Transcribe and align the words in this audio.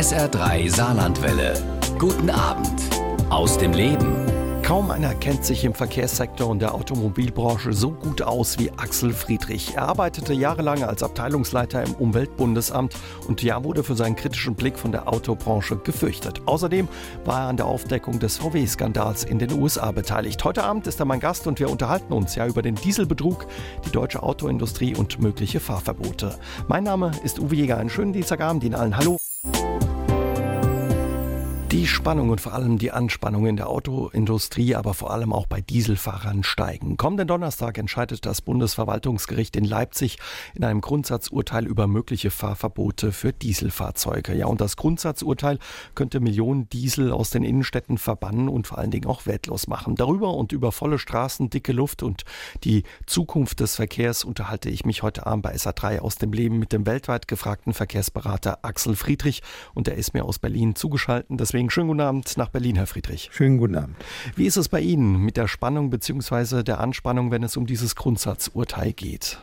SR3 0.00 0.74
Saarlandwelle. 0.74 1.52
Guten 1.98 2.30
Abend 2.30 2.80
aus 3.28 3.58
dem 3.58 3.74
Leben. 3.74 4.16
Kaum 4.62 4.90
einer 4.90 5.14
kennt 5.14 5.44
sich 5.44 5.62
im 5.62 5.74
Verkehrssektor 5.74 6.48
und 6.48 6.60
der 6.60 6.74
Automobilbranche 6.74 7.74
so 7.74 7.90
gut 7.90 8.22
aus 8.22 8.58
wie 8.58 8.70
Axel 8.78 9.12
Friedrich. 9.12 9.74
Er 9.76 9.88
arbeitete 9.88 10.32
jahrelang 10.32 10.84
als 10.84 11.02
Abteilungsleiter 11.02 11.84
im 11.84 11.92
Umweltbundesamt 11.92 12.94
und 13.28 13.42
ja 13.42 13.62
wurde 13.62 13.84
für 13.84 13.94
seinen 13.94 14.16
kritischen 14.16 14.54
Blick 14.54 14.78
von 14.78 14.90
der 14.90 15.06
Autobranche 15.06 15.76
gefürchtet. 15.76 16.40
Außerdem 16.46 16.88
war 17.26 17.42
er 17.42 17.48
an 17.48 17.58
der 17.58 17.66
Aufdeckung 17.66 18.18
des 18.18 18.38
VW-Skandals 18.38 19.24
in 19.24 19.38
den 19.38 19.52
USA 19.52 19.92
beteiligt. 19.92 20.42
Heute 20.42 20.64
Abend 20.64 20.86
ist 20.86 20.98
er 20.98 21.04
mein 21.04 21.20
Gast 21.20 21.46
und 21.46 21.60
wir 21.60 21.68
unterhalten 21.68 22.14
uns 22.14 22.36
ja 22.36 22.46
über 22.46 22.62
den 22.62 22.76
Dieselbetrug, 22.76 23.46
die 23.84 23.90
deutsche 23.90 24.22
Autoindustrie 24.22 24.96
und 24.96 25.20
mögliche 25.20 25.60
Fahrverbote. 25.60 26.38
Mein 26.68 26.84
Name 26.84 27.10
ist 27.22 27.38
Uwe 27.38 27.56
Jäger. 27.56 27.76
Einen 27.76 27.90
schönen 27.90 28.14
Dienstagabend 28.14 28.64
Ihnen 28.64 28.76
allen. 28.76 28.96
Hallo. 28.96 29.18
Die 31.72 31.86
Spannung 31.86 32.30
und 32.30 32.40
vor 32.40 32.52
allem 32.52 32.78
die 32.78 32.90
Anspannung 32.90 33.46
in 33.46 33.56
der 33.56 33.68
Autoindustrie, 33.68 34.74
aber 34.74 34.92
vor 34.92 35.12
allem 35.12 35.32
auch 35.32 35.46
bei 35.46 35.60
Dieselfahrern 35.60 36.42
steigen. 36.42 36.96
Kommenden 36.96 37.28
Donnerstag 37.28 37.78
entscheidet 37.78 38.26
das 38.26 38.42
Bundesverwaltungsgericht 38.42 39.54
in 39.54 39.62
Leipzig 39.62 40.18
in 40.56 40.64
einem 40.64 40.80
Grundsatzurteil 40.80 41.68
über 41.68 41.86
mögliche 41.86 42.32
Fahrverbote 42.32 43.12
für 43.12 43.32
Dieselfahrzeuge. 43.32 44.34
Ja, 44.34 44.46
und 44.46 44.60
das 44.60 44.74
Grundsatzurteil 44.74 45.60
könnte 45.94 46.18
Millionen 46.18 46.68
Diesel 46.70 47.12
aus 47.12 47.30
den 47.30 47.44
Innenstädten 47.44 47.98
verbannen 47.98 48.48
und 48.48 48.66
vor 48.66 48.78
allen 48.78 48.90
Dingen 48.90 49.06
auch 49.06 49.26
wertlos 49.26 49.68
machen. 49.68 49.94
Darüber 49.94 50.34
und 50.34 50.50
über 50.50 50.72
volle 50.72 50.98
Straßen, 50.98 51.50
dicke 51.50 51.70
Luft 51.70 52.02
und 52.02 52.24
die 52.64 52.82
Zukunft 53.06 53.60
des 53.60 53.76
Verkehrs 53.76 54.24
unterhalte 54.24 54.70
ich 54.70 54.84
mich 54.84 55.04
heute 55.04 55.24
Abend 55.24 55.44
bei 55.44 55.54
SA3 55.54 56.00
aus 56.00 56.16
dem 56.16 56.32
Leben 56.32 56.58
mit 56.58 56.72
dem 56.72 56.84
weltweit 56.84 57.28
gefragten 57.28 57.74
Verkehrsberater 57.74 58.58
Axel 58.62 58.96
Friedrich 58.96 59.40
und 59.72 59.86
er 59.86 59.94
ist 59.94 60.14
mir 60.14 60.24
aus 60.24 60.40
Berlin 60.40 60.74
zugeschaltet. 60.74 61.30
Deswegen 61.38 61.59
Deswegen 61.60 61.70
schönen 61.72 61.88
guten 61.88 62.00
Abend 62.00 62.38
nach 62.38 62.48
Berlin, 62.48 62.76
Herr 62.76 62.86
Friedrich. 62.86 63.28
Schönen 63.34 63.58
guten 63.58 63.74
Abend. 63.74 63.94
Wie 64.34 64.46
ist 64.46 64.56
es 64.56 64.70
bei 64.70 64.80
Ihnen 64.80 65.22
mit 65.22 65.36
der 65.36 65.46
Spannung 65.46 65.90
bzw. 65.90 66.62
der 66.62 66.80
Anspannung, 66.80 67.30
wenn 67.30 67.42
es 67.42 67.58
um 67.58 67.66
dieses 67.66 67.96
Grundsatzurteil 67.96 68.94
geht? 68.94 69.38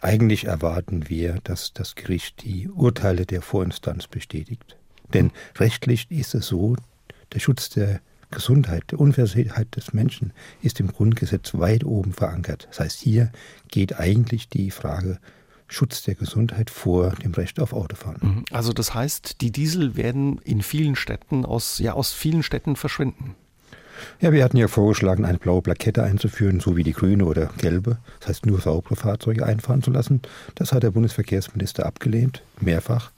Eigentlich 0.00 0.44
erwarten 0.44 1.08
wir, 1.08 1.38
dass 1.42 1.72
das 1.72 1.94
Gericht 1.94 2.44
die 2.44 2.68
Urteile 2.68 3.24
der 3.24 3.40
Vorinstanz 3.40 4.06
bestätigt. 4.06 4.76
Denn 5.14 5.30
rechtlich 5.56 6.10
ist 6.10 6.34
es 6.34 6.46
so, 6.46 6.76
der 7.32 7.38
Schutz 7.38 7.70
der 7.70 8.02
Gesundheit, 8.30 8.82
der 8.90 9.00
Unversehrtheit 9.00 9.74
des 9.76 9.94
Menschen 9.94 10.34
ist 10.60 10.78
im 10.78 10.88
Grundgesetz 10.88 11.54
weit 11.54 11.84
oben 11.84 12.12
verankert. 12.12 12.66
Das 12.68 12.80
heißt, 12.80 13.00
hier 13.00 13.32
geht 13.68 13.98
eigentlich 13.98 14.50
die 14.50 14.70
Frage 14.70 15.18
Schutz 15.74 16.02
der 16.02 16.14
Gesundheit 16.14 16.70
vor 16.70 17.10
dem 17.22 17.32
Recht 17.32 17.60
auf 17.60 17.72
Autofahren. 17.72 18.18
Mhm. 18.22 18.44
Also 18.50 18.72
das 18.72 18.94
heißt, 18.94 19.40
die 19.40 19.52
Diesel 19.52 19.96
werden 19.96 20.38
in 20.44 20.62
vielen 20.62 20.96
Städten 20.96 21.44
aus, 21.44 21.78
ja, 21.78 21.92
aus 21.92 22.12
vielen 22.12 22.42
Städten 22.42 22.76
verschwinden. 22.76 23.34
Ja, 24.20 24.32
wir 24.32 24.42
hatten 24.42 24.56
ja 24.56 24.68
vorgeschlagen, 24.68 25.24
eine 25.24 25.38
blaue 25.38 25.62
Plakette 25.62 26.02
einzuführen, 26.02 26.60
so 26.60 26.76
wie 26.76 26.82
die 26.82 26.92
grüne 26.92 27.24
oder 27.24 27.50
gelbe. 27.58 27.98
Das 28.20 28.30
heißt, 28.30 28.46
nur 28.46 28.60
saubere 28.60 28.96
Fahrzeuge 28.96 29.46
einfahren 29.46 29.82
zu 29.82 29.90
lassen. 29.90 30.22
Das 30.54 30.72
hat 30.72 30.82
der 30.82 30.90
Bundesverkehrsminister 30.90 31.86
abgelehnt, 31.86 32.42
mehrfach 32.60 33.12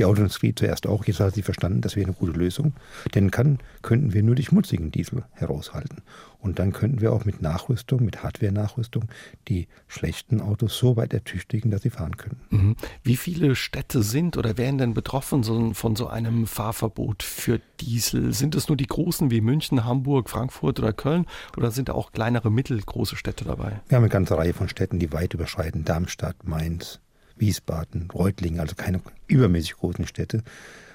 die 0.00 0.06
Autoindustrie 0.06 0.54
zuerst 0.54 0.86
auch. 0.86 1.04
Jetzt 1.04 1.20
hat 1.20 1.34
sie 1.34 1.42
verstanden, 1.42 1.82
das 1.82 1.94
wäre 1.94 2.06
eine 2.06 2.16
gute 2.16 2.32
Lösung. 2.32 2.72
Denn 3.14 3.30
kann, 3.30 3.58
könnten 3.82 4.14
wir 4.14 4.22
nur 4.22 4.34
die 4.34 4.44
schmutzigen 4.44 4.90
Diesel 4.90 5.24
heraushalten. 5.32 6.02
Und 6.38 6.58
dann 6.58 6.72
könnten 6.72 7.02
wir 7.02 7.12
auch 7.12 7.26
mit 7.26 7.42
Nachrüstung, 7.42 8.02
mit 8.02 8.22
Hardware-Nachrüstung, 8.22 9.04
die 9.48 9.68
schlechten 9.88 10.40
Autos 10.40 10.78
so 10.78 10.96
weit 10.96 11.12
ertüchtigen, 11.12 11.70
dass 11.70 11.82
sie 11.82 11.90
fahren 11.90 12.16
können. 12.16 12.40
Mhm. 12.48 12.76
Wie 13.02 13.16
viele 13.16 13.54
Städte 13.54 14.02
sind 14.02 14.38
oder 14.38 14.56
wären 14.56 14.78
denn 14.78 14.94
betroffen 14.94 15.44
von 15.74 15.96
so 15.96 16.06
einem 16.06 16.46
Fahrverbot 16.46 17.22
für 17.22 17.60
Diesel? 17.80 18.32
Sind 18.32 18.54
es 18.54 18.68
nur 18.68 18.78
die 18.78 18.86
großen 18.86 19.30
wie 19.30 19.42
München, 19.42 19.84
Hamburg, 19.84 20.30
Frankfurt 20.30 20.80
oder 20.80 20.94
Köln 20.94 21.26
oder 21.58 21.70
sind 21.70 21.90
da 21.90 21.92
auch 21.92 22.12
kleinere, 22.12 22.50
mittelgroße 22.50 23.16
Städte 23.16 23.44
dabei? 23.44 23.82
Wir 23.88 23.96
haben 23.96 24.04
eine 24.04 24.08
ganze 24.08 24.38
Reihe 24.38 24.54
von 24.54 24.70
Städten, 24.70 24.98
die 24.98 25.12
weit 25.12 25.34
überschreiten. 25.34 25.84
Darmstadt, 25.84 26.36
Mainz, 26.44 27.00
Wiesbaden, 27.40 28.10
Reutlingen, 28.10 28.60
also 28.60 28.74
keine 28.76 29.00
übermäßig 29.26 29.74
großen 29.76 30.06
Städte, 30.06 30.42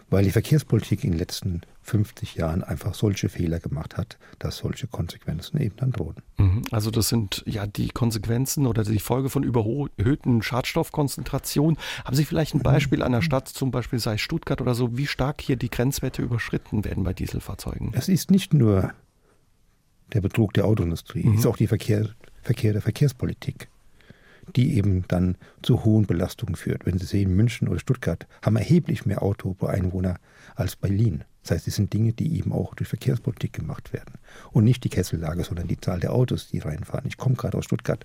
weil 0.10 0.24
die 0.24 0.32
Verkehrspolitik 0.32 1.04
in 1.04 1.12
den 1.12 1.20
letzten 1.20 1.62
50 1.82 2.36
Jahren 2.36 2.64
einfach 2.64 2.94
solche 2.94 3.30
Fehler 3.30 3.60
gemacht 3.60 3.98
hat, 3.98 4.18
dass 4.40 4.58
solche 4.58 4.88
Konsequenzen 4.88 5.60
eben 5.60 5.76
dann 5.78 5.92
drohen. 5.92 6.16
Mhm. 6.38 6.64
Also 6.72 6.92
das 6.92 7.10
sind 7.10 7.44
ja 7.46 7.66
die 7.66 7.90
Konsequenzen 7.90 8.68
oder 8.68 8.84
die 8.84 9.00
Folge 9.00 9.30
von 9.30 9.44
überhöhten 9.44 10.42
Schadstoffkonzentrationen. 10.42 11.78
Haben 12.04 12.16
Sie 12.16 12.26
vielleicht 12.26 12.54
ein 12.54 12.62
Beispiel 12.62 13.02
einer 13.02 13.22
Stadt, 13.22 13.48
zum 13.48 13.72
Beispiel 13.72 14.00
sei 14.00 14.18
Stuttgart 14.18 14.62
oder 14.62 14.76
so, 14.76 14.98
wie 14.98 15.08
stark 15.08 15.42
hier 15.42 15.56
die 15.56 15.70
Grenzwerte 15.70 16.22
überschritten 16.22 16.86
werden 16.86 17.04
bei 17.04 17.14
Dieselfahrzeugen? 17.14 17.92
Es 17.94 18.10
ist 18.10 18.32
nicht 18.32 18.54
nur 18.54 18.94
der 20.14 20.22
Betrug 20.22 20.54
der 20.54 20.66
Autoindustrie, 20.66 21.24
mhm. 21.24 21.34
es 21.34 21.40
ist 21.42 21.46
auch 21.48 21.58
die 21.58 21.68
Verkehr, 21.68 22.10
Verkehr 22.42 22.74
der 22.74 22.82
Verkehrspolitik 22.82 23.70
die 24.56 24.78
eben 24.78 25.04
dann 25.08 25.38
zu 25.62 25.84
hohen 25.84 26.06
Belastungen 26.06 26.56
führt. 26.56 26.86
Wenn 26.86 26.98
Sie 26.98 27.06
sehen, 27.06 27.36
München 27.36 27.68
oder 27.68 27.80
Stuttgart 27.80 28.28
haben 28.42 28.56
erheblich 28.56 29.06
mehr 29.06 29.22
Auto 29.22 29.54
pro 29.54 29.68
Einwohner 29.68 30.18
als 30.56 30.76
Berlin. 30.76 31.24
Das 31.44 31.52
heißt, 31.52 31.68
es 31.68 31.76
sind 31.76 31.94
Dinge, 31.94 32.14
die 32.14 32.38
eben 32.38 32.52
auch 32.52 32.74
durch 32.74 32.90
Verkehrspolitik 32.90 33.54
gemacht 33.54 33.94
werden. 33.94 34.16
Und 34.52 34.64
nicht 34.64 34.84
die 34.84 34.90
Kessellage, 34.90 35.44
sondern 35.44 35.68
die 35.68 35.80
Zahl 35.80 36.00
der 36.00 36.14
Autos, 36.14 36.48
die 36.48 36.60
reinfahren. 36.60 37.06
Ich 37.08 37.18
komme 37.18 37.36
gerade 37.36 37.58
aus 37.58 37.66
Stuttgart 37.66 38.04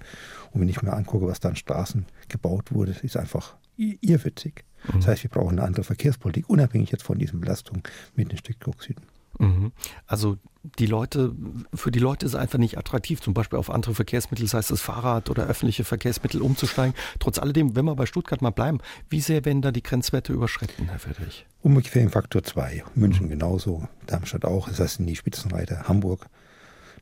und 0.51 0.61
wenn 0.61 0.69
ich 0.69 0.83
mir 0.83 0.93
angucke, 0.93 1.27
was 1.27 1.41
da 1.41 1.49
an 1.49 1.57
Straßen 1.57 2.05
gebaut 2.29 2.73
wurde, 2.73 2.95
ist 3.03 3.17
einfach 3.17 3.57
irrwitzig. 3.77 4.65
Das 4.95 5.07
heißt, 5.07 5.23
wir 5.23 5.31
brauchen 5.31 5.59
eine 5.59 5.67
andere 5.67 5.85
Verkehrspolitik, 5.85 6.49
unabhängig 6.49 6.91
jetzt 6.91 7.03
von 7.03 7.19
diesen 7.19 7.41
Belastungen 7.41 7.83
mit 8.15 8.31
den 8.31 8.39
Stickoxiden. 8.39 9.05
Mhm. 9.41 9.73
Also 10.07 10.37
die 10.79 10.87
Leute, 10.87 11.35
für 11.73 11.91
die 11.91 11.99
Leute 11.99 12.27
ist 12.27 12.33
es 12.33 12.39
einfach 12.39 12.59
nicht 12.59 12.77
attraktiv, 12.77 13.21
zum 13.21 13.33
Beispiel 13.33 13.59
auf 13.59 13.71
andere 13.71 13.95
Verkehrsmittel, 13.95 14.47
sei 14.47 14.59
es 14.59 14.69
das 14.69 14.83
Fahrrad 14.83 15.31
oder 15.31 15.47
öffentliche 15.47 15.85
Verkehrsmittel 15.85 16.43
umzusteigen. 16.43 16.95
Trotz 17.19 17.39
alledem, 17.39 17.75
wenn 17.75 17.87
wir 17.87 17.97
bei 17.97 18.05
Stuttgart 18.05 18.43
mal 18.43 18.51
bleiben, 18.51 18.79
wie 19.09 19.21
sehr 19.21 19.45
werden 19.47 19.63
da 19.63 19.73
die 19.73 19.83
Grenzwerte 19.83 20.33
überschritten, 20.33 20.89
Herr 20.89 20.99
Friedrich? 20.99 21.47
Ungefähr 21.63 22.03
im 22.03 22.11
Faktor 22.11 22.43
2. 22.43 22.85
München 22.95 23.31
genauso, 23.31 23.89
Darmstadt 24.07 24.45
auch, 24.45 24.69
das 24.69 24.81
heißt 24.81 25.01
in 25.01 25.07
die 25.07 25.17
Spitzenreiter, 25.17 25.89
Hamburg. 25.89 26.27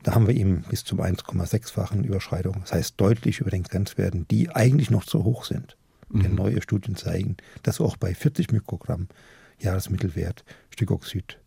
Da 0.04 0.14
haben 0.14 0.28
wir 0.28 0.34
eben 0.36 0.62
bis 0.70 0.84
zum 0.84 1.00
1,6-fachen 1.00 2.04
Überschreitung. 2.04 2.58
Das 2.60 2.72
heißt 2.72 2.94
deutlich 3.00 3.40
über 3.40 3.50
den 3.50 3.64
Grenzwerten, 3.64 4.28
die 4.28 4.50
eigentlich 4.50 4.90
noch 4.90 5.04
zu 5.04 5.24
hoch 5.24 5.44
sind. 5.44 5.76
Mhm. 6.08 6.22
Denn 6.22 6.34
neue 6.36 6.62
Studien 6.62 6.94
zeigen, 6.94 7.36
dass 7.64 7.80
auch 7.80 7.96
bei 7.96 8.14
40 8.14 8.52
Mikrogramm 8.52 9.08
Jahresmittelwert 9.58 10.44
Stickoxid 10.70 11.40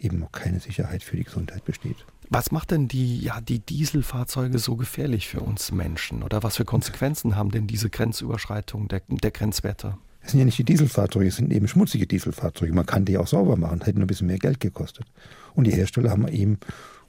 eben 0.00 0.18
noch 0.18 0.32
keine 0.32 0.60
Sicherheit 0.60 1.02
für 1.02 1.16
die 1.16 1.24
Gesundheit 1.24 1.64
besteht. 1.64 1.96
Was 2.28 2.52
macht 2.52 2.70
denn 2.70 2.86
die, 2.86 3.20
ja, 3.20 3.40
die 3.40 3.58
Dieselfahrzeuge 3.58 4.58
so 4.58 4.76
gefährlich 4.76 5.28
für 5.28 5.40
uns 5.40 5.72
Menschen? 5.72 6.22
Oder 6.22 6.42
was 6.42 6.56
für 6.56 6.64
Konsequenzen 6.64 7.34
haben 7.34 7.50
denn 7.50 7.66
diese 7.66 7.90
Grenzüberschreitungen 7.90 8.88
der, 8.88 9.02
der 9.08 9.30
Grenzwerte? 9.32 9.98
Es 10.22 10.32
sind 10.32 10.38
ja 10.38 10.44
nicht 10.44 10.58
die 10.58 10.64
Dieselfahrzeuge, 10.64 11.28
es 11.28 11.36
sind 11.36 11.52
eben 11.52 11.66
schmutzige 11.66 12.06
Dieselfahrzeuge. 12.06 12.72
Man 12.72 12.86
kann 12.86 13.04
die 13.04 13.18
auch 13.18 13.26
sauber 13.26 13.56
machen, 13.56 13.80
hätte 13.80 13.98
nur 13.98 14.04
ein 14.04 14.06
bisschen 14.06 14.26
mehr 14.26 14.38
Geld 14.38 14.60
gekostet. 14.60 15.06
Und 15.54 15.66
die 15.66 15.72
Hersteller 15.72 16.10
haben 16.10 16.28
eben, 16.28 16.58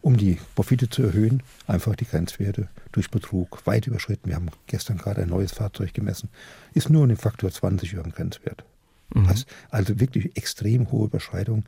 um 0.01 0.17
die 0.17 0.39
Profite 0.55 0.89
zu 0.89 1.03
erhöhen, 1.03 1.43
einfach 1.67 1.95
die 1.95 2.05
Grenzwerte 2.05 2.69
durch 2.91 3.11
Betrug 3.11 3.65
weit 3.67 3.85
überschritten. 3.85 4.29
Wir 4.29 4.35
haben 4.35 4.49
gestern 4.65 4.97
gerade 4.97 5.21
ein 5.21 5.29
neues 5.29 5.51
Fahrzeug 5.51 5.93
gemessen, 5.93 6.29
ist 6.73 6.89
nur 6.89 7.03
um 7.03 7.15
Faktor 7.15 7.51
20 7.51 7.93
über 7.93 8.03
dem 8.03 8.13
Grenzwert. 8.13 8.63
Mhm. 9.13 9.29
Also 9.69 9.99
wirklich 9.99 10.35
extrem 10.37 10.91
hohe 10.91 11.05
Überschreitung. 11.05 11.65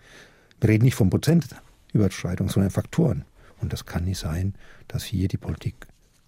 Wir 0.63 0.69
reden 0.69 0.85
nicht 0.85 0.95
von 0.95 1.09
Prozentüberschreitung, 1.09 2.47
sondern 2.47 2.71
Faktoren. 2.71 3.25
Und 3.59 3.73
das 3.73 3.85
kann 3.85 4.05
nicht 4.05 4.17
sein, 4.17 4.53
dass 4.87 5.03
hier 5.03 5.27
die 5.27 5.35
Politik 5.35 5.75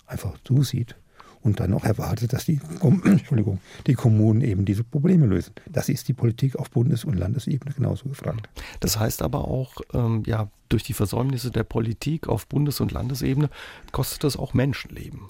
einfach 0.08 0.38
zusieht 0.44 0.98
und 1.42 1.62
dann 1.62 1.74
auch 1.74 1.86
erwartet, 1.86 2.34
dass 2.34 2.44
die, 2.44 2.60
Entschuldigung, 2.82 3.62
die 3.88 3.94
Kommunen 3.94 4.42
eben 4.42 4.66
diese 4.66 4.84
Probleme 4.84 5.26
lösen. 5.26 5.54
Das 5.70 5.88
ist 5.88 6.10
die 6.10 6.14
Politik 6.14 6.58
auf 6.58 6.70
Bundes- 6.70 7.06
und 7.06 7.18
Landesebene 7.18 7.74
genauso 7.74 8.10
gefragt. 8.10 8.50
Das 8.82 9.00
heißt 9.00 9.22
aber 9.22 9.48
auch, 9.48 9.76
ähm, 9.94 10.24
ja, 10.26 10.50
durch 10.68 10.84
die 10.84 10.94
Versäumnisse 10.94 11.50
der 11.50 11.64
Politik 11.64 12.28
auf 12.28 12.46
Bundes- 12.46 12.82
und 12.82 12.92
Landesebene 12.92 13.50
kostet 13.94 14.26
das 14.26 14.36
auch 14.36 14.54
Menschenleben. 14.54 15.22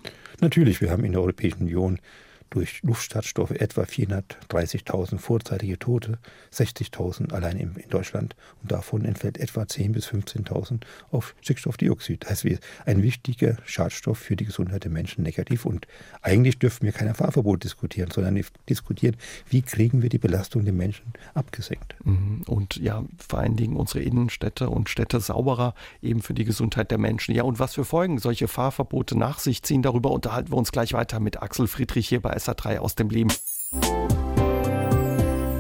Natürlich, 0.42 0.82
wir 0.82 0.90
haben 0.90 1.06
in 1.06 1.12
der 1.12 1.22
Europäischen 1.22 1.62
Union 1.62 2.00
durch 2.50 2.82
Luftschadstoffe 2.84 3.52
etwa 3.52 3.84
430.000 3.84 5.18
vorzeitige 5.18 5.80
Tote, 5.80 6.20
60.000 6.54 7.34
allein 7.34 7.58
in, 7.58 7.76
Deutschland 7.90 8.36
und 8.62 8.72
davon 8.72 9.06
entfällt 9.06 9.38
etwa 9.38 9.62
10.000 9.64 9.92
bis 9.92 10.08
15.000 10.08 10.82
auf 11.12 11.36
Stickstoffdioxid. 11.42 12.24
Das 12.24 12.44
heißt, 12.44 12.60
ein 12.86 13.04
wichtiger 13.04 13.58
Schadstoff 13.66 14.18
für 14.18 14.36
die 14.36 14.46
Gesundheit 14.46 14.84
der 14.84 14.92
Menschen 14.92 15.24
negativ 15.24 15.66
und 15.66 15.88
eigentlich 16.22 16.60
dürfen 16.60 16.86
wir 16.86 16.92
kein 16.92 17.14
Fahrverbot 17.14 17.64
diskutieren, 17.64 18.12
sondern 18.12 18.40
diskutieren, 18.70 19.16
wie 19.50 19.62
kriegen 19.62 20.02
wir 20.02 20.10
die 20.10 20.18
Belastung 20.18 20.64
der 20.66 20.74
Menschen 20.74 21.14
abgesenkt. 21.34 21.96
Mhm. 22.04 22.44
Und 22.48 22.78
ja, 22.78 23.04
vor 23.28 23.40
allen 23.40 23.56
Dingen 23.56 23.76
unsere 23.76 24.02
Innenstädte 24.02 24.70
und 24.70 24.90
Städte 24.90 25.20
sauberer 25.20 25.74
eben 26.02 26.22
für 26.22 26.34
die 26.34 26.46
Gesundheit 26.46 26.92
der 26.92 26.98
Menschen. 26.98 27.36
Ja, 27.36 27.44
und 27.44 27.60
was 27.60 27.76
für 27.76 27.86
Folgen 27.86 28.20
solche 28.20 28.48
Fahrverbote 28.48 29.18
nach 29.18 29.40
sich 29.40 29.64
ziehen, 29.64 29.82
darüber 29.82 30.12
unterhalten 30.12 30.52
wir 30.52 30.58
uns 30.58 30.72
gleich 30.72 30.94
weiter 30.94 31.20
mit 31.20 31.42
Axel 31.42 31.68
Friedrich 31.68 32.08
hier 32.08 32.22
bei 32.22 32.35
SA3 32.36 32.80
aus 32.80 32.96
dem 32.96 33.10
Leben. 33.10 33.32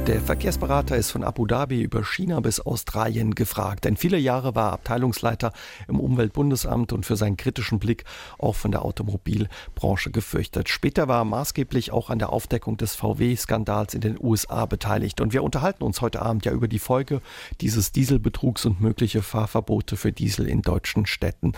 Der 0.07 0.21
Verkehrsberater 0.21 0.95
ist 0.95 1.09
von 1.09 1.23
Abu 1.23 1.47
Dhabi 1.47 1.81
über 1.81 2.03
China 2.03 2.39
bis 2.39 2.59
Australien 2.59 3.33
gefragt. 3.33 3.85
Denn 3.85 3.97
viele 3.97 4.19
Jahre 4.19 4.53
war 4.53 4.69
er 4.69 4.73
Abteilungsleiter 4.73 5.51
im 5.87 5.99
Umweltbundesamt 5.99 6.93
und 6.93 7.07
für 7.07 7.15
seinen 7.15 7.37
kritischen 7.37 7.79
Blick 7.79 8.03
auch 8.37 8.53
von 8.53 8.69
der 8.69 8.85
Automobilbranche 8.85 10.11
gefürchtet. 10.11 10.69
Später 10.69 11.07
war 11.07 11.21
er 11.21 11.25
maßgeblich 11.25 11.91
auch 11.91 12.11
an 12.11 12.19
der 12.19 12.31
Aufdeckung 12.31 12.77
des 12.77 12.93
VW-Skandals 12.93 13.95
in 13.95 14.01
den 14.01 14.19
USA 14.21 14.67
beteiligt. 14.67 15.21
Und 15.21 15.33
wir 15.33 15.41
unterhalten 15.41 15.83
uns 15.83 16.01
heute 16.01 16.21
Abend 16.21 16.45
ja 16.45 16.51
über 16.51 16.67
die 16.67 16.77
Folge 16.77 17.19
dieses 17.59 17.91
Dieselbetrugs 17.91 18.63
und 18.67 18.81
mögliche 18.81 19.23
Fahrverbote 19.23 19.97
für 19.97 20.11
Diesel 20.11 20.47
in 20.47 20.61
deutschen 20.61 21.07
Städten. 21.07 21.53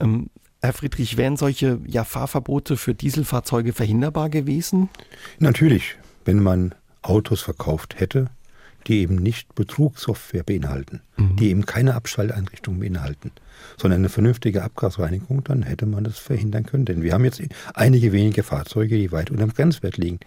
Ähm, 0.00 0.28
Herr 0.62 0.72
Friedrich, 0.72 1.16
wären 1.16 1.36
solche 1.36 1.78
ja, 1.86 2.04
Fahrverbote 2.04 2.76
für 2.76 2.94
Dieselfahrzeuge 2.94 3.72
verhinderbar 3.72 4.30
gewesen? 4.30 4.88
Natürlich, 5.38 5.96
wenn 6.24 6.42
man 6.42 6.74
Autos 7.02 7.42
verkauft 7.42 8.00
hätte, 8.00 8.30
die 8.86 9.00
eben 9.00 9.16
nicht 9.16 9.54
Betrugssoftware 9.54 10.44
beinhalten, 10.44 11.02
mhm. 11.16 11.36
die 11.36 11.50
eben 11.50 11.66
keine 11.66 11.94
Abschalteinrichtung 11.94 12.80
beinhalten, 12.80 13.32
sondern 13.76 14.00
eine 14.00 14.08
vernünftige 14.08 14.62
Abgasreinigung, 14.62 15.42
dann 15.44 15.62
hätte 15.62 15.86
man 15.86 16.04
das 16.04 16.18
verhindern 16.18 16.66
können. 16.66 16.84
Denn 16.84 17.02
wir 17.02 17.12
haben 17.12 17.24
jetzt 17.24 17.42
einige 17.74 18.12
wenige 18.12 18.42
Fahrzeuge, 18.42 18.96
die 18.96 19.12
weit 19.12 19.30
unter 19.30 19.44
dem 19.44 19.54
Grenzwert 19.54 19.96
liegen. 19.96 20.20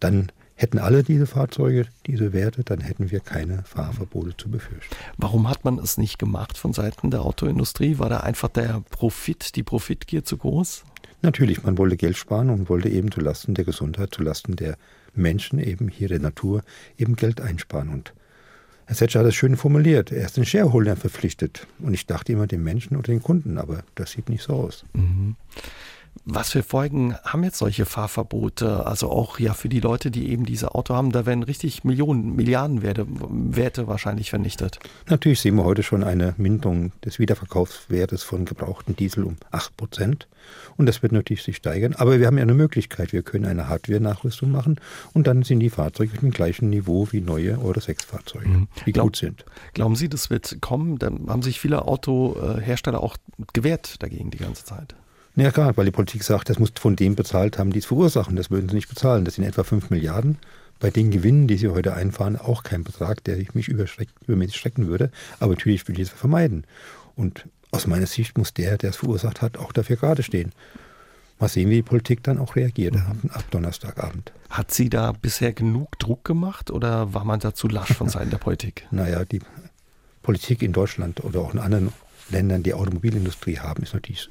Dann 0.00 0.32
hätten 0.54 0.78
alle 0.78 1.02
diese 1.02 1.26
Fahrzeuge 1.26 1.86
diese 2.06 2.32
Werte, 2.32 2.64
dann 2.64 2.80
hätten 2.80 3.10
wir 3.10 3.20
keine 3.20 3.62
Fahrverbote 3.64 4.36
zu 4.36 4.50
befürchten. 4.50 4.94
Warum 5.16 5.48
hat 5.48 5.64
man 5.64 5.78
es 5.78 5.98
nicht 5.98 6.18
gemacht 6.18 6.58
von 6.58 6.72
Seiten 6.72 7.10
der 7.10 7.22
Autoindustrie? 7.22 7.98
War 7.98 8.08
da 8.08 8.20
einfach 8.20 8.48
der 8.48 8.82
Profit, 8.90 9.56
die 9.56 9.62
Profitgier 9.62 10.24
zu 10.24 10.36
groß? 10.36 10.84
Natürlich, 11.22 11.62
man 11.62 11.78
wollte 11.78 11.96
Geld 11.96 12.16
sparen 12.16 12.50
und 12.50 12.68
wollte 12.68 12.88
eben 12.88 13.12
zulasten 13.12 13.54
der 13.54 13.64
Gesundheit, 13.64 14.12
zulasten 14.12 14.56
der 14.56 14.76
Menschen 15.14 15.58
eben 15.58 15.88
hier 15.88 16.08
der 16.08 16.18
Natur 16.18 16.62
eben 16.98 17.16
Geld 17.16 17.40
einsparen. 17.40 17.90
Und 17.90 18.12
Herr 18.86 18.96
Setscher 18.96 19.20
hat 19.20 19.26
es 19.26 19.34
schön 19.34 19.56
formuliert. 19.56 20.10
Er 20.10 20.24
ist 20.24 20.36
den 20.36 20.44
Shareholder 20.44 20.96
verpflichtet. 20.96 21.66
Und 21.78 21.94
ich 21.94 22.06
dachte 22.06 22.32
immer 22.32 22.46
den 22.46 22.64
Menschen 22.64 22.96
oder 22.96 23.12
den 23.12 23.22
Kunden, 23.22 23.58
aber 23.58 23.84
das 23.94 24.12
sieht 24.12 24.28
nicht 24.28 24.42
so 24.42 24.54
aus. 24.54 24.84
Mhm. 24.94 25.36
Was 26.24 26.50
für 26.50 26.62
Folgen 26.62 27.16
haben 27.24 27.42
jetzt 27.42 27.58
solche 27.58 27.84
Fahrverbote? 27.84 28.86
Also 28.86 29.10
auch 29.10 29.40
ja 29.40 29.54
für 29.54 29.68
die 29.68 29.80
Leute, 29.80 30.10
die 30.12 30.30
eben 30.30 30.46
diese 30.46 30.74
Auto 30.74 30.94
haben, 30.94 31.10
da 31.10 31.26
werden 31.26 31.42
richtig 31.42 31.82
Millionen, 31.82 32.36
Milliardenwerte 32.36 33.06
Werte 33.08 33.88
wahrscheinlich 33.88 34.30
vernichtet. 34.30 34.78
Natürlich 35.08 35.40
sehen 35.40 35.56
wir 35.56 35.64
heute 35.64 35.82
schon 35.82 36.04
eine 36.04 36.34
Minderung 36.36 36.92
des 37.04 37.18
Wiederverkaufswertes 37.18 38.22
von 38.22 38.44
gebrauchten 38.44 38.94
Diesel 38.94 39.24
um 39.24 39.36
8 39.50 39.76
Prozent. 39.76 40.28
Und 40.76 40.86
das 40.86 41.02
wird 41.02 41.12
natürlich 41.12 41.42
sich 41.42 41.56
steigern. 41.56 41.94
Aber 41.94 42.20
wir 42.20 42.26
haben 42.26 42.36
ja 42.36 42.42
eine 42.42 42.54
Möglichkeit. 42.54 43.12
Wir 43.12 43.22
können 43.22 43.44
eine 43.44 43.68
Hardware-Nachrüstung 43.68 44.50
machen 44.50 44.80
und 45.12 45.26
dann 45.26 45.42
sind 45.42 45.60
die 45.60 45.70
Fahrzeuge 45.70 46.12
auf 46.12 46.20
dem 46.20 46.30
gleichen 46.30 46.70
Niveau 46.70 47.08
wie 47.10 47.20
neue 47.20 47.58
Euro 47.58 47.80
6 47.80 48.04
Fahrzeuge, 48.04 48.48
mhm. 48.48 48.68
die 48.86 48.92
Glaub, 48.92 49.06
gut 49.06 49.16
sind. 49.16 49.44
Glauben 49.74 49.96
Sie, 49.96 50.08
das 50.08 50.30
wird 50.30 50.58
kommen? 50.60 50.98
Da 50.98 51.06
haben 51.06 51.42
sich 51.42 51.58
viele 51.58 51.86
Autohersteller 51.86 53.02
auch 53.02 53.16
gewehrt 53.52 54.02
dagegen 54.02 54.30
die 54.30 54.38
ganze 54.38 54.64
Zeit. 54.64 54.94
Ja 55.34 55.50
klar, 55.50 55.76
weil 55.76 55.86
die 55.86 55.90
Politik 55.90 56.24
sagt, 56.24 56.50
das 56.50 56.58
muss 56.58 56.72
von 56.74 56.94
dem 56.94 57.14
bezahlt 57.14 57.58
haben, 57.58 57.72
die 57.72 57.78
es 57.78 57.86
verursachen. 57.86 58.36
Das 58.36 58.50
würden 58.50 58.68
sie 58.68 58.74
nicht 58.74 58.88
bezahlen. 58.88 59.24
Das 59.24 59.36
sind 59.36 59.44
etwa 59.44 59.64
5 59.64 59.88
Milliarden. 59.90 60.38
Bei 60.78 60.90
den 60.90 61.10
Gewinnen, 61.10 61.46
die 61.46 61.56
sie 61.56 61.68
heute 61.68 61.94
einfahren, 61.94 62.36
auch 62.36 62.64
kein 62.64 62.84
Betrag, 62.84 63.24
der 63.24 63.38
mich 63.54 63.68
übermäßig 63.68 64.56
schrecken 64.56 64.88
würde. 64.88 65.10
Aber 65.40 65.52
natürlich 65.52 65.86
will 65.88 65.94
ich 65.94 66.08
es 66.08 66.10
vermeiden. 66.10 66.64
Und 67.16 67.46
aus 67.70 67.86
meiner 67.86 68.06
Sicht 68.06 68.36
muss 68.36 68.52
der, 68.52 68.76
der 68.76 68.90
es 68.90 68.96
verursacht 68.96 69.40
hat, 69.40 69.56
auch 69.56 69.72
dafür 69.72 69.96
gerade 69.96 70.22
stehen. 70.22 70.52
Mal 71.38 71.48
sehen, 71.48 71.70
wie 71.70 71.76
die 71.76 71.82
Politik 71.82 72.22
dann 72.22 72.38
auch 72.38 72.54
reagiert 72.54 72.94
mhm. 72.94 73.30
ab 73.30 73.44
Donnerstagabend. 73.50 74.32
Hat 74.50 74.70
sie 74.70 74.90
da 74.90 75.12
bisher 75.12 75.52
genug 75.52 75.98
Druck 75.98 76.24
gemacht 76.24 76.70
oder 76.70 77.14
war 77.14 77.24
man 77.24 77.40
da 77.40 77.54
zu 77.54 77.68
lasch 77.68 77.94
von 77.94 78.08
Seiten 78.08 78.30
der 78.30 78.38
Politik? 78.38 78.86
Naja, 78.90 79.24
die 79.24 79.40
Politik 80.22 80.62
in 80.62 80.72
Deutschland 80.72 81.24
oder 81.24 81.40
auch 81.40 81.54
in 81.54 81.58
anderen 81.58 81.92
Ländern, 82.28 82.62
die 82.62 82.74
Automobilindustrie 82.74 83.58
haben, 83.58 83.82
ist 83.82 83.94
natürlich 83.94 84.28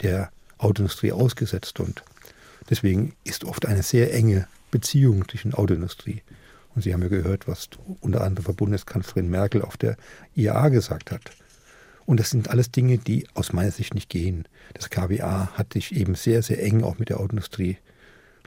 der 0.00 0.30
Autoindustrie 0.58 1.12
ausgesetzt 1.12 1.80
und 1.80 2.02
deswegen 2.70 3.14
ist 3.24 3.44
oft 3.44 3.66
eine 3.66 3.82
sehr 3.82 4.12
enge 4.12 4.46
Beziehung 4.70 5.28
zwischen 5.28 5.54
Autoindustrie. 5.54 6.22
Und 6.74 6.82
Sie 6.82 6.92
haben 6.92 7.02
ja 7.02 7.08
gehört, 7.08 7.46
was 7.46 7.68
unter 8.00 8.22
anderem 8.22 8.56
Bundeskanzlerin 8.56 9.30
Merkel 9.30 9.62
auf 9.62 9.76
der 9.76 9.96
IAA 10.34 10.70
gesagt 10.70 11.12
hat. 11.12 11.30
Und 12.06 12.20
das 12.20 12.30
sind 12.30 12.50
alles 12.50 12.70
Dinge, 12.70 12.98
die 12.98 13.26
aus 13.34 13.52
meiner 13.52 13.70
Sicht 13.70 13.94
nicht 13.94 14.10
gehen. 14.10 14.46
Das 14.74 14.90
KBA 14.90 15.52
hat 15.54 15.72
sich 15.72 15.94
eben 15.94 16.14
sehr, 16.14 16.42
sehr 16.42 16.62
eng 16.62 16.82
auch 16.82 16.98
mit 16.98 17.08
der 17.08 17.20
Autoindustrie 17.20 17.78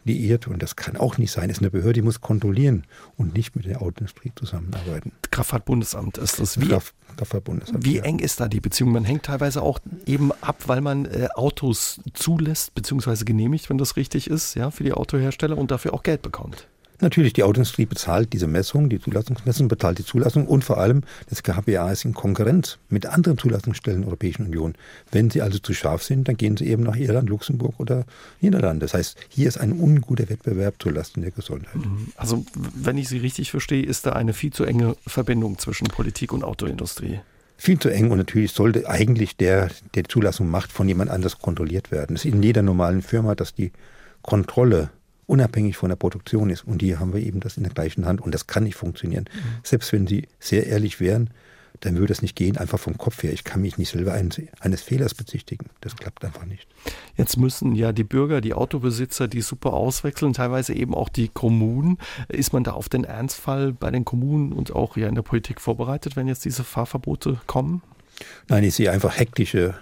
liiert 0.08 0.48
und 0.48 0.62
das 0.64 0.76
kann 0.76 0.98
auch 0.98 1.18
nicht 1.18 1.32
sein. 1.32 1.50
Es 1.50 1.58
ist 1.58 1.62
eine 1.62 1.70
Behörde, 1.70 1.94
die 1.94 2.02
muss 2.02 2.22
kontrollieren 2.22 2.86
und 3.16 3.36
nicht 3.36 3.56
mit 3.56 3.66
der 3.66 3.82
Autoindustrie 3.82 4.32
zusammenarbeiten. 4.36 5.12
Kraftfahrtbundesamt 5.30 6.18
ist 6.18 6.40
das. 6.40 6.60
Wie, 6.60 6.70
Kraft, 6.70 6.96
Kraftfahrtbundesamt, 7.18 7.86
wie 7.86 7.98
ja. 7.98 8.04
eng 8.04 8.20
ist 8.20 8.40
da 8.40 8.48
die 8.48 8.60
Beziehung? 8.60 8.92
Man 8.92 9.06
hängt 9.06 9.24
teilweise 9.24 9.62
auch 9.62 9.80
eben 10.06 10.32
ab, 10.42 10.64
weil 10.68 10.82
man 10.82 11.06
äh, 11.06 11.28
Autos 11.36 12.00
zulässt 12.14 12.74
bzw. 12.74 13.24
genehmigt, 13.26 13.70
wenn 13.70 13.78
das 13.78 13.96
richtig 13.96 14.30
ist, 14.30 14.56
ja, 14.56 14.72
für 14.72 14.84
die 14.84 14.94
Autohersteller 14.94 15.58
und 15.58 15.70
dafür 15.72 15.94
auch 15.94 16.04
Geld 16.04 16.22
bekommt. 16.22 16.68
Natürlich, 17.00 17.34
die 17.34 17.44
Autoindustrie 17.44 17.86
bezahlt 17.86 18.34
diese 18.34 18.48
Messung, 18.48 18.90
die 18.90 19.00
Zulassungsmessung, 19.00 19.68
bezahlt 19.68 20.00
die 20.00 20.06
Zulassung 20.06 20.48
und 20.48 20.64
vor 20.64 20.80
allem 20.80 21.02
das 21.30 21.44
KBA 21.44 21.92
ist 21.92 22.06
in 22.06 22.14
Konkurrenz 22.14 22.80
mit 22.90 23.06
anderen 23.06 23.38
Zulassungsstellen 23.38 24.02
der 24.02 24.08
Europäischen 24.08 24.48
Union. 24.48 24.74
Wenn 25.12 25.30
sie 25.30 25.42
also 25.42 25.60
zu 25.60 25.74
scharf 25.74 26.04
sind, 26.04 26.28
dann 26.28 26.38
gehen 26.38 26.58
sie 26.58 26.68
eben 26.68 26.84
nach 26.84 26.96
Irland, 26.96 27.30
Luxemburg 27.30 27.80
oder 27.80 28.06
Niederlande. 28.42 28.86
Das 28.86 28.94
heißt, 28.96 29.18
hier 29.30 29.48
ist 29.48 29.58
ein 29.58 29.74
unguter 29.74 30.28
Wettbewerb 30.30 30.76
zulasten 30.82 31.22
der 31.22 31.32
Gesundheit. 31.32 31.76
Mhm. 31.76 32.08
Also, 32.16 32.46
wenn 32.56 32.98
ich 32.98 33.10
Sie 33.10 33.20
richtig 33.20 33.52
verstehe, 33.52 33.84
ist 33.84 34.06
da 34.06 34.14
eine 34.14 34.34
viel 34.34 34.52
zu 34.52 34.64
enge 34.64 34.96
Verbindung 35.06 35.60
zwischen 35.60 35.88
Politik 35.88 36.34
und 36.34 36.44
Autoindustrie 36.44 37.20
viel 37.60 37.80
zu 37.80 37.90
eng 37.90 38.12
und 38.12 38.20
natürlich 38.20 38.52
sollte 38.52 38.88
eigentlich 38.88 39.36
der, 39.36 39.70
der 39.96 40.04
Zulassung 40.04 40.50
macht, 40.50 40.72
von 40.72 40.88
jemand 40.88 41.10
anders 41.10 41.40
kontrolliert 41.40 41.92
werden. 41.92 42.16
Es 42.16 42.24
ist 42.24 42.32
in 42.32 42.44
jeder 42.44 42.62
normalen 42.62 43.02
Firma, 43.02 43.34
dass 43.34 43.56
die 43.56 43.72
Kontrolle 44.22 44.92
unabhängig 45.28 45.78
von 45.78 45.90
der 45.90 45.98
Produktion 45.98 46.50
ist. 46.50 46.66
Und 46.66 46.82
hier 46.82 47.00
haben 47.00 47.14
wir 47.14 47.22
eben 47.22 47.40
das 47.40 47.58
in 47.58 47.64
der 47.64 47.74
gleichen 47.74 48.06
Hand 48.06 48.22
und 48.22 48.34
das 48.34 48.48
kann 48.48 48.64
nicht 48.64 48.76
funktionieren. 48.76 49.26
Mhm. 49.32 49.60
Selbst 49.64 49.94
wenn 49.94 50.08
Sie 50.08 50.28
sehr 50.40 50.66
ehrlich 50.66 51.00
wären, 51.00 51.30
dann 51.82 51.98
würde 51.98 52.12
es 52.12 52.22
nicht 52.22 52.36
gehen, 52.36 52.58
einfach 52.58 52.80
vom 52.80 52.98
Kopf 52.98 53.22
her. 53.22 53.32
Ich 53.34 53.44
kann 53.44 53.62
mich 53.62 53.78
nicht 53.78 53.90
selber 53.90 54.14
eines, 54.14 54.42
eines, 54.60 54.82
Fehlers 54.82 55.14
bezichtigen. 55.14 55.68
Das 55.82 55.96
klappt 55.96 56.26
einfach 56.26 56.46
nicht. 56.46 56.68
Jetzt 57.16 57.38
müssen 57.38 57.76
ja 57.76 57.92
die 57.92 58.04
Bürger, 58.04 58.42
die 58.42 58.54
Autobesitzer 58.54 59.28
die 59.28 59.42
super 59.42 59.74
auswechseln, 59.74 60.34
teilweise 60.34 60.74
eben 60.74 60.96
auch 60.96 61.10
die 61.10 61.28
Kommunen. 61.28 62.00
Ist 62.30 62.52
man 62.54 62.64
da 62.64 62.72
auf 62.72 62.90
den 62.90 63.04
Ernstfall 63.04 63.74
bei 63.74 63.92
den 63.92 64.06
Kommunen 64.06 64.54
und 64.54 64.74
auch 64.74 64.98
ja 64.98 65.08
in 65.08 65.16
der 65.16 65.22
Politik 65.22 65.62
vorbereitet, 65.62 66.16
wenn 66.16 66.28
jetzt 66.28 66.46
diese 66.46 66.64
Fahrverbote 66.64 67.40
kommen? 67.46 67.84
Nein, 68.48 68.64
ich 68.64 68.74
sehe 68.74 68.92
einfach 68.92 69.18
hektische 69.18 69.76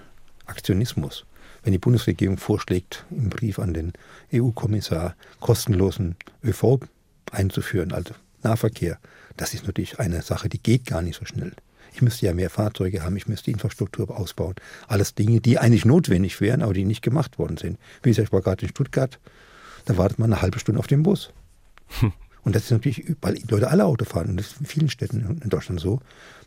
Aktionismus 0.46 1.26
wenn 1.66 1.72
die 1.72 1.80
Bundesregierung 1.80 2.38
vorschlägt, 2.38 3.06
im 3.10 3.30
Brief 3.30 3.58
an 3.58 3.74
den 3.74 3.94
EU-Kommissar 4.32 5.16
kostenlosen 5.40 6.16
ÖV 6.44 6.80
einzuführen, 7.32 7.92
also 7.92 8.14
Nahverkehr, 8.44 9.00
das 9.36 9.56
ist 9.56 9.66
natürlich 9.66 10.00
eine 10.00 10.22
Sache, 10.22 10.48
die 10.48 10.62
geht 10.62 10.86
gar 10.86 11.02
nicht 11.02 11.18
so 11.18 11.26
schnell. 11.26 11.54
Ich 11.92 12.04
müsste 12.04 12.28
ja 12.28 12.36
mehr 12.36 12.52
Fahrzeuge 12.52 13.02
haben, 13.02 13.18
ich 13.18 13.28
müsste 13.28 13.46
die 13.46 13.52
Infrastruktur 13.52 14.16
ausbauen. 14.16 14.54
Alles 14.88 15.16
Dinge, 15.16 15.42
die 15.42 15.58
eigentlich 15.58 15.86
notwendig 15.86 16.40
wären, 16.40 16.62
aber 16.62 16.74
die 16.74 16.86
nicht 16.86 17.02
gemacht 17.02 17.40
worden 17.40 17.58
sind. 17.58 17.80
Wie 18.04 18.10
gesagt, 18.10 18.28
ich 18.28 18.34
war 18.34 18.42
gerade 18.42 18.64
in 18.64 18.70
Stuttgart, 18.70 19.20
da 19.86 19.98
wartet 19.98 20.20
man 20.20 20.32
eine 20.32 20.44
halbe 20.44 20.60
Stunde 20.60 20.78
auf 20.78 20.88
den 20.88 21.02
Bus. 21.02 21.32
Hm. 22.00 22.14
Und 22.44 22.56
das 22.56 22.66
ist 22.66 22.72
natürlich, 22.72 23.16
weil 23.22 23.34
die 23.34 23.48
Leute 23.48 23.72
alle 23.72 23.86
Auto 23.86 24.06
fahren. 24.06 24.30
Und 24.30 24.38
das 24.38 24.52
ist 24.52 24.60
in 24.60 24.68
vielen 24.68 24.90
Städten 24.90 25.40
in 25.42 25.50
Deutschland 25.50 25.80
so. 25.80 26.00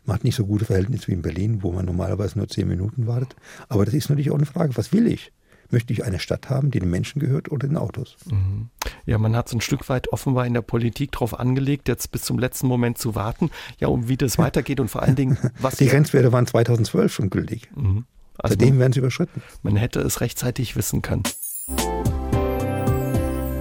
Man 0.05 0.15
hat 0.15 0.23
nicht 0.23 0.35
so 0.35 0.45
gute 0.45 0.65
Verhältnisse 0.65 1.07
wie 1.07 1.13
in 1.13 1.21
Berlin, 1.21 1.63
wo 1.63 1.71
man 1.71 1.85
normalerweise 1.85 2.37
nur 2.37 2.47
zehn 2.47 2.67
Minuten 2.67 3.07
wartet. 3.07 3.35
Aber 3.67 3.85
das 3.85 3.93
ist 3.93 4.09
natürlich 4.09 4.31
auch 4.31 4.37
eine 4.37 4.45
Frage, 4.45 4.75
was 4.77 4.91
will 4.93 5.07
ich? 5.07 5.31
Möchte 5.71 5.93
ich 5.93 6.03
eine 6.03 6.17
Stadt 6.17 6.49
haben, 6.49 6.71
die 6.71 6.79
den 6.79 6.89
Menschen 6.89 7.19
gehört 7.19 7.51
oder 7.51 7.67
den 7.67 7.77
Autos? 7.77 8.17
Mhm. 8.25 8.69
Ja, 9.05 9.19
man 9.19 9.35
hat 9.35 9.47
es 9.47 9.53
ein 9.53 9.61
Stück 9.61 9.87
weit 9.87 10.11
offenbar 10.11 10.47
in 10.47 10.55
der 10.55 10.63
Politik 10.63 11.11
darauf 11.11 11.39
angelegt, 11.39 11.87
jetzt 11.87 12.11
bis 12.11 12.23
zum 12.23 12.39
letzten 12.39 12.65
Moment 12.65 12.97
zu 12.97 13.13
warten, 13.13 13.51
ja, 13.77 13.87
um 13.87 14.07
wie 14.07 14.17
das 14.17 14.39
weitergeht 14.39 14.79
und 14.79 14.87
vor 14.87 15.03
allen 15.03 15.15
Dingen, 15.15 15.37
was. 15.59 15.75
Die 15.75 15.85
Grenzwerte 15.85 16.31
waren 16.31 16.47
2012 16.47 17.13
schon 17.13 17.29
gültig. 17.29 17.69
Mhm. 17.75 18.05
Also 18.39 18.53
Seitdem 18.53 18.79
werden 18.79 18.93
sie 18.93 18.99
überschritten. 18.99 19.43
Man 19.61 19.75
hätte 19.75 19.99
es 19.99 20.21
rechtzeitig 20.21 20.75
wissen 20.75 21.01
können. 21.03 21.23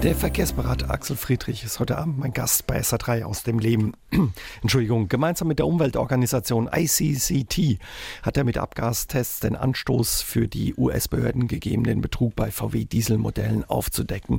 Der 0.04 0.14
Verkehrsberater 0.14 0.90
Axel 0.90 1.16
Friedrich 1.16 1.64
ist 1.64 1.80
heute 1.80 1.98
Abend 1.98 2.18
mein 2.18 2.32
Gast 2.32 2.68
bei 2.68 2.78
SA3 2.78 3.24
aus 3.24 3.42
dem 3.42 3.58
Leben. 3.58 3.94
Entschuldigung, 4.62 5.08
gemeinsam 5.08 5.48
mit 5.48 5.58
der 5.58 5.66
Umweltorganisation 5.66 6.70
ICCT 6.72 7.80
hat 8.22 8.36
er 8.36 8.44
mit 8.44 8.58
Abgastests 8.58 9.40
den 9.40 9.56
Anstoß 9.56 10.22
für 10.22 10.46
die 10.46 10.76
US-Behörden 10.76 11.48
gegeben, 11.48 11.82
den 11.82 12.00
Betrug 12.00 12.36
bei 12.36 12.52
VW-Dieselmodellen 12.52 13.64
aufzudecken. 13.64 14.38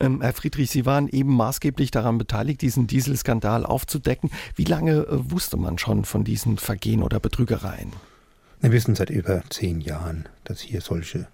Ähm, 0.00 0.22
Herr 0.22 0.32
Friedrich, 0.32 0.72
Sie 0.72 0.86
waren 0.86 1.06
eben 1.06 1.36
maßgeblich 1.36 1.92
daran 1.92 2.18
beteiligt, 2.18 2.60
diesen 2.60 2.88
Dieselskandal 2.88 3.64
aufzudecken. 3.64 4.32
Wie 4.56 4.64
lange 4.64 5.06
äh, 5.06 5.30
wusste 5.30 5.56
man 5.56 5.78
schon 5.78 6.04
von 6.04 6.24
diesen 6.24 6.58
Vergehen 6.58 7.04
oder 7.04 7.20
Betrügereien? 7.20 7.92
Wir 8.60 8.72
wissen 8.72 8.96
seit 8.96 9.10
über 9.10 9.44
zehn 9.50 9.80
Jahren, 9.80 10.28
dass 10.42 10.62
hier 10.62 10.80
solche 10.80 11.28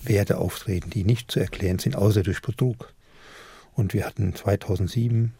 Werte 0.00 0.38
auftreten, 0.38 0.90
die 0.90 1.02
nicht 1.02 1.32
zu 1.32 1.40
erklären 1.40 1.80
sind, 1.80 1.96
außer 1.96 2.22
durch 2.22 2.40
Betrug. 2.40 2.92
Und 3.80 3.94
wir 3.94 4.04
hatten 4.04 4.34
2007 4.34 5.32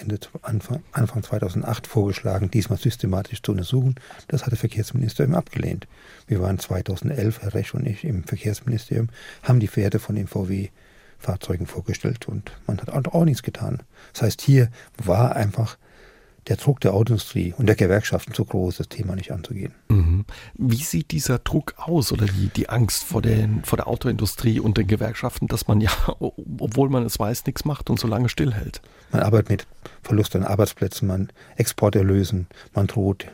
Ende, 0.00 0.18
Anfang, 0.42 0.82
Anfang 0.90 1.22
2008 1.22 1.86
vorgeschlagen, 1.86 2.50
diesmal 2.50 2.80
systematisch 2.80 3.42
zu 3.42 3.52
untersuchen. 3.52 3.94
Das 4.26 4.42
hat 4.42 4.50
der 4.50 4.58
Verkehrsministerium 4.58 5.36
abgelehnt. 5.36 5.86
Wir 6.26 6.40
waren 6.40 6.58
2011, 6.58 7.42
Herr 7.42 7.54
Rech 7.54 7.74
und 7.74 7.86
ich, 7.86 8.02
im 8.02 8.24
Verkehrsministerium, 8.24 9.08
haben 9.44 9.60
die 9.60 9.74
Werte 9.76 10.00
von 10.00 10.16
den 10.16 10.26
VW-Fahrzeugen 10.26 11.68
vorgestellt 11.68 12.26
und 12.26 12.50
man 12.66 12.80
hat 12.80 12.90
auch 12.90 13.24
nichts 13.24 13.44
getan. 13.44 13.84
Das 14.12 14.22
heißt, 14.22 14.40
hier 14.42 14.68
war 14.96 15.36
einfach 15.36 15.78
der 16.48 16.56
Druck 16.56 16.80
der 16.80 16.94
Autoindustrie 16.94 17.54
und 17.56 17.66
der 17.66 17.76
Gewerkschaften 17.76 18.32
zu 18.32 18.44
groß, 18.44 18.76
das 18.76 18.88
Thema 18.88 19.16
nicht 19.16 19.32
anzugehen. 19.32 19.74
Mhm. 19.88 20.24
Wie 20.54 20.76
sieht 20.76 21.10
dieser 21.10 21.38
Druck 21.38 21.74
aus 21.76 22.12
oder 22.12 22.26
die, 22.26 22.48
die 22.48 22.68
Angst 22.68 23.04
vor, 23.04 23.22
den, 23.22 23.64
vor 23.64 23.76
der 23.76 23.88
Autoindustrie 23.88 24.60
und 24.60 24.78
den 24.78 24.86
Gewerkschaften, 24.86 25.48
dass 25.48 25.66
man 25.66 25.80
ja, 25.80 25.90
obwohl 26.18 26.88
man 26.88 27.04
es 27.04 27.18
weiß, 27.18 27.46
nichts 27.46 27.64
macht 27.64 27.90
und 27.90 27.98
so 27.98 28.06
lange 28.06 28.28
stillhält? 28.28 28.80
Man 29.10 29.22
arbeitet 29.22 29.48
mit 29.50 29.66
Verlust 30.02 30.36
an 30.36 30.44
Arbeitsplätzen, 30.44 31.08
man 31.08 31.32
Exporterlösen, 31.56 32.46
man 32.74 32.86
droht 32.86 33.26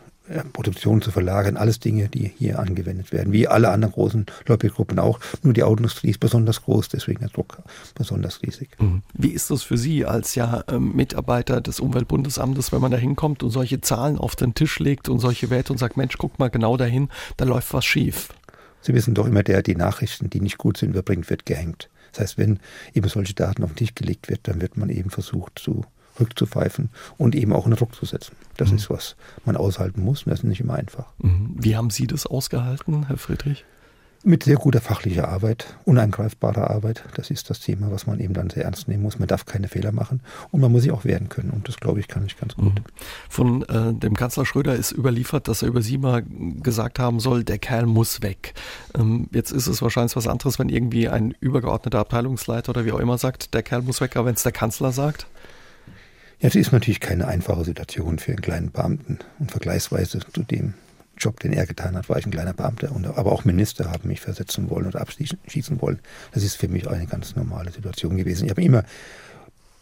Produktion 0.52 1.02
zu 1.02 1.10
verlagern, 1.10 1.56
alles 1.56 1.80
Dinge, 1.80 2.08
die 2.08 2.32
hier 2.36 2.58
angewendet 2.58 3.12
werden, 3.12 3.32
wie 3.32 3.48
alle 3.48 3.70
anderen 3.70 3.92
großen 3.92 4.26
Lobbygruppen 4.46 4.98
auch. 4.98 5.20
Nur 5.42 5.52
die 5.52 5.62
Autoindustrie 5.62 6.10
ist 6.10 6.20
besonders 6.20 6.62
groß, 6.62 6.88
deswegen 6.88 7.20
der 7.20 7.28
Druck 7.28 7.58
besonders 7.94 8.42
riesig. 8.42 8.70
Mhm. 8.80 9.02
Wie 9.14 9.30
ist 9.30 9.50
das 9.50 9.62
für 9.62 9.76
Sie 9.76 10.04
als 10.04 10.34
ja 10.34 10.64
ähm, 10.68 10.94
Mitarbeiter 10.94 11.60
des 11.60 11.80
Umweltbundesamtes, 11.80 12.72
wenn 12.72 12.80
man 12.80 12.90
da 12.90 12.96
hinkommt 12.96 13.42
und 13.42 13.50
solche 13.50 13.80
Zahlen 13.80 14.18
auf 14.18 14.36
den 14.36 14.54
Tisch 14.54 14.78
legt 14.78 15.08
und 15.08 15.18
solche 15.18 15.50
Werte 15.50 15.72
und 15.72 15.78
sagt, 15.78 15.96
Mensch, 15.96 16.16
guck 16.18 16.38
mal 16.38 16.50
genau 16.50 16.76
dahin, 16.76 17.08
da 17.36 17.44
läuft 17.44 17.72
was 17.72 17.84
schief? 17.84 18.28
Sie 18.80 18.94
wissen 18.94 19.14
doch 19.14 19.26
immer, 19.26 19.42
der 19.42 19.62
die 19.62 19.76
Nachrichten, 19.76 20.28
die 20.28 20.40
nicht 20.40 20.58
gut 20.58 20.76
sind, 20.76 20.90
überbringt, 20.90 21.30
wird 21.30 21.46
gehängt. 21.46 21.88
Das 22.12 22.20
heißt, 22.20 22.38
wenn 22.38 22.58
eben 22.94 23.08
solche 23.08 23.34
Daten 23.34 23.62
auf 23.62 23.70
den 23.70 23.76
Tisch 23.76 23.94
gelegt 23.94 24.28
wird, 24.28 24.40
dann 24.48 24.60
wird 24.60 24.76
man 24.76 24.90
eben 24.90 25.10
versucht 25.10 25.58
zu 25.58 25.84
rückzupfeifen 26.22 26.88
und 27.18 27.34
eben 27.34 27.52
auch 27.52 27.66
einen 27.66 27.76
Druck 27.76 27.94
zu 27.94 28.06
setzen. 28.06 28.36
Das 28.56 28.70
mhm. 28.70 28.76
ist, 28.76 28.90
was 28.90 29.16
man 29.44 29.56
aushalten 29.56 30.02
muss 30.02 30.24
und 30.24 30.30
das 30.30 30.40
ist 30.40 30.44
nicht 30.44 30.60
immer 30.60 30.74
einfach. 30.74 31.06
Mhm. 31.18 31.56
Wie 31.58 31.76
haben 31.76 31.90
Sie 31.90 32.06
das 32.06 32.26
ausgehalten, 32.26 33.06
Herr 33.08 33.18
Friedrich? 33.18 33.64
Mit 34.24 34.44
sehr 34.44 34.54
guter 34.54 34.80
fachlicher 34.80 35.26
Arbeit, 35.26 35.74
uneingreifbarer 35.84 36.70
Arbeit. 36.70 37.02
Das 37.16 37.28
ist 37.28 37.50
das 37.50 37.58
Thema, 37.58 37.90
was 37.90 38.06
man 38.06 38.20
eben 38.20 38.34
dann 38.34 38.50
sehr 38.50 38.64
ernst 38.64 38.86
nehmen 38.86 39.02
muss. 39.02 39.18
Man 39.18 39.26
darf 39.26 39.46
keine 39.46 39.66
Fehler 39.66 39.90
machen 39.90 40.20
und 40.52 40.60
man 40.60 40.70
muss 40.70 40.82
sich 40.82 40.92
auch 40.92 41.04
wehren 41.04 41.28
können. 41.28 41.50
Und 41.50 41.66
das, 41.66 41.78
glaube 41.78 41.98
ich, 41.98 42.06
kann 42.06 42.24
ich 42.24 42.36
ganz 42.36 42.54
gut. 42.54 42.72
Mhm. 42.72 42.84
Von 43.28 43.62
äh, 43.62 43.92
dem 43.92 44.14
Kanzler 44.14 44.46
Schröder 44.46 44.76
ist 44.76 44.92
überliefert, 44.92 45.48
dass 45.48 45.62
er 45.62 45.68
über 45.68 45.82
Sie 45.82 45.98
mal 45.98 46.22
gesagt 46.62 47.00
haben 47.00 47.18
soll, 47.18 47.42
der 47.42 47.58
Kerl 47.58 47.86
muss 47.86 48.22
weg. 48.22 48.54
Ähm, 48.96 49.26
jetzt 49.32 49.50
ist 49.50 49.66
es 49.66 49.82
wahrscheinlich 49.82 50.14
was 50.14 50.28
anderes, 50.28 50.60
wenn 50.60 50.68
irgendwie 50.68 51.08
ein 51.08 51.34
übergeordneter 51.40 51.98
Abteilungsleiter 51.98 52.70
oder 52.70 52.84
wie 52.84 52.92
auch 52.92 53.00
immer 53.00 53.18
sagt, 53.18 53.54
der 53.54 53.64
Kerl 53.64 53.82
muss 53.82 54.00
weg. 54.00 54.14
Aber 54.14 54.26
wenn 54.26 54.36
es 54.36 54.44
der 54.44 54.52
Kanzler 54.52 54.92
sagt? 54.92 55.26
Ja, 56.42 56.48
das 56.48 56.56
ist 56.56 56.72
natürlich 56.72 56.98
keine 56.98 57.28
einfache 57.28 57.62
Situation 57.64 58.18
für 58.18 58.32
einen 58.32 58.40
kleinen 58.40 58.72
Beamten. 58.72 59.20
Und 59.38 59.52
vergleichsweise 59.52 60.18
zu 60.18 60.42
dem 60.42 60.74
Job, 61.16 61.38
den 61.38 61.52
er 61.52 61.66
getan 61.66 61.96
hat, 61.96 62.08
war 62.08 62.18
ich 62.18 62.26
ein 62.26 62.32
kleiner 62.32 62.52
Beamter. 62.52 62.90
Und, 62.90 63.06
aber 63.06 63.30
auch 63.30 63.44
Minister 63.44 63.92
haben 63.92 64.08
mich 64.08 64.20
versetzen 64.20 64.68
wollen 64.68 64.88
oder 64.88 65.00
abschießen 65.00 65.80
wollen. 65.80 66.00
Das 66.32 66.42
ist 66.42 66.56
für 66.56 66.66
mich 66.66 66.88
eine 66.88 67.06
ganz 67.06 67.36
normale 67.36 67.70
Situation 67.70 68.16
gewesen. 68.16 68.46
Ich 68.46 68.50
habe 68.50 68.60
immer 68.60 68.82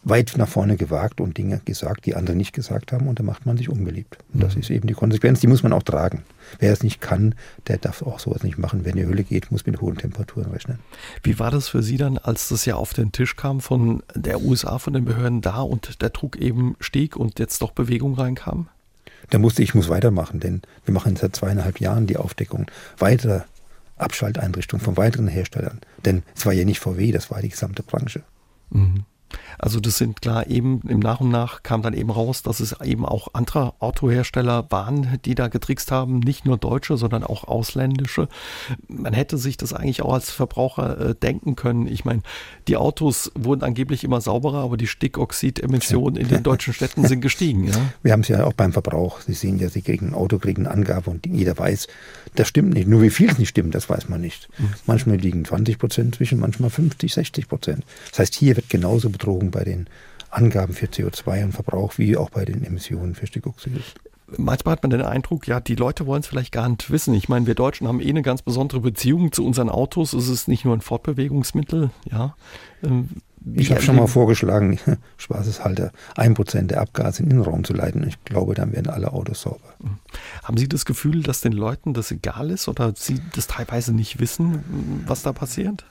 weit 0.03 0.33
nach 0.37 0.47
vorne 0.47 0.77
gewagt 0.77 1.21
und 1.21 1.37
Dinge 1.37 1.61
gesagt, 1.63 2.05
die 2.05 2.15
andere 2.15 2.35
nicht 2.35 2.53
gesagt 2.53 2.91
haben 2.91 3.07
und 3.07 3.19
da 3.19 3.23
macht 3.23 3.45
man 3.45 3.57
sich 3.57 3.69
unbeliebt. 3.69 4.17
Und 4.33 4.41
das 4.41 4.55
mhm. 4.55 4.61
ist 4.61 4.69
eben 4.71 4.87
die 4.87 4.93
Konsequenz, 4.93 5.39
die 5.39 5.47
muss 5.47 5.63
man 5.63 5.73
auch 5.73 5.83
tragen. 5.83 6.23
Wer 6.59 6.73
es 6.73 6.83
nicht 6.83 7.01
kann, 7.01 7.35
der 7.67 7.77
darf 7.77 8.01
auch 8.01 8.19
sowas 8.19 8.43
nicht 8.43 8.57
machen. 8.57 8.81
Wer 8.83 8.93
in 8.93 8.97
die 8.97 9.05
Höhle 9.05 9.23
geht, 9.23 9.51
muss 9.51 9.65
mit 9.65 9.79
hohen 9.79 9.97
Temperaturen 9.97 10.51
rechnen. 10.51 10.79
Wie 11.23 11.37
war 11.37 11.51
das 11.51 11.67
für 11.67 11.83
Sie 11.83 11.97
dann, 11.97 12.17
als 12.17 12.49
das 12.49 12.65
ja 12.65 12.75
auf 12.75 12.93
den 12.93 13.11
Tisch 13.11 13.35
kam 13.35 13.61
von 13.61 14.01
der 14.15 14.41
USA, 14.41 14.79
von 14.79 14.93
den 14.93 15.05
Behörden 15.05 15.41
da 15.41 15.61
und 15.61 16.01
der 16.01 16.09
Druck 16.09 16.35
eben 16.37 16.75
stieg 16.79 17.15
und 17.15 17.37
jetzt 17.39 17.61
doch 17.61 17.71
Bewegung 17.71 18.15
reinkam? 18.15 18.67
Da 19.29 19.37
musste 19.37 19.61
ich 19.63 19.75
muss 19.75 19.87
weitermachen, 19.87 20.39
denn 20.39 20.61
wir 20.83 20.93
machen 20.93 21.15
seit 21.15 21.35
zweieinhalb 21.35 21.79
Jahren 21.79 22.07
die 22.07 22.17
Aufdeckung 22.17 22.65
weiterer 22.97 23.45
Abschalteinrichtungen 23.97 24.83
von 24.83 24.97
weiteren 24.97 25.27
Herstellern. 25.27 25.79
Denn 26.03 26.23
es 26.35 26.45
war 26.45 26.53
ja 26.53 26.65
nicht 26.65 26.79
VW, 26.79 27.11
das 27.11 27.29
war 27.29 27.41
die 27.41 27.49
gesamte 27.49 27.83
Branche. 27.83 28.23
Mhm. 28.71 29.05
Also 29.57 29.79
das 29.79 29.97
sind 29.97 30.21
klar 30.21 30.47
eben 30.47 30.81
im 30.87 30.99
Nach 30.99 31.21
und 31.21 31.29
Nach 31.29 31.63
kam 31.63 31.81
dann 31.81 31.93
eben 31.93 32.09
raus, 32.09 32.41
dass 32.43 32.59
es 32.59 32.75
eben 32.81 33.05
auch 33.05 33.29
andere 33.33 33.73
Autohersteller 33.79 34.65
waren, 34.69 35.19
die 35.25 35.35
da 35.35 35.47
getrickst 35.47 35.91
haben, 35.91 36.19
nicht 36.19 36.45
nur 36.45 36.57
deutsche, 36.57 36.97
sondern 36.97 37.23
auch 37.23 37.43
ausländische. 37.43 38.27
Man 38.87 39.13
hätte 39.13 39.37
sich 39.37 39.57
das 39.57 39.73
eigentlich 39.73 40.01
auch 40.01 40.13
als 40.13 40.31
Verbraucher 40.31 40.99
äh, 40.99 41.15
denken 41.15 41.55
können. 41.55 41.87
Ich 41.87 42.05
meine, 42.05 42.21
die 42.67 42.77
Autos 42.77 43.31
wurden 43.35 43.63
angeblich 43.63 44.03
immer 44.03 44.21
sauberer, 44.21 44.63
aber 44.63 44.77
die 44.77 44.87
Stickoxidemissionen 44.87 46.19
in 46.19 46.27
den 46.27 46.43
deutschen 46.43 46.73
Städten 46.73 47.05
sind 47.07 47.21
gestiegen. 47.21 47.65
Ja? 47.65 47.75
Wir 48.03 48.13
haben 48.13 48.21
es 48.21 48.27
ja 48.27 48.43
auch 48.45 48.53
beim 48.53 48.73
Verbrauch. 48.73 49.21
Sie 49.21 49.33
sehen 49.33 49.59
ja, 49.59 49.69
Sie 49.69 49.81
kriegen 49.81 50.09
ein 50.09 50.13
Auto, 50.13 50.39
kriegen 50.39 50.65
eine 50.65 50.75
Angabe 50.75 51.09
und 51.09 51.25
jeder 51.25 51.57
weiß, 51.57 51.87
das 52.35 52.47
stimmt 52.47 52.73
nicht. 52.73 52.87
Nur 52.87 53.01
wie 53.01 53.09
viel 53.09 53.29
es 53.29 53.37
nicht 53.37 53.49
stimmt, 53.49 53.75
das 53.75 53.89
weiß 53.89 54.09
man 54.09 54.21
nicht. 54.21 54.49
Mhm. 54.57 54.73
Manchmal 54.85 55.17
liegen 55.17 55.45
20 55.45 55.77
Prozent 55.77 56.15
zwischen, 56.15 56.39
manchmal 56.39 56.69
50, 56.69 57.13
60 57.13 57.47
Prozent. 57.47 57.83
Das 58.09 58.19
heißt, 58.19 58.35
hier 58.35 58.55
wird 58.55 58.69
genauso 58.69 59.09
betrogen 59.21 59.51
bei 59.51 59.63
den 59.63 59.87
Angaben 60.29 60.73
für 60.73 60.87
CO2 60.87 61.43
und 61.43 61.51
Verbrauch 61.51 61.97
wie 61.97 62.17
auch 62.17 62.29
bei 62.29 62.45
den 62.45 62.63
Emissionen 62.63 63.13
für 63.15 63.27
Stickoxid. 63.27 63.73
Manchmal 64.37 64.73
hat 64.73 64.83
man 64.83 64.91
den 64.91 65.01
Eindruck, 65.01 65.47
ja, 65.47 65.59
die 65.59 65.75
Leute 65.75 66.05
wollen 66.05 66.21
es 66.21 66.27
vielleicht 66.27 66.53
gar 66.53 66.67
nicht 66.69 66.89
wissen. 66.89 67.13
Ich 67.13 67.27
meine, 67.27 67.47
wir 67.47 67.55
Deutschen 67.55 67.87
haben 67.87 67.99
eh 67.99 68.09
eine 68.09 68.21
ganz 68.21 68.41
besondere 68.41 68.79
Beziehung 68.79 69.33
zu 69.33 69.45
unseren 69.45 69.69
Autos. 69.69 70.13
Es 70.13 70.29
ist 70.29 70.47
nicht 70.47 70.63
nur 70.63 70.75
ein 70.75 70.81
Fortbewegungsmittel, 70.81 71.91
ja. 72.09 72.35
Ähm, 72.81 73.09
ich 73.55 73.71
habe 73.71 73.81
schon 73.81 73.95
mal 73.97 74.07
vorgeschlagen, 74.07 74.79
Spaßeshalter, 75.17 75.91
ein 76.15 76.33
Prozent 76.33 76.71
der 76.71 76.79
Abgase 76.79 77.23
in 77.23 77.29
den 77.29 77.41
Raum 77.41 77.63
zu 77.63 77.73
leiten. 77.73 78.07
Ich 78.07 78.23
glaube, 78.23 78.53
dann 78.53 78.71
werden 78.71 78.89
alle 78.89 79.11
Autos 79.11 79.41
sauber. 79.41 79.73
Hm. 79.81 79.97
Haben 80.43 80.57
Sie 80.57 80.69
das 80.69 80.85
Gefühl, 80.85 81.23
dass 81.23 81.41
den 81.41 81.51
Leuten 81.51 81.93
das 81.93 82.11
egal 82.11 82.51
ist 82.51 82.69
oder 82.69 82.93
Sie 82.95 83.19
das 83.35 83.47
teilweise 83.47 83.93
nicht 83.93 84.19
wissen, 84.19 85.03
was 85.07 85.23
da 85.23 85.33
passiert? 85.33 85.83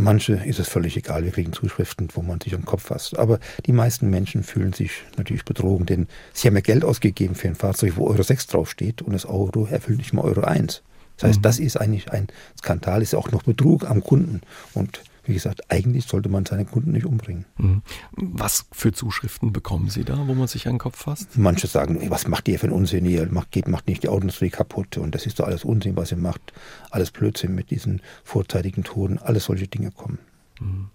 Manche 0.00 0.32
ist 0.32 0.58
es 0.58 0.68
völlig 0.68 0.96
egal, 0.96 1.24
wir 1.24 1.30
kriegen 1.30 1.52
Zuschriften, 1.52 2.08
wo 2.14 2.22
man 2.22 2.40
sich 2.40 2.54
am 2.54 2.64
Kopf 2.64 2.84
fasst. 2.84 3.18
Aber 3.18 3.38
die 3.66 3.72
meisten 3.72 4.08
Menschen 4.08 4.42
fühlen 4.42 4.72
sich 4.72 4.92
natürlich 5.16 5.44
betrogen, 5.44 5.84
denn 5.84 6.06
sie 6.32 6.48
haben 6.48 6.54
ja 6.54 6.62
Geld 6.62 6.84
ausgegeben 6.84 7.34
für 7.34 7.48
ein 7.48 7.54
Fahrzeug, 7.54 7.94
wo 7.96 8.06
Euro 8.08 8.22
6 8.22 8.46
draufsteht 8.46 9.02
und 9.02 9.12
das 9.12 9.26
Auto 9.26 9.66
erfüllt 9.66 9.98
nicht 9.98 10.14
mal 10.14 10.22
Euro 10.22 10.40
1. 10.40 10.82
Das 11.18 11.28
heißt, 11.28 11.38
mhm. 11.40 11.42
das 11.42 11.58
ist 11.58 11.76
eigentlich 11.76 12.10
ein 12.10 12.28
Skandal, 12.58 13.02
ist 13.02 13.14
auch 13.14 13.30
noch 13.30 13.42
Betrug 13.42 13.88
am 13.88 14.02
Kunden. 14.02 14.40
Und 14.72 15.02
wie 15.30 15.34
gesagt, 15.34 15.70
eigentlich 15.70 16.06
sollte 16.06 16.28
man 16.28 16.44
seine 16.44 16.64
Kunden 16.64 16.90
nicht 16.90 17.06
umbringen. 17.06 17.46
Mhm. 17.56 17.82
Was 18.16 18.66
für 18.72 18.92
Zuschriften 18.92 19.52
bekommen 19.52 19.88
Sie 19.88 20.04
da, 20.04 20.26
wo 20.26 20.34
man 20.34 20.48
sich 20.48 20.66
an 20.66 20.74
den 20.74 20.78
Kopf 20.80 20.98
fasst? 20.98 21.38
Manche 21.38 21.68
sagen, 21.68 21.98
was 22.10 22.26
macht 22.26 22.48
ihr 22.48 22.58
für 22.58 22.66
ein 22.66 22.72
Unsinn? 22.72 23.06
Ihr 23.06 23.26
macht, 23.30 23.52
geht, 23.52 23.68
macht 23.68 23.86
nicht 23.86 24.02
die 24.02 24.08
Autoindustrie 24.08 24.50
kaputt 24.50 24.98
und 24.98 25.14
das 25.14 25.26
ist 25.26 25.38
doch 25.38 25.46
alles 25.46 25.64
Unsinn, 25.64 25.96
was 25.96 26.10
ihr 26.10 26.18
macht. 26.18 26.52
Alles 26.90 27.12
Blödsinn 27.12 27.54
mit 27.54 27.70
diesen 27.70 28.02
vorzeitigen 28.24 28.82
Toten, 28.82 29.18
alles 29.18 29.44
solche 29.44 29.68
Dinge 29.68 29.92
kommen. 29.92 30.18
Mhm. 30.58 30.90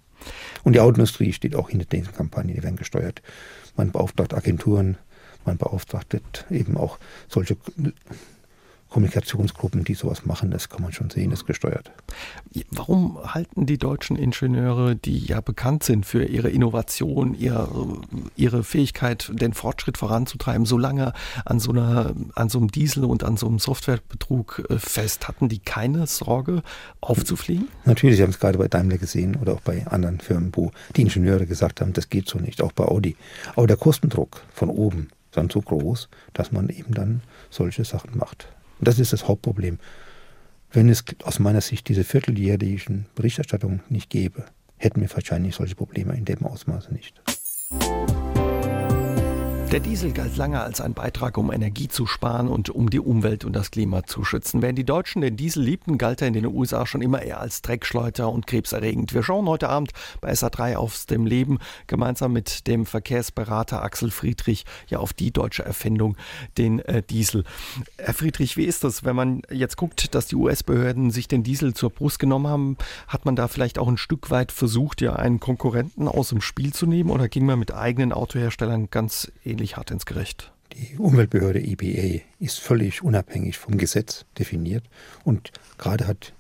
Und 0.63 0.73
die 0.73 0.79
Autoindustrie 0.79 1.31
steht 1.31 1.55
auch 1.55 1.69
hinter 1.69 1.85
diesen 1.85 2.13
Kampagnen, 2.13 2.55
die 2.55 2.63
werden 2.63 2.75
gesteuert. 2.75 3.21
Man 3.77 3.91
beauftragt 3.91 4.33
Agenturen, 4.33 4.97
man 5.45 5.57
beauftragt 5.57 6.45
eben 6.49 6.75
auch 6.75 6.99
solche 7.29 7.55
Kommunikationsgruppen, 8.95 9.83
die 9.83 9.93
sowas 9.93 10.25
machen, 10.25 10.51
das 10.51 10.69
kann 10.69 10.81
man 10.81 10.93
schon 10.93 11.09
sehen, 11.09 11.33
ist 11.33 11.45
gesteuert. 11.45 11.91
Warum 12.71 13.19
halten 13.25 13.65
die 13.65 13.77
deutschen 13.77 14.15
Ingenieure, 14.15 14.95
die 14.95 15.19
ja 15.19 15.41
bekannt 15.41 15.83
sind 15.83 16.05
für 16.05 16.23
ihre 16.23 16.49
Innovation, 16.49 17.33
ihre, 17.33 17.97
ihre 18.37 18.63
Fähigkeit, 18.63 19.29
den 19.33 19.51
Fortschritt 19.51 19.97
voranzutreiben, 19.97 20.65
so 20.65 20.77
lange 20.77 21.11
an 21.43 21.59
so, 21.59 21.73
einer, 21.73 22.13
an 22.35 22.47
so 22.47 22.57
einem 22.57 22.71
Diesel 22.71 23.03
und 23.03 23.25
an 23.25 23.35
so 23.35 23.47
einem 23.47 23.59
Softwarebetrug 23.59 24.65
äh, 24.69 24.79
fest? 24.79 25.27
Hatten 25.27 25.49
die 25.49 25.59
keine 25.59 26.07
Sorge, 26.07 26.61
aufzufliegen? 27.01 27.67
Natürlich, 27.83 28.15
Sie 28.15 28.23
haben 28.23 28.29
es 28.29 28.39
gerade 28.39 28.57
bei 28.57 28.69
Daimler 28.69 28.97
gesehen 28.97 29.35
oder 29.35 29.55
auch 29.55 29.61
bei 29.61 29.85
anderen 29.87 30.21
Firmen, 30.21 30.53
wo 30.53 30.71
die 30.95 31.01
Ingenieure 31.01 31.47
gesagt 31.47 31.81
haben, 31.81 31.91
das 31.91 32.09
geht 32.09 32.29
so 32.29 32.39
nicht, 32.39 32.61
auch 32.61 32.71
bei 32.71 32.85
Audi. 32.85 33.17
Aber 33.57 33.67
der 33.67 33.75
Kostendruck 33.75 34.41
von 34.53 34.69
oben 34.69 35.09
ist 35.31 35.35
dann 35.35 35.49
so 35.49 35.59
groß, 35.59 36.07
dass 36.31 36.53
man 36.53 36.69
eben 36.69 36.93
dann 36.93 37.23
solche 37.49 37.83
Sachen 37.83 38.17
macht. 38.17 38.47
Das 38.79 38.99
ist 38.99 39.13
das 39.13 39.27
Hauptproblem. 39.27 39.79
Wenn 40.71 40.89
es 40.89 41.03
aus 41.23 41.39
meiner 41.39 41.61
Sicht 41.61 41.87
diese 41.87 42.03
vierteljährlichen 42.03 43.05
Berichterstattungen 43.15 43.81
nicht 43.89 44.09
gäbe, 44.09 44.45
hätten 44.77 45.01
wir 45.01 45.09
wahrscheinlich 45.13 45.55
solche 45.55 45.75
Probleme 45.75 46.15
in 46.15 46.25
dem 46.25 46.45
Ausmaße 46.45 46.93
nicht. 46.93 47.21
Der 49.75 49.81
Diesel 49.81 50.13
galt 50.13 50.37
lange 50.37 50.61
als 50.61 50.79
ein 50.79 50.93
Beitrag, 50.93 51.37
um 51.37 51.51
Energie 51.51 51.89
zu 51.89 52.05
sparen 52.05 52.47
und 52.47 52.69
um 52.69 52.89
die 52.89 53.01
Umwelt 53.01 53.43
und 53.43 53.51
das 53.51 53.71
Klima 53.71 54.05
zu 54.05 54.23
schützen. 54.23 54.61
Während 54.61 54.77
die 54.77 54.85
Deutschen 54.85 55.21
den 55.21 55.35
Diesel 55.35 55.63
liebten, 55.63 55.97
galt 55.97 56.21
er 56.21 56.29
in 56.29 56.33
den 56.33 56.45
USA 56.45 56.85
schon 56.85 57.01
immer 57.01 57.21
eher 57.21 57.41
als 57.41 57.61
Dreckschleuter 57.61 58.29
und 58.31 58.47
krebserregend. 58.47 59.13
Wir 59.13 59.21
schauen 59.21 59.49
heute 59.49 59.67
Abend 59.67 59.91
bei 60.21 60.31
SA3 60.31 60.77
aufs 60.77 61.07
dem 61.07 61.25
Leben 61.25 61.59
gemeinsam 61.87 62.31
mit 62.31 62.67
dem 62.67 62.85
Verkehrsberater 62.85 63.83
Axel 63.83 64.11
Friedrich 64.11 64.63
ja 64.87 64.99
auf 64.99 65.11
die 65.11 65.31
deutsche 65.31 65.65
Erfindung, 65.65 66.15
den 66.57 66.79
äh, 66.79 67.03
Diesel. 67.03 67.43
Herr 67.97 68.13
Friedrich, 68.13 68.55
wie 68.55 68.63
ist 68.63 68.85
das, 68.85 69.03
wenn 69.03 69.17
man 69.17 69.41
jetzt 69.51 69.75
guckt, 69.75 70.15
dass 70.15 70.27
die 70.27 70.37
US-Behörden 70.37 71.11
sich 71.11 71.27
den 71.27 71.43
Diesel 71.43 71.73
zur 71.73 71.89
Brust 71.89 72.19
genommen 72.19 72.47
haben? 72.47 72.77
Hat 73.09 73.25
man 73.25 73.35
da 73.35 73.49
vielleicht 73.49 73.77
auch 73.77 73.89
ein 73.89 73.97
Stück 73.97 74.31
weit 74.31 74.53
versucht, 74.53 75.01
ja 75.01 75.17
einen 75.17 75.41
Konkurrenten 75.41 76.07
aus 76.07 76.29
dem 76.29 76.39
Spiel 76.39 76.71
zu 76.71 76.85
nehmen 76.85 77.09
oder 77.09 77.27
ging 77.27 77.45
man 77.45 77.59
mit 77.59 77.73
eigenen 77.73 78.13
Autoherstellern 78.13 78.87
ganz 78.89 79.33
ähnlich 79.43 79.64
ziemlich 79.65 79.77
hart 79.77 79.89
ins 79.89 80.05
Gericht. 80.05 80.51
Die 80.73 80.97
Umweltbehörde 80.97 81.59
EPA 81.59 82.23
ist 82.39 82.59
völlig 82.59 83.01
unabhängig 83.01 83.57
vom 83.57 83.77
Gesetz 83.77 84.25
definiert 84.37 84.83
und 85.23 85.51
gerade 85.79 86.05
hat 86.05 86.33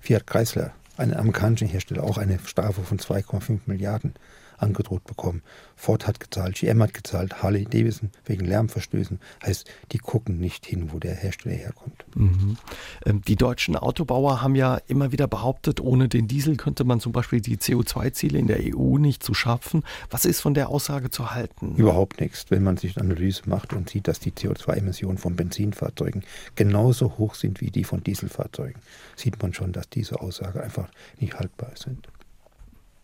Fiat 0.00 0.26
Chrysler, 0.26 0.72
einen 0.98 1.14
amerikanischen 1.14 1.68
Hersteller, 1.68 2.04
auch 2.04 2.18
eine 2.18 2.38
Strafe 2.44 2.82
von 2.82 2.98
2,5 2.98 3.60
Milliarden 3.64 4.12
angedroht 4.58 5.04
bekommen. 5.04 5.42
Ford 5.76 6.06
hat 6.06 6.20
gezahlt, 6.20 6.56
GM 6.56 6.82
hat 6.82 6.94
gezahlt, 6.94 7.42
Harley 7.42 7.64
Davidson 7.64 8.10
wegen 8.24 8.46
Lärmverstößen. 8.46 9.20
Heißt, 9.44 9.70
die 9.92 9.98
gucken 9.98 10.38
nicht 10.38 10.64
hin, 10.64 10.92
wo 10.92 10.98
der 10.98 11.14
Hersteller 11.14 11.54
herkommt. 11.54 12.04
Mhm. 12.14 12.56
Ähm, 13.04 13.22
die 13.22 13.36
deutschen 13.36 13.76
Autobauer 13.76 14.42
haben 14.42 14.54
ja 14.54 14.78
immer 14.86 15.12
wieder 15.12 15.28
behauptet, 15.28 15.80
ohne 15.80 16.08
den 16.08 16.28
Diesel 16.28 16.56
könnte 16.56 16.84
man 16.84 17.00
zum 17.00 17.12
Beispiel 17.12 17.40
die 17.40 17.58
CO2-Ziele 17.58 18.38
in 18.38 18.46
der 18.46 18.60
EU 18.60 18.98
nicht 18.98 19.22
zu 19.22 19.34
schaffen. 19.34 19.82
Was 20.10 20.24
ist 20.24 20.40
von 20.40 20.54
der 20.54 20.70
Aussage 20.70 21.10
zu 21.10 21.34
halten? 21.34 21.74
Überhaupt 21.76 22.20
nichts. 22.20 22.46
Wenn 22.48 22.62
man 22.62 22.76
sich 22.76 22.96
eine 22.96 23.10
Analyse 23.10 23.42
macht 23.46 23.72
und 23.72 23.90
sieht, 23.90 24.08
dass 24.08 24.20
die 24.20 24.32
CO2-Emissionen 24.32 25.18
von 25.18 25.36
Benzinfahrzeugen 25.36 26.24
genauso 26.54 27.18
hoch 27.18 27.34
sind 27.34 27.60
wie 27.60 27.70
die 27.70 27.84
von 27.84 28.02
Dieselfahrzeugen, 28.02 28.80
sieht 29.14 29.40
man 29.42 29.52
schon, 29.52 29.72
dass 29.72 29.88
diese 29.88 30.20
Aussage 30.20 30.62
einfach 30.62 30.88
nicht 31.18 31.38
haltbar 31.38 31.72
sind. 31.74 32.08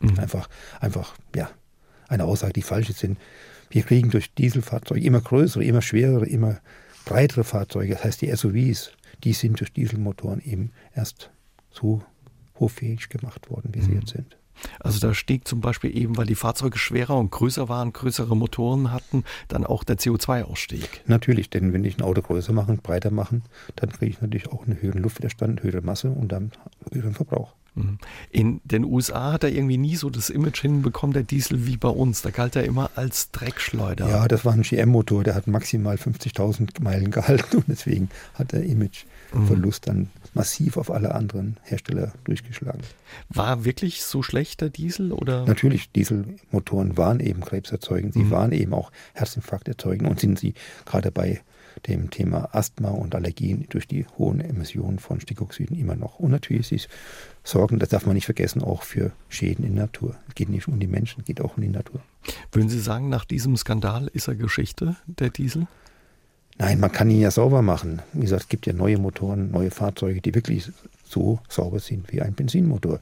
Mhm. 0.02 0.18
Einfach, 0.18 0.48
einfach, 0.80 1.14
ja, 1.34 1.50
eine 2.08 2.24
Aussage, 2.24 2.52
die 2.52 2.62
falsch 2.62 2.90
ist. 2.90 3.02
Denn 3.02 3.16
wir 3.70 3.82
kriegen 3.82 4.10
durch 4.10 4.34
Dieselfahrzeuge 4.34 5.04
immer 5.04 5.20
größere, 5.20 5.64
immer 5.64 5.82
schwerere, 5.82 6.26
immer 6.26 6.60
breitere 7.04 7.44
Fahrzeuge. 7.44 7.94
Das 7.94 8.04
heißt, 8.04 8.22
die 8.22 8.34
SUVs, 8.34 8.92
die 9.24 9.32
sind 9.32 9.60
durch 9.60 9.72
Dieselmotoren 9.72 10.40
eben 10.40 10.72
erst 10.94 11.30
so 11.70 12.02
hochfähig 12.58 13.08
gemacht 13.08 13.50
worden, 13.50 13.70
wie 13.72 13.80
sie 13.80 13.92
mhm. 13.92 14.00
jetzt 14.00 14.10
sind. 14.10 14.36
Also 14.80 15.00
da 15.00 15.14
stieg 15.14 15.48
zum 15.48 15.60
Beispiel 15.60 15.96
eben, 15.96 16.16
weil 16.16 16.26
die 16.26 16.34
Fahrzeuge 16.34 16.78
schwerer 16.78 17.16
und 17.18 17.30
größer 17.30 17.68
waren, 17.68 17.92
größere 17.92 18.36
Motoren 18.36 18.92
hatten, 18.92 19.24
dann 19.48 19.66
auch 19.66 19.82
der 19.82 19.96
CO2-Ausstieg. 19.96 21.02
Natürlich, 21.06 21.50
denn 21.50 21.72
wenn 21.72 21.84
ich 21.84 21.98
ein 21.98 22.02
Auto 22.02 22.22
größer 22.22 22.52
mache, 22.52 22.74
breiter 22.74 23.10
machen, 23.10 23.42
dann 23.76 23.90
kriege 23.90 24.10
ich 24.10 24.20
natürlich 24.20 24.48
auch 24.50 24.66
einen 24.66 24.80
höheren 24.80 25.02
Luftwiderstand, 25.02 25.60
eine 25.60 25.70
höhere 25.70 25.82
Masse 25.82 26.10
und 26.10 26.30
dann 26.30 26.52
höheren 26.92 27.14
Verbrauch. 27.14 27.54
Mhm. 27.74 27.98
In 28.30 28.60
den 28.64 28.84
USA 28.84 29.32
hat 29.32 29.44
er 29.44 29.50
irgendwie 29.50 29.78
nie 29.78 29.96
so 29.96 30.10
das 30.10 30.30
Image 30.30 30.60
hinbekommen, 30.60 31.14
der 31.14 31.22
Diesel 31.22 31.66
wie 31.66 31.76
bei 31.76 31.88
uns. 31.88 32.22
Da 32.22 32.30
galt 32.30 32.56
er 32.56 32.64
immer 32.64 32.90
als 32.96 33.30
Dreckschleuder. 33.30 34.08
Ja, 34.08 34.28
das 34.28 34.44
war 34.44 34.52
ein 34.52 34.62
GM-Motor, 34.62 35.24
der 35.24 35.34
hat 35.34 35.46
maximal 35.46 35.96
50.000 35.96 36.82
Meilen 36.82 37.10
gehalten 37.10 37.58
und 37.58 37.64
deswegen 37.68 38.10
hat 38.34 38.52
der 38.52 38.64
Imageverlust 38.64 39.88
dann 39.88 40.10
massiv 40.34 40.76
auf 40.76 40.90
alle 40.90 41.14
anderen 41.14 41.56
Hersteller 41.62 42.12
durchgeschlagen. 42.24 42.82
War 43.28 43.64
wirklich 43.64 44.02
so 44.02 44.22
schlecht 44.22 44.60
der 44.60 44.70
Diesel? 44.70 45.12
Oder? 45.12 45.46
Natürlich, 45.46 45.90
Dieselmotoren 45.92 46.96
waren 46.96 47.20
eben 47.20 47.40
krebserzeugend, 47.40 48.14
sie 48.14 48.24
mhm. 48.24 48.30
waren 48.30 48.52
eben 48.52 48.74
auch 48.74 48.92
Herzinfarkt 49.14 49.68
erzeugend 49.68 50.08
und 50.08 50.20
sind 50.20 50.38
sie 50.38 50.54
gerade 50.84 51.10
bei 51.10 51.40
dem 51.86 52.10
Thema 52.10 52.54
Asthma 52.54 52.90
und 52.90 53.14
Allergien 53.14 53.66
durch 53.70 53.86
die 53.86 54.06
hohen 54.18 54.40
Emissionen 54.40 54.98
von 54.98 55.20
Stickoxiden 55.20 55.76
immer 55.76 55.96
noch. 55.96 56.18
Und 56.18 56.30
natürlich 56.30 56.68
sie 56.68 56.80
sorgen, 57.44 57.78
das 57.78 57.88
darf 57.88 58.06
man 58.06 58.14
nicht 58.14 58.26
vergessen, 58.26 58.62
auch 58.62 58.82
für 58.82 59.12
Schäden 59.28 59.64
in 59.64 59.74
der 59.74 59.84
Natur. 59.84 60.16
Es 60.28 60.34
geht 60.34 60.48
nicht 60.48 60.68
um 60.68 60.78
die 60.78 60.86
Menschen, 60.86 61.20
es 61.20 61.26
geht 61.26 61.40
auch 61.40 61.56
um 61.56 61.62
die 61.62 61.68
Natur. 61.68 62.00
Würden 62.52 62.68
Sie 62.68 62.80
sagen, 62.80 63.08
nach 63.08 63.24
diesem 63.24 63.56
Skandal 63.56 64.08
ist 64.12 64.28
er 64.28 64.36
Geschichte, 64.36 64.96
der 65.06 65.30
Diesel? 65.30 65.66
Nein, 66.58 66.80
man 66.80 66.92
kann 66.92 67.10
ihn 67.10 67.20
ja 67.20 67.30
sauber 67.30 67.62
machen. 67.62 68.02
Wie 68.12 68.20
gesagt, 68.20 68.42
es 68.42 68.48
gibt 68.48 68.66
ja 68.66 68.72
neue 68.72 68.98
Motoren, 68.98 69.50
neue 69.50 69.70
Fahrzeuge, 69.70 70.20
die 70.20 70.34
wirklich 70.34 70.70
so 71.04 71.40
sauber 71.48 71.80
sind 71.80 72.12
wie 72.12 72.20
ein 72.20 72.34
Benzinmotor. 72.34 73.00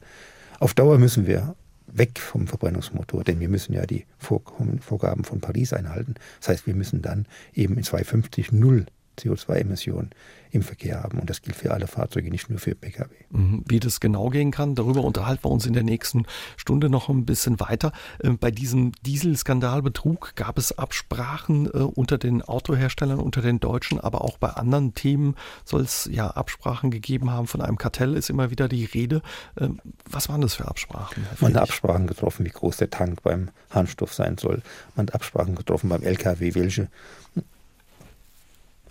Auf 0.59 0.73
Dauer 0.73 0.97
müssen 0.97 1.27
wir 1.27 1.55
weg 1.87 2.19
vom 2.19 2.47
Verbrennungsmotor, 2.47 3.23
denn 3.23 3.39
wir 3.39 3.49
müssen 3.49 3.73
ja 3.73 3.85
die 3.85 4.05
Vorgaben 4.17 5.23
von 5.23 5.41
Paris 5.41 5.73
einhalten. 5.73 6.15
Das 6.39 6.49
heißt, 6.49 6.67
wir 6.67 6.75
müssen 6.75 7.01
dann 7.01 7.25
eben 7.53 7.77
in 7.77 7.83
2050 7.83 8.51
null 8.51 8.85
CO2-Emissionen 9.19 10.11
im 10.51 10.63
Verkehr 10.63 11.01
haben. 11.01 11.19
Und 11.19 11.29
das 11.29 11.41
gilt 11.41 11.55
für 11.55 11.71
alle 11.71 11.87
Fahrzeuge, 11.87 12.29
nicht 12.29 12.49
nur 12.49 12.59
für 12.59 12.75
Pkw. 12.75 13.07
Mhm. 13.29 13.63
Wie 13.67 13.79
das 13.79 13.99
genau 13.99 14.29
gehen 14.29 14.51
kann, 14.51 14.75
darüber 14.75 15.03
unterhalten 15.03 15.45
wir 15.45 15.51
uns 15.51 15.65
in 15.65 15.73
der 15.73 15.83
nächsten 15.83 16.25
Stunde 16.57 16.89
noch 16.89 17.09
ein 17.09 17.25
bisschen 17.25 17.59
weiter. 17.59 17.93
Ähm, 18.21 18.37
bei 18.37 18.51
diesem 18.51 18.91
Dieselskandalbetrug 19.03 20.35
gab 20.35 20.57
es 20.57 20.77
Absprachen 20.77 21.67
äh, 21.67 21.77
unter 21.77 22.17
den 22.17 22.41
Autoherstellern, 22.41 23.19
unter 23.19 23.41
den 23.41 23.59
Deutschen, 23.59 23.99
aber 23.99 24.21
auch 24.21 24.37
bei 24.37 24.49
anderen 24.49 24.93
Themen 24.93 25.35
soll 25.63 25.81
es 25.81 26.09
ja 26.11 26.27
Absprachen 26.27 26.91
gegeben 26.91 27.31
haben. 27.31 27.47
Von 27.47 27.61
einem 27.61 27.77
Kartell 27.77 28.15
ist 28.15 28.29
immer 28.29 28.51
wieder 28.51 28.67
die 28.67 28.85
Rede. 28.85 29.21
Ähm, 29.57 29.79
was 30.09 30.27
waren 30.27 30.41
das 30.41 30.55
für 30.55 30.67
Absprachen? 30.67 31.25
Man 31.39 31.55
hat 31.55 31.63
Absprachen 31.63 32.07
getroffen, 32.07 32.45
wie 32.45 32.49
groß 32.49 32.77
der 32.77 32.89
Tank 32.89 33.23
beim 33.23 33.49
Harnstoff 33.69 34.13
sein 34.13 34.37
soll. 34.37 34.61
Man 34.95 35.07
hat 35.07 35.15
Absprachen 35.15 35.55
getroffen 35.55 35.89
beim 35.89 36.03
Lkw, 36.03 36.55
welche 36.55 36.89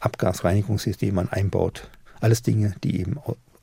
Abgasreinigungssystem 0.00 1.14
man 1.14 1.28
einbaut. 1.28 1.88
Alles 2.20 2.42
Dinge, 2.42 2.74
die 2.82 3.00
eben 3.00 3.18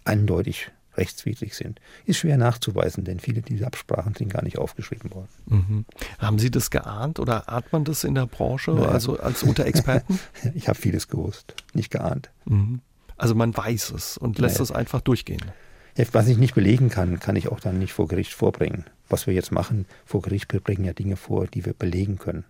eindeutig 0.05 0.71
rechtswidrig 0.97 1.53
sind. 1.53 1.79
Ist 2.05 2.17
schwer 2.17 2.37
nachzuweisen, 2.37 3.03
denn 3.03 3.19
viele 3.19 3.41
dieser 3.41 3.67
Absprachen 3.67 4.15
sind 4.15 4.29
gar 4.29 4.43
nicht 4.43 4.57
aufgeschrieben 4.57 5.13
worden. 5.13 5.27
Mhm. 5.45 5.85
Haben 6.17 6.39
Sie 6.39 6.51
das 6.51 6.71
geahnt 6.71 7.19
oder 7.19 7.49
ahnt 7.49 7.71
man 7.71 7.83
das 7.83 8.03
in 8.03 8.15
der 8.15 8.25
Branche, 8.25 8.71
naja. 8.71 8.89
also 8.89 9.19
als 9.19 9.43
unter 9.43 9.65
Experten? 9.65 10.19
ich 10.55 10.67
habe 10.67 10.79
vieles 10.79 11.07
gewusst, 11.07 11.53
nicht 11.73 11.91
geahnt. 11.91 12.31
Mhm. 12.45 12.81
Also 13.15 13.35
man 13.35 13.55
weiß 13.55 13.91
es 13.91 14.17
und 14.17 14.39
lässt 14.39 14.55
naja. 14.55 14.63
es 14.63 14.71
einfach 14.71 15.01
durchgehen. 15.01 15.41
Ja, 15.95 16.05
was 16.11 16.27
ich 16.27 16.37
nicht 16.37 16.53
belegen 16.53 16.89
kann, 16.89 17.19
kann 17.19 17.35
ich 17.35 17.47
auch 17.47 17.59
dann 17.59 17.79
nicht 17.79 17.93
vor 17.93 18.07
Gericht 18.07 18.33
vorbringen. 18.33 18.85
Was 19.09 19.25
wir 19.25 19.33
jetzt 19.33 19.51
machen, 19.51 19.85
vor 20.05 20.21
Gericht, 20.21 20.51
wir 20.53 20.59
bringen 20.59 20.83
ja 20.83 20.93
Dinge 20.93 21.15
vor, 21.15 21.47
die 21.47 21.65
wir 21.65 21.73
belegen 21.73 22.17
können. 22.19 22.43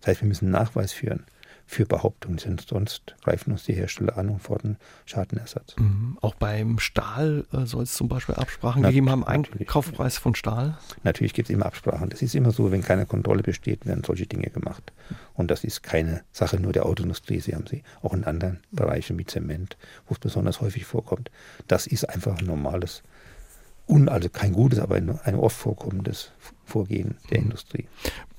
Das 0.00 0.08
heißt, 0.08 0.22
wir 0.22 0.28
müssen 0.28 0.50
Nachweis 0.50 0.92
führen 0.92 1.24
für 1.66 1.84
Behauptungen 1.84 2.38
sind. 2.38 2.66
Sonst 2.68 3.16
greifen 3.22 3.52
uns 3.52 3.64
die 3.64 3.74
Hersteller 3.74 4.16
an 4.16 4.28
und 4.28 4.40
fordern 4.40 4.76
Schadenersatz. 5.04 5.74
Mhm. 5.76 6.16
Auch 6.20 6.34
beim 6.34 6.78
Stahl 6.78 7.44
äh, 7.52 7.66
soll 7.66 7.82
es 7.82 7.94
zum 7.94 8.08
Beispiel 8.08 8.36
Absprachen 8.36 8.82
Na, 8.82 8.88
gegeben 8.88 9.10
haben, 9.10 9.24
Einkaufpreis 9.24 10.16
von 10.16 10.34
Stahl? 10.34 10.78
Natürlich 11.02 11.34
gibt 11.34 11.50
es 11.50 11.54
immer 11.54 11.66
Absprachen. 11.66 12.08
Das 12.08 12.22
ist 12.22 12.34
immer 12.34 12.52
so, 12.52 12.70
wenn 12.70 12.82
keine 12.82 13.04
Kontrolle 13.04 13.42
besteht, 13.42 13.84
werden 13.84 14.04
solche 14.04 14.26
Dinge 14.26 14.50
gemacht. 14.50 14.92
Und 15.34 15.50
das 15.50 15.64
ist 15.64 15.82
keine 15.82 16.22
Sache 16.32 16.58
nur 16.60 16.72
der 16.72 16.86
Autoindustrie. 16.86 17.40
Sie 17.40 17.54
haben 17.54 17.66
sie 17.66 17.82
auch 18.02 18.14
in 18.14 18.24
anderen 18.24 18.60
Bereichen 18.70 19.18
wie 19.18 19.26
Zement, 19.26 19.76
wo 20.06 20.14
es 20.14 20.20
besonders 20.20 20.60
häufig 20.60 20.84
vorkommt. 20.84 21.30
Das 21.66 21.86
ist 21.86 22.04
einfach 22.04 22.38
ein 22.38 22.46
normales 22.46 23.02
un, 23.88 24.08
also 24.08 24.28
kein 24.28 24.52
gutes, 24.52 24.78
aber 24.78 24.96
ein, 24.96 25.18
ein 25.24 25.34
oft 25.36 25.56
vorkommendes 25.56 26.32
Vorgehen 26.64 27.16
der 27.30 27.38
mhm. 27.38 27.46
Industrie. 27.46 27.86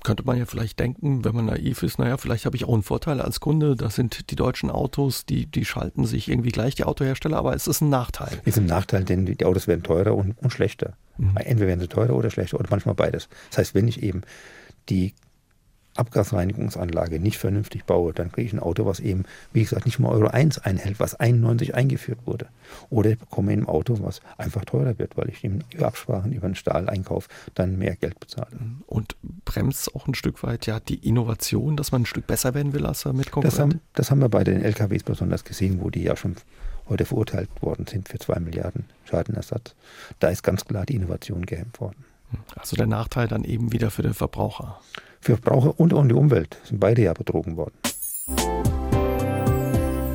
Könnte 0.04 0.24
man 0.24 0.38
ja 0.38 0.46
vielleicht 0.46 0.80
denken, 0.80 1.26
wenn 1.26 1.36
man 1.36 1.46
naiv 1.46 1.84
ist, 1.84 2.00
naja, 2.00 2.18
vielleicht 2.18 2.46
habe 2.46 2.56
ich 2.56 2.66
auch 2.66 2.74
einen 2.74 2.84
Vorteil 2.84 3.20
als 3.20 3.40
Kunde, 3.40 3.76
das 3.76 3.96
sind 3.96 4.30
die 4.30 4.36
deutschen 4.36 4.70
Autos, 4.70 5.26
die, 5.26 5.46
die 5.46 5.66
schalten 5.66 6.06
sich 6.06 6.30
irgendwie 6.30 6.52
gleich, 6.52 6.76
die 6.76 6.84
Autohersteller, 6.84 7.38
aber 7.38 7.56
es 7.56 7.68
ist 7.68 7.82
ein 7.82 7.90
Nachteil. 7.90 8.40
Es 8.46 8.56
ist 8.56 8.60
ein 8.60 8.66
Nachteil, 8.68 9.04
denn 9.04 9.26
die, 9.26 9.36
die 9.36 9.46
Autos 9.46 9.68
werden 9.68 9.84
teurer 9.84 10.16
und, 10.16 10.38
und 10.38 10.52
schlechter. 10.52 10.94
Mhm. 11.18 11.38
Entweder 11.38 11.68
werden 11.68 11.80
sie 11.80 11.88
teurer 11.88 12.16
oder 12.16 12.30
schlechter 12.30 12.60
oder 12.60 12.68
manchmal 12.70 12.96
beides. 12.96 13.28
Das 13.50 13.60
heißt, 13.60 13.76
wenn 13.76 13.88
ich 13.88 14.04
eben 14.04 14.22
die 14.90 15.14
Abgasreinigungsanlage 15.98 17.20
nicht 17.20 17.38
vernünftig 17.38 17.86
baue, 17.86 18.14
dann 18.14 18.32
kriege 18.32 18.48
ich 18.48 18.54
ein 18.54 18.60
Auto, 18.60 18.86
was 18.86 19.00
eben, 19.00 19.26
wie 19.54 19.62
gesagt, 19.62 19.86
nicht 19.86 20.00
mal 20.00 20.10
Euro 20.10 20.28
1 20.28 20.60
einhält, 20.60 21.00
was 21.00 21.16
91 21.16 21.76
eingeführt 21.76 22.20
wurde. 22.26 22.48
Oder 22.90 23.12
ich 23.12 23.20
bekomme 23.20 23.52
ein 23.52 23.66
Auto, 23.66 23.98
was 24.02 24.22
einfach 24.38 24.66
teurer 24.66 24.98
wird, 25.00 25.18
weil 25.18 25.30
ich 25.30 25.44
eben 25.44 25.64
über 25.74 25.88
Absprachen, 25.88 26.32
über 26.32 26.46
einen 26.46 26.56
Stahleinkauf 26.56 27.28
dann 27.56 27.78
mehr 27.78 27.96
Geld 27.96 28.20
bezahle. 28.20 28.48
Und 28.86 29.16
bremst 29.46 29.96
auch 29.96 30.08
ein 30.08 30.16
Stück 30.16 30.44
weit 30.44 30.66
ja 30.66 30.80
die 30.80 31.08
Innovation, 31.08 31.78
dass 31.78 31.92
man 31.92 32.04
ein 32.04 32.06
Stück 32.06 32.28
besser 32.28 32.54
werden 32.54 32.74
will 32.74 32.86
als 32.86 33.06
mit? 33.06 33.32
Das 33.42 33.60
haben, 33.60 33.82
das 33.94 34.12
haben 34.12 34.20
wir 34.20 34.30
bei 34.30 34.44
den 34.44 34.62
LKWs 34.62 35.04
besonders 35.04 35.44
gesehen, 35.44 35.80
wo 35.82 35.90
die 35.90 36.04
ja 36.04 36.16
schon 36.16 36.36
heute 36.90 37.06
verurteilt 37.06 37.50
worden 37.62 37.86
sind 37.88 38.08
für 38.10 38.20
zwei 38.20 38.40
Milliarden 38.40 38.86
Schadenersatz. 39.06 39.76
Da 40.20 40.30
ist 40.30 40.44
ganz 40.44 40.66
klar 40.66 40.86
die 40.86 40.96
Innovation 40.96 41.46
gehemmt 41.46 41.80
worden. 41.80 42.07
Also 42.56 42.76
der 42.76 42.88
Nachteil 42.88 43.28
dann 43.28 43.44
eben 43.44 43.72
wieder 43.72 43.92
für 43.92 44.04
den 44.04 44.14
Verbraucher 44.14 44.80
für 45.22 45.38
Verbraucher 45.38 45.80
und, 45.80 45.94
und 45.94 46.10
die 46.10 46.16
Umwelt 46.16 46.58
sind 46.64 46.80
beide 46.80 47.02
ja 47.02 47.14
betrogen 47.14 47.58
worden. 47.58 47.74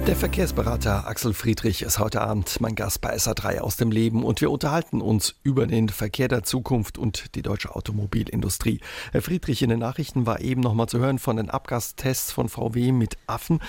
Der 0.07 0.17
Verkehrsberater 0.17 1.07
Axel 1.07 1.33
Friedrich 1.33 1.83
ist 1.83 2.01
heute 2.01 2.23
Abend 2.23 2.61
mein 2.61 2.75
Gast 2.75 3.01
bei 3.01 3.15
SA3 3.15 3.61
aus 3.61 3.77
dem 3.77 3.93
Leben 3.93 4.25
und 4.25 4.41
wir 4.41 4.51
unterhalten 4.51 5.01
uns 5.01 5.37
über 5.45 5.67
den 5.69 5.89
Verkehr 5.91 6.27
der 6.27 6.43
Zukunft 6.43 6.99
und 6.99 7.37
die 7.37 7.43
deutsche 7.43 7.77
Automobilindustrie. 7.77 8.81
Herr 9.13 9.23
Friedrich, 9.23 9.63
in 9.63 9.71
den 9.71 9.79
Nachrichten 9.79 10.27
war 10.27 10.41
eben 10.41 10.61
noch 10.61 10.75
mal 10.75 10.89
zu 10.89 10.99
hören 10.99 11.21
von 11.21 11.37
den 11.37 11.51
Abgastests 11.51 12.33
von 12.33 12.49
VW 12.49 12.91
mit 12.91 13.17
Affen. 13.29 13.61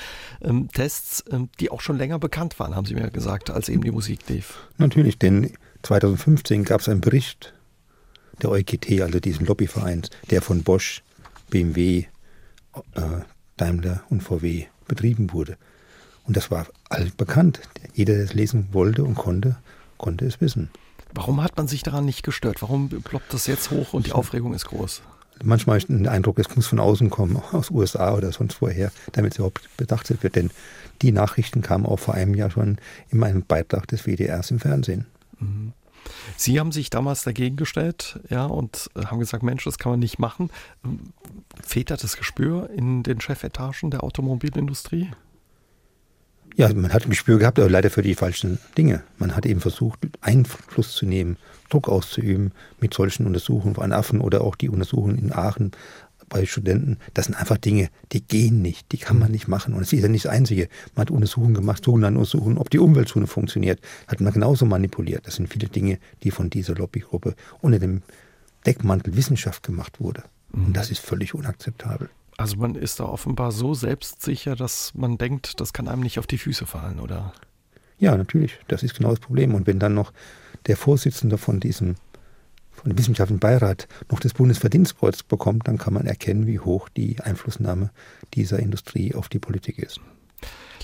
Ähm, 0.42 0.70
Tests, 0.74 1.24
ähm, 1.30 1.50
die 1.60 1.70
auch 1.70 1.82
schon 1.82 1.98
länger 1.98 2.18
bekannt 2.18 2.60
waren, 2.60 2.76
haben 2.76 2.88
Sie 2.88 2.96
mir 2.96 3.12
gesagt, 3.12 3.52
als 3.52 3.70
eben 3.70 3.84
die 3.84 3.92
Musik 3.92 4.28
lief. 4.28 4.68
Natürlich, 4.80 5.20
denn 5.20 5.52
2015 5.84 6.64
gab 6.64 6.82
es 6.82 6.90
einen 6.90 7.02
Bericht 7.02 7.54
der 8.42 8.50
EuGT, 8.52 9.02
also 9.02 9.20
diesen 9.20 9.46
Lobbyvereins, 9.46 10.10
der 10.30 10.42
von 10.42 10.64
Bosch, 10.64 11.04
BMW, 11.50 12.06
äh, 12.96 13.02
Daimler 13.58 14.04
und 14.10 14.22
VW 14.22 14.66
betrieben 14.88 15.32
wurde. 15.32 15.58
Und 16.26 16.38
das 16.38 16.50
war 16.52 16.68
altbekannt. 16.90 17.62
Jeder, 17.94 18.16
der 18.16 18.24
es 18.24 18.34
lesen 18.34 18.70
wollte 18.72 19.04
und 19.04 19.16
konnte, 19.16 19.58
konnte 19.98 20.26
es 20.26 20.42
wissen. 20.42 20.70
Warum 21.14 21.44
hat 21.44 21.56
man 21.58 21.68
sich 21.68 21.84
daran 21.84 22.06
nicht 22.06 22.24
gestört? 22.24 22.62
Warum 22.62 22.90
ploppt 22.90 23.34
das 23.34 23.46
jetzt 23.46 23.72
hoch 23.72 23.94
und 23.94 24.08
die 24.08 24.14
Aufregung 24.14 24.54
ist 24.54 24.66
groß? 24.66 25.02
Manchmal 25.44 25.78
ist 25.78 25.90
den 25.90 26.08
Eindruck, 26.08 26.40
es 26.40 26.56
muss 26.56 26.68
von 26.68 26.80
außen 26.80 27.10
kommen, 27.10 27.42
aus 27.52 27.70
USA 27.70 28.14
oder 28.16 28.32
sonst 28.32 28.62
woher, 28.62 28.92
damit 29.12 29.34
es 29.34 29.38
überhaupt 29.38 29.70
betrachtet 29.78 30.24
wird. 30.24 30.36
Denn 30.36 30.50
die 31.02 31.12
Nachrichten 31.12 31.62
kamen 31.62 31.86
auch 31.86 32.00
vor 32.00 32.14
einem 32.14 32.34
Jahr 32.34 32.50
schon 32.50 32.78
in 33.10 33.20
meinem 33.20 33.44
Beitrag 33.44 33.88
des 33.88 34.06
WDRs 34.06 34.52
im 34.52 34.60
Fernsehen. 34.60 35.06
Mhm. 35.40 35.74
Sie 36.38 36.60
haben 36.60 36.72
sich 36.72 36.90
damals 36.90 37.24
dagegen 37.24 37.56
gestellt, 37.56 38.20
ja, 38.30 38.46
und 38.46 38.90
haben 39.06 39.20
gesagt, 39.20 39.44
Mensch, 39.44 39.64
das 39.64 39.78
kann 39.78 39.92
man 39.92 40.00
nicht 40.00 40.20
machen. 40.20 40.50
Fehlt 41.64 41.92
da 41.92 41.98
das 41.98 42.18
Gespür 42.18 42.70
in 42.70 43.04
den 43.04 43.22
Chefetagen 43.22 43.92
der 43.92 44.04
Automobilindustrie? 44.04 45.12
Ja, 46.56 46.72
man 46.72 46.94
hat 46.94 47.06
ein 47.06 47.10
Gespür 47.10 47.40
gehabt, 47.40 47.58
aber 47.58 47.70
leider 47.70 47.90
für 47.90 48.04
die 48.04 48.14
falschen 48.14 48.60
Dinge. 48.78 49.02
Man 49.18 49.36
hat 49.36 49.46
eben 49.46 49.60
versucht, 49.60 50.00
Einfluss 50.22 50.94
zu 50.94 51.08
nehmen, 51.08 51.38
Druck 51.70 51.90
auszuüben 51.90 52.52
mit 52.80 52.94
solchen 52.94 53.26
Untersuchungen 53.26 53.78
an 53.80 53.92
Affen 53.92 54.22
oder 54.22 54.42
auch 54.42 54.56
die 54.56 54.70
Untersuchungen 54.70 55.18
in 55.18 55.34
Aachen 55.34 55.72
bei 56.34 56.46
Studenten. 56.46 56.98
Das 57.14 57.26
sind 57.26 57.36
einfach 57.36 57.58
Dinge, 57.58 57.90
die 58.12 58.22
gehen 58.22 58.62
nicht, 58.62 58.92
die 58.92 58.98
kann 58.98 59.20
man 59.20 59.32
nicht 59.32 59.48
machen. 59.48 59.74
Und 59.74 59.84
es 59.84 59.94
ist 59.94 60.02
ja 60.02 60.08
nicht 60.10 60.26
das 60.26 60.32
Einzige. 60.32 60.68
Man 60.96 61.04
hat 61.04 61.12
Untersuchungen 61.12 61.54
gemacht, 61.54 61.86
Zonenuntersuchungen, 61.86 62.58
ob 62.58 62.70
die 62.70 62.80
Umweltzone 62.80 63.28
funktioniert, 63.28 63.80
hat 64.08 64.20
man 64.20 64.34
genauso 64.34 64.66
manipuliert. 64.66 65.28
Das 65.28 65.36
sind 65.36 65.48
viele 65.48 65.70
Dinge, 65.70 66.00
die 66.24 66.32
von 66.32 66.50
dieser 66.50 66.76
Lobbygruppe 66.76 67.36
unter 67.62 67.80
dem 67.80 68.02
Deckmantel 68.66 69.16
Wissenschaft 69.16 69.64
gemacht 69.64 70.00
wurde. 70.00 70.24
Und 70.52 70.70
mhm. 70.70 70.74
das 70.74 70.90
ist 70.90 71.00
völlig 71.00 71.34
unakzeptabel. 71.34 72.10
Also 72.38 72.58
man 72.58 72.76
ist 72.76 73.00
da 73.00 73.06
offenbar 73.06 73.52
so 73.52 73.76
selbstsicher, 73.76 74.56
dass 74.56 74.94
man 74.96 75.18
denkt, 75.18 75.60
das 75.62 75.72
kann 75.72 75.88
einem 75.88 76.02
nicht 76.02 76.18
auf 76.18 76.26
die 76.26 76.40
Füße 76.40 76.66
fallen, 76.66 77.00
oder? 77.00 77.34
Ja, 78.00 78.18
natürlich. 78.18 78.58
Das 78.68 78.82
ist 78.82 78.96
genau 78.96 79.12
das 79.12 79.20
Problem. 79.20 79.54
Und 79.54 79.68
wenn 79.68 79.78
dann 79.78 79.94
noch 79.94 80.12
der 80.66 80.78
Vorsitzende 80.78 81.38
von 81.38 81.60
diesem 81.60 81.96
von 82.84 82.92
dem 82.92 82.98
Wissenschaftlichen 82.98 83.40
Beirat 83.40 83.88
noch 84.12 84.20
das 84.20 84.34
Bundesverdienstkreuz 84.34 85.24
bekommt, 85.24 85.68
dann 85.68 85.78
kann 85.78 85.94
man 85.94 86.06
erkennen, 86.06 86.46
wie 86.46 86.60
hoch 86.60 86.90
die 86.90 87.20
Einflussnahme 87.22 87.92
dieser 88.34 88.60
Industrie 88.60 89.16
auf 89.16 89.30
die 89.30 89.40
Politik 89.40 89.80
ist. 89.80 90.02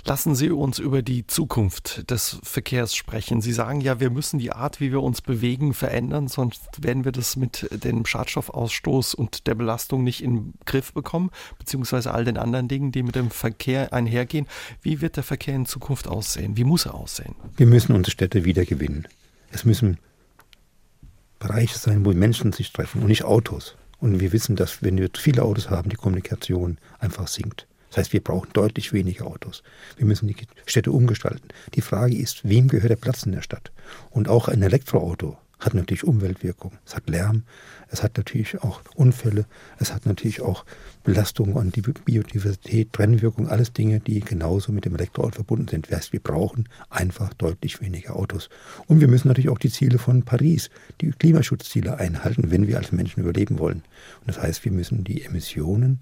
Lassen 0.05 0.33
Sie 0.33 0.49
uns 0.49 0.79
über 0.79 1.01
die 1.01 1.27
Zukunft 1.27 2.09
des 2.09 2.39
Verkehrs 2.41 2.95
sprechen. 2.95 3.41
Sie 3.41 3.51
sagen 3.51 3.81
ja, 3.81 3.99
wir 3.99 4.09
müssen 4.09 4.39
die 4.39 4.53
Art, 4.53 4.79
wie 4.79 4.91
wir 4.91 5.03
uns 5.03 5.21
bewegen, 5.21 5.73
verändern, 5.73 6.29
sonst 6.29 6.61
werden 6.81 7.03
wir 7.03 7.11
das 7.11 7.35
mit 7.35 7.67
dem 7.83 8.05
Schadstoffausstoß 8.05 9.13
und 9.13 9.45
der 9.45 9.55
Belastung 9.55 10.05
nicht 10.05 10.23
in 10.23 10.35
den 10.35 10.53
Griff 10.65 10.93
bekommen, 10.93 11.31
beziehungsweise 11.57 12.13
all 12.13 12.23
den 12.23 12.37
anderen 12.37 12.69
Dingen, 12.69 12.93
die 12.93 13.03
mit 13.03 13.15
dem 13.15 13.29
Verkehr 13.29 13.91
einhergehen. 13.91 14.47
Wie 14.81 15.01
wird 15.01 15.17
der 15.17 15.23
Verkehr 15.23 15.55
in 15.55 15.65
Zukunft 15.65 16.07
aussehen? 16.07 16.55
Wie 16.55 16.63
muss 16.63 16.85
er 16.85 16.95
aussehen? 16.95 17.35
Wir 17.57 17.67
müssen 17.67 17.93
unsere 17.93 18.11
Städte 18.11 18.45
wieder 18.45 18.63
gewinnen. 18.63 19.05
Es 19.51 19.65
müssen 19.65 19.97
Bereiche 21.39 21.77
sein, 21.77 22.05
wo 22.05 22.11
Menschen 22.11 22.51
sich 22.51 22.71
treffen 22.71 23.01
und 23.01 23.07
nicht 23.07 23.23
Autos. 23.23 23.75
Und 23.99 24.19
wir 24.19 24.31
wissen, 24.31 24.55
dass 24.55 24.83
wenn 24.83 24.97
wir 24.97 25.09
viele 25.17 25.43
Autos 25.43 25.69
haben, 25.69 25.89
die 25.89 25.95
Kommunikation 25.95 26.77
einfach 26.99 27.27
sinkt. 27.27 27.67
Das 27.89 27.97
heißt, 27.97 28.13
wir 28.13 28.23
brauchen 28.23 28.49
deutlich 28.53 28.93
weniger 28.93 29.25
Autos. 29.25 29.63
Wir 29.97 30.05
müssen 30.05 30.27
die 30.27 30.35
Städte 30.65 30.91
umgestalten. 30.91 31.47
Die 31.73 31.81
Frage 31.81 32.15
ist, 32.15 32.47
wem 32.47 32.67
gehört 32.67 32.91
der 32.91 32.97
Platz 32.97 33.23
in 33.23 33.31
der 33.31 33.41
Stadt? 33.41 33.71
Und 34.11 34.29
auch 34.29 34.47
ein 34.47 34.61
Elektroauto 34.61 35.37
hat 35.59 35.73
natürlich 35.73 36.05
Umweltwirkung. 36.05 36.77
Es 36.85 36.95
hat 36.95 37.09
Lärm, 37.09 37.43
es 37.89 38.01
hat 38.01 38.17
natürlich 38.17 38.61
auch 38.61 38.81
Unfälle, 38.95 39.45
es 39.77 39.93
hat 39.93 40.05
natürlich 40.05 40.41
auch 40.41 40.65
Belastungen 41.03 41.57
an 41.57 41.71
die 41.71 41.81
Biodiversität, 41.81 42.91
Brennwirkung, 42.91 43.49
alles 43.49 43.73
Dinge, 43.73 43.99
die 43.99 44.21
genauso 44.21 44.71
mit 44.71 44.85
dem 44.85 44.95
Elektroauto 44.95 45.35
verbunden 45.35 45.67
sind. 45.67 45.87
Das 45.87 45.97
heißt, 45.97 46.13
wir 46.13 46.21
brauchen 46.21 46.69
einfach 46.89 47.33
deutlich 47.33 47.81
weniger 47.81 48.15
Autos. 48.15 48.49
Und 48.87 49.01
wir 49.01 49.07
müssen 49.07 49.27
natürlich 49.27 49.49
auch 49.49 49.57
die 49.57 49.71
Ziele 49.71 49.97
von 49.97 50.23
Paris, 50.23 50.69
die 51.01 51.11
Klimaschutzziele 51.11 51.97
einhalten, 51.97 52.51
wenn 52.51 52.67
wir 52.67 52.77
als 52.77 52.91
Menschen 52.91 53.21
überleben 53.21 53.59
wollen. 53.59 53.83
Und 54.21 54.27
das 54.27 54.41
heißt, 54.41 54.63
wir 54.65 54.71
müssen 54.71 55.03
die 55.03 55.23
Emissionen 55.23 55.99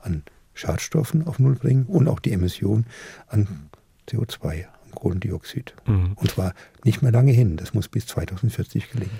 an 0.00 0.22
Schadstoffen 0.54 1.26
auf 1.26 1.38
Null 1.38 1.54
bringen 1.54 1.86
und 1.86 2.08
auch 2.08 2.20
die 2.20 2.32
Emission 2.32 2.84
an 3.28 3.70
CO2, 4.08 4.64
an 4.64 4.77
Kohlendioxid. 4.90 5.74
Mhm. 5.86 6.12
Und 6.16 6.30
zwar 6.30 6.54
nicht 6.84 7.02
mehr 7.02 7.12
lange 7.12 7.32
hin. 7.32 7.56
Das 7.56 7.74
muss 7.74 7.88
bis 7.88 8.06
2040 8.06 8.90
gelingen. 8.90 9.18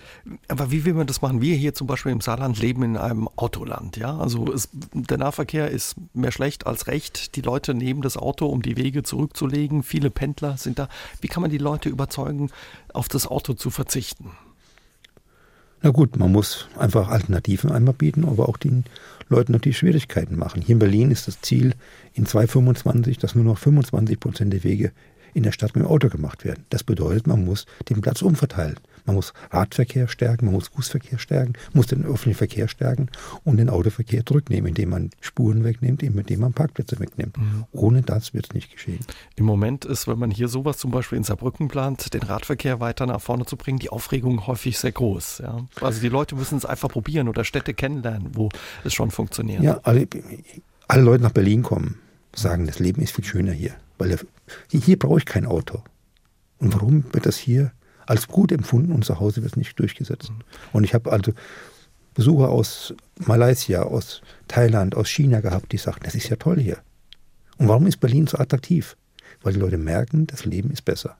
Aber 0.48 0.70
wie 0.70 0.84
will 0.84 0.94
man 0.94 1.06
das 1.06 1.22
machen? 1.22 1.40
Wir 1.40 1.56
hier 1.56 1.74
zum 1.74 1.86
Beispiel 1.86 2.12
im 2.12 2.20
Saarland 2.20 2.58
leben 2.60 2.82
in 2.82 2.96
einem 2.96 3.28
Autoland. 3.36 3.96
Ja? 3.96 4.16
Also 4.18 4.52
es, 4.52 4.68
der 4.92 5.18
Nahverkehr 5.18 5.70
ist 5.70 5.96
mehr 6.14 6.32
schlecht 6.32 6.66
als 6.66 6.86
recht. 6.86 7.36
Die 7.36 7.42
Leute 7.42 7.74
nehmen 7.74 8.02
das 8.02 8.16
Auto, 8.16 8.46
um 8.46 8.62
die 8.62 8.76
Wege 8.76 9.02
zurückzulegen. 9.02 9.82
Viele 9.82 10.10
Pendler 10.10 10.56
sind 10.56 10.78
da. 10.78 10.88
Wie 11.20 11.28
kann 11.28 11.40
man 11.40 11.50
die 11.50 11.58
Leute 11.58 11.88
überzeugen, 11.88 12.50
auf 12.92 13.08
das 13.08 13.26
Auto 13.26 13.54
zu 13.54 13.70
verzichten? 13.70 14.30
Na 15.82 15.90
gut, 15.90 16.16
man 16.18 16.32
muss 16.32 16.66
einfach 16.76 17.08
Alternativen 17.08 17.70
einmal 17.70 17.94
bieten, 17.94 18.24
aber 18.24 18.48
auch 18.48 18.56
den 18.56 18.84
Leuten 19.28 19.52
natürlich 19.52 19.78
Schwierigkeiten 19.78 20.36
machen. 20.36 20.62
Hier 20.62 20.72
in 20.72 20.80
Berlin 20.80 21.10
ist 21.10 21.28
das 21.28 21.40
Ziel 21.40 21.74
in 22.14 22.26
2025, 22.26 23.18
dass 23.18 23.34
nur 23.34 23.44
noch 23.44 23.58
25 23.58 24.18
Prozent 24.18 24.52
der 24.52 24.64
Wege 24.64 24.92
in 25.34 25.42
der 25.42 25.52
Stadt 25.52 25.74
mit 25.74 25.84
dem 25.84 25.90
Auto 25.90 26.08
gemacht 26.08 26.44
werden. 26.44 26.64
Das 26.70 26.84
bedeutet, 26.84 27.26
man 27.26 27.44
muss 27.44 27.66
den 27.88 28.00
Platz 28.00 28.22
umverteilen. 28.22 28.78
Man 29.08 29.16
muss 29.16 29.32
Radverkehr 29.50 30.06
stärken, 30.06 30.44
man 30.44 30.54
muss 30.54 30.68
Fußverkehr 30.68 31.18
stärken, 31.18 31.54
muss 31.72 31.86
den 31.86 32.04
öffentlichen 32.04 32.36
Verkehr 32.36 32.68
stärken 32.68 33.08
und 33.42 33.56
den 33.56 33.70
Autoverkehr 33.70 34.26
zurücknehmen, 34.26 34.68
indem 34.68 34.90
man 34.90 35.10
Spuren 35.22 35.64
wegnimmt, 35.64 36.02
indem 36.02 36.40
man 36.40 36.52
Parkplätze 36.52 37.00
wegnimmt. 37.00 37.38
Mhm. 37.38 37.64
Ohne 37.72 38.02
das 38.02 38.34
wird 38.34 38.48
es 38.50 38.54
nicht 38.54 38.70
geschehen. 38.70 39.00
Im 39.34 39.46
Moment 39.46 39.86
ist, 39.86 40.08
wenn 40.08 40.18
man 40.18 40.30
hier 40.30 40.48
sowas 40.48 40.76
zum 40.76 40.90
Beispiel 40.90 41.16
in 41.16 41.24
Saarbrücken 41.24 41.68
plant, 41.68 42.12
den 42.12 42.22
Radverkehr 42.22 42.80
weiter 42.80 43.06
nach 43.06 43.22
vorne 43.22 43.46
zu 43.46 43.56
bringen, 43.56 43.78
die 43.78 43.88
Aufregung 43.88 44.46
häufig 44.46 44.78
sehr 44.78 44.92
groß. 44.92 45.38
Ja? 45.38 45.66
Also 45.80 46.02
die 46.02 46.10
Leute 46.10 46.34
müssen 46.34 46.58
es 46.58 46.66
einfach 46.66 46.90
probieren 46.90 47.28
oder 47.28 47.44
Städte 47.44 47.72
kennenlernen, 47.72 48.32
wo 48.34 48.50
es 48.84 48.92
schon 48.92 49.10
funktioniert. 49.10 49.62
Ja, 49.62 49.80
alle, 49.84 50.06
alle 50.86 51.02
Leute 51.02 51.22
nach 51.22 51.32
Berlin 51.32 51.62
kommen, 51.62 51.98
sagen, 52.36 52.66
das 52.66 52.78
Leben 52.78 53.00
ist 53.00 53.14
viel 53.14 53.24
schöner 53.24 53.52
hier. 53.52 53.72
Weil 53.96 54.18
hier 54.70 54.98
brauche 54.98 55.18
ich 55.18 55.26
kein 55.26 55.46
Auto. 55.46 55.82
Und 56.58 56.74
warum 56.74 57.04
wird 57.12 57.26
das 57.26 57.36
hier 57.36 57.72
als 58.06 58.26
gut 58.26 58.52
empfunden 58.52 58.92
und 58.92 59.04
zu 59.04 59.20
Hause 59.20 59.42
wird 59.42 59.52
es 59.52 59.56
nicht 59.56 59.78
durchgesetzt. 59.78 60.32
Und 60.72 60.84
ich 60.84 60.94
habe 60.94 61.12
also 61.12 61.32
Besucher 62.14 62.48
aus 62.48 62.94
Malaysia, 63.18 63.82
aus 63.82 64.22
Thailand, 64.48 64.96
aus 64.96 65.08
China 65.08 65.40
gehabt, 65.40 65.72
die 65.72 65.76
sagten, 65.76 66.04
das 66.04 66.14
ist 66.14 66.28
ja 66.28 66.36
toll 66.36 66.58
hier. 66.58 66.78
Und 67.58 67.68
warum 67.68 67.86
ist 67.86 68.00
Berlin 68.00 68.26
so 68.26 68.38
attraktiv? 68.38 68.96
Weil 69.42 69.52
die 69.52 69.60
Leute 69.60 69.78
merken, 69.78 70.26
das 70.26 70.44
Leben 70.44 70.70
ist 70.70 70.84
besser. 70.84 71.16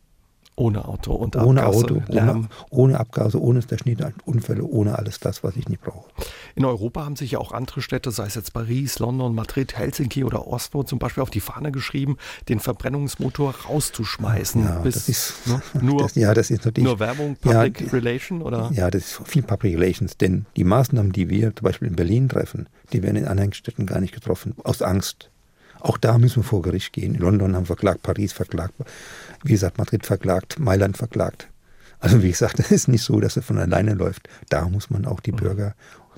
Ohne 0.59 0.87
Auto 0.87 1.13
und 1.13 1.37
Abgase. 1.37 1.49
Ohne 1.49 1.67
Auto, 1.67 2.03
Lärm. 2.09 2.29
Ohne, 2.29 2.49
ohne 2.71 3.01
Abgase, 3.01 3.41
ohne 3.41 3.63
Schnitt, 3.63 4.05
Unfälle, 4.25 4.65
ohne 4.65 4.99
alles 4.99 5.21
das, 5.21 5.45
was 5.45 5.57
ich 5.57 5.69
nicht 5.69 5.83
brauche. 5.83 6.11
In 6.57 6.65
Europa 6.65 7.05
haben 7.05 7.15
sich 7.15 7.33
ja 7.33 7.39
auch 7.39 7.53
andere 7.53 7.81
Städte, 7.81 8.11
sei 8.11 8.27
es 8.27 8.35
jetzt 8.35 8.53
Paris, 8.53 8.99
London, 8.99 9.35
Madrid, 9.35 9.77
Helsinki 9.77 10.25
oder 10.25 10.49
Oslo, 10.49 10.83
zum 10.83 10.99
Beispiel 10.99 11.23
auf 11.23 11.31
die 11.31 11.41
Fahne 11.41 11.71
geschrieben, 11.71 12.17
den 12.49 12.59
Verbrennungsmotor 12.59 13.55
rauszuschmeißen. 13.69 14.65
Ja, 14.65 14.79
bis, 14.81 14.95
das 14.95 15.09
ist, 15.09 15.47
ne, 15.47 15.63
nur, 15.81 16.03
das, 16.03 16.17
ja, 16.17 16.35
das 16.35 16.51
ist 16.51 16.65
natürlich, 16.65 16.89
nur 16.89 16.99
Werbung, 16.99 17.37
Public 17.37 17.81
ja, 17.81 17.89
Relation? 17.89 18.43
Oder? 18.43 18.71
Ja, 18.73 18.91
das 18.91 19.03
ist 19.03 19.29
viel 19.29 19.43
Public 19.43 19.79
Relations, 19.79 20.17
denn 20.17 20.47
die 20.57 20.65
Maßnahmen, 20.65 21.13
die 21.13 21.31
wir 21.31 21.55
zum 21.55 21.65
Beispiel 21.65 21.87
in 21.87 21.95
Berlin 21.95 22.29
treffen, 22.29 22.69
die 22.93 23.03
werden 23.05 23.17
in 23.17 23.27
anderen 23.27 23.53
Städten 23.53 23.87
gar 23.87 24.01
nicht 24.01 24.15
getroffen, 24.15 24.55
aus 24.65 24.83
Angst. 24.83 25.31
Auch 25.81 25.99
da 25.99 26.19
müssen 26.19 26.37
wir 26.37 26.45
vor 26.45 26.63
Gericht 26.63 26.93
gehen. 26.93 27.15
In 27.15 27.21
London 27.21 27.55
haben 27.55 27.63
wir 27.63 27.67
verklagt, 27.67 28.03
Paris 28.03 28.33
verklagt, 28.33 28.75
wie 29.45 29.53
gesagt, 29.53 29.79
Madrid 29.79 30.07
verklagt, 30.07 30.59
Mailand 30.59 30.97
verklagt. 30.97 31.49
Also 32.01 32.23
wie 32.23 32.31
gesagt, 32.31 32.59
es 32.59 32.71
ist 32.71 32.89
nicht 32.89 33.03
so, 33.03 33.21
dass 33.21 33.37
es 33.37 33.45
von 33.45 33.59
alleine 33.59 33.95
läuft. 33.95 34.29
Da 34.49 34.69
muss 34.69 34.91
man 34.91 35.05
auch 35.05 35.21
die 35.21 35.33
mhm. 35.33 35.37
Bürger 35.37 35.75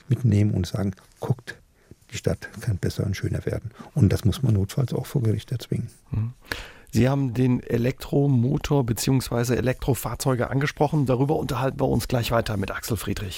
mitnehmen 0.09 0.53
und 0.53 0.67
sagen, 0.67 0.93
guckt, 1.21 1.57
die 2.13 2.17
Stadt 2.17 2.49
kann 2.61 2.79
besser 2.79 3.05
und 3.05 3.17
schöner 3.17 3.45
werden. 3.47 3.71
Und 3.95 4.13
das 4.13 4.25
muss 4.25 4.43
man 4.43 4.55
notfalls 4.55 4.93
auch 4.93 5.07
vor 5.07 5.23
Gericht 5.23 5.53
erzwingen. 5.53 5.89
Mhm. 6.11 6.33
Sie 6.93 7.09
haben 7.09 7.35
den 7.35 7.63
Elektromotor 7.63 8.85
bzw. 8.85 9.55
Elektrofahrzeuge 9.55 10.51
angesprochen. 10.51 11.07
Darüber 11.07 11.37
unterhalten 11.37 11.79
wir 11.79 11.89
uns 11.89 12.09
gleich 12.09 12.33
weiter 12.33 12.57
mit 12.57 12.73
Axel 12.73 12.97
Friedrich. 12.97 13.37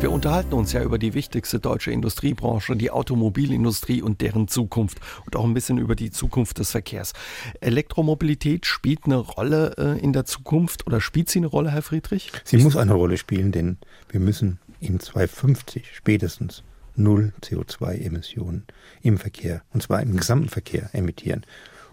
Wir 0.00 0.12
unterhalten 0.12 0.54
uns 0.54 0.72
ja 0.72 0.84
über 0.84 0.96
die 0.96 1.12
wichtigste 1.14 1.58
deutsche 1.58 1.90
Industriebranche, 1.90 2.76
die 2.76 2.92
Automobilindustrie 2.92 4.00
und 4.00 4.20
deren 4.20 4.46
Zukunft 4.46 5.00
und 5.26 5.34
auch 5.34 5.42
ein 5.42 5.54
bisschen 5.54 5.76
über 5.76 5.96
die 5.96 6.12
Zukunft 6.12 6.58
des 6.60 6.70
Verkehrs. 6.70 7.14
Elektromobilität 7.60 8.64
spielt 8.64 9.06
eine 9.06 9.16
Rolle 9.16 9.74
äh, 9.76 9.98
in 9.98 10.12
der 10.12 10.24
Zukunft 10.24 10.86
oder 10.86 11.00
spielt 11.00 11.30
sie 11.30 11.40
eine 11.40 11.48
Rolle, 11.48 11.72
Herr 11.72 11.82
Friedrich? 11.82 12.30
Sie 12.44 12.58
muss 12.58 12.76
eine 12.76 12.92
Rolle 12.92 13.18
spielen, 13.18 13.50
denn 13.50 13.78
wir 14.08 14.20
müssen 14.20 14.60
im 14.78 15.00
2050 15.00 15.96
spätestens 15.96 16.62
null 16.94 17.32
CO2-Emissionen 17.42 18.68
im 19.02 19.18
Verkehr, 19.18 19.62
und 19.72 19.82
zwar 19.82 20.00
im 20.00 20.16
gesamten 20.16 20.48
Verkehr 20.48 20.90
emittieren. 20.92 21.44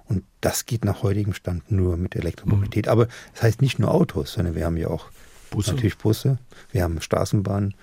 Und 0.08 0.24
das 0.41 0.68
geht 0.68 0.86
nach 0.86 1.02
heutigem 1.02 1.34
Stand 1.34 1.72
nur 1.72 1.98
mit 1.98 2.15
Elektromobilität. 2.15 2.88
Aber 2.88 3.08
das 3.34 3.41
heißt 3.41 3.62
nicht 3.63 3.80
nur 3.80 3.91
Autos, 3.91 4.34
sondern 4.34 4.54
wir 4.54 4.65
haben 4.65 4.78
ja 4.78 4.89
auch 4.89 5.10
Busse. 5.56 5.72
Natürlich 5.72 5.98
Busse. 5.98 6.38
Wir 6.72 6.84
haben 6.84 7.02
Straßenbahnen, 7.02 7.74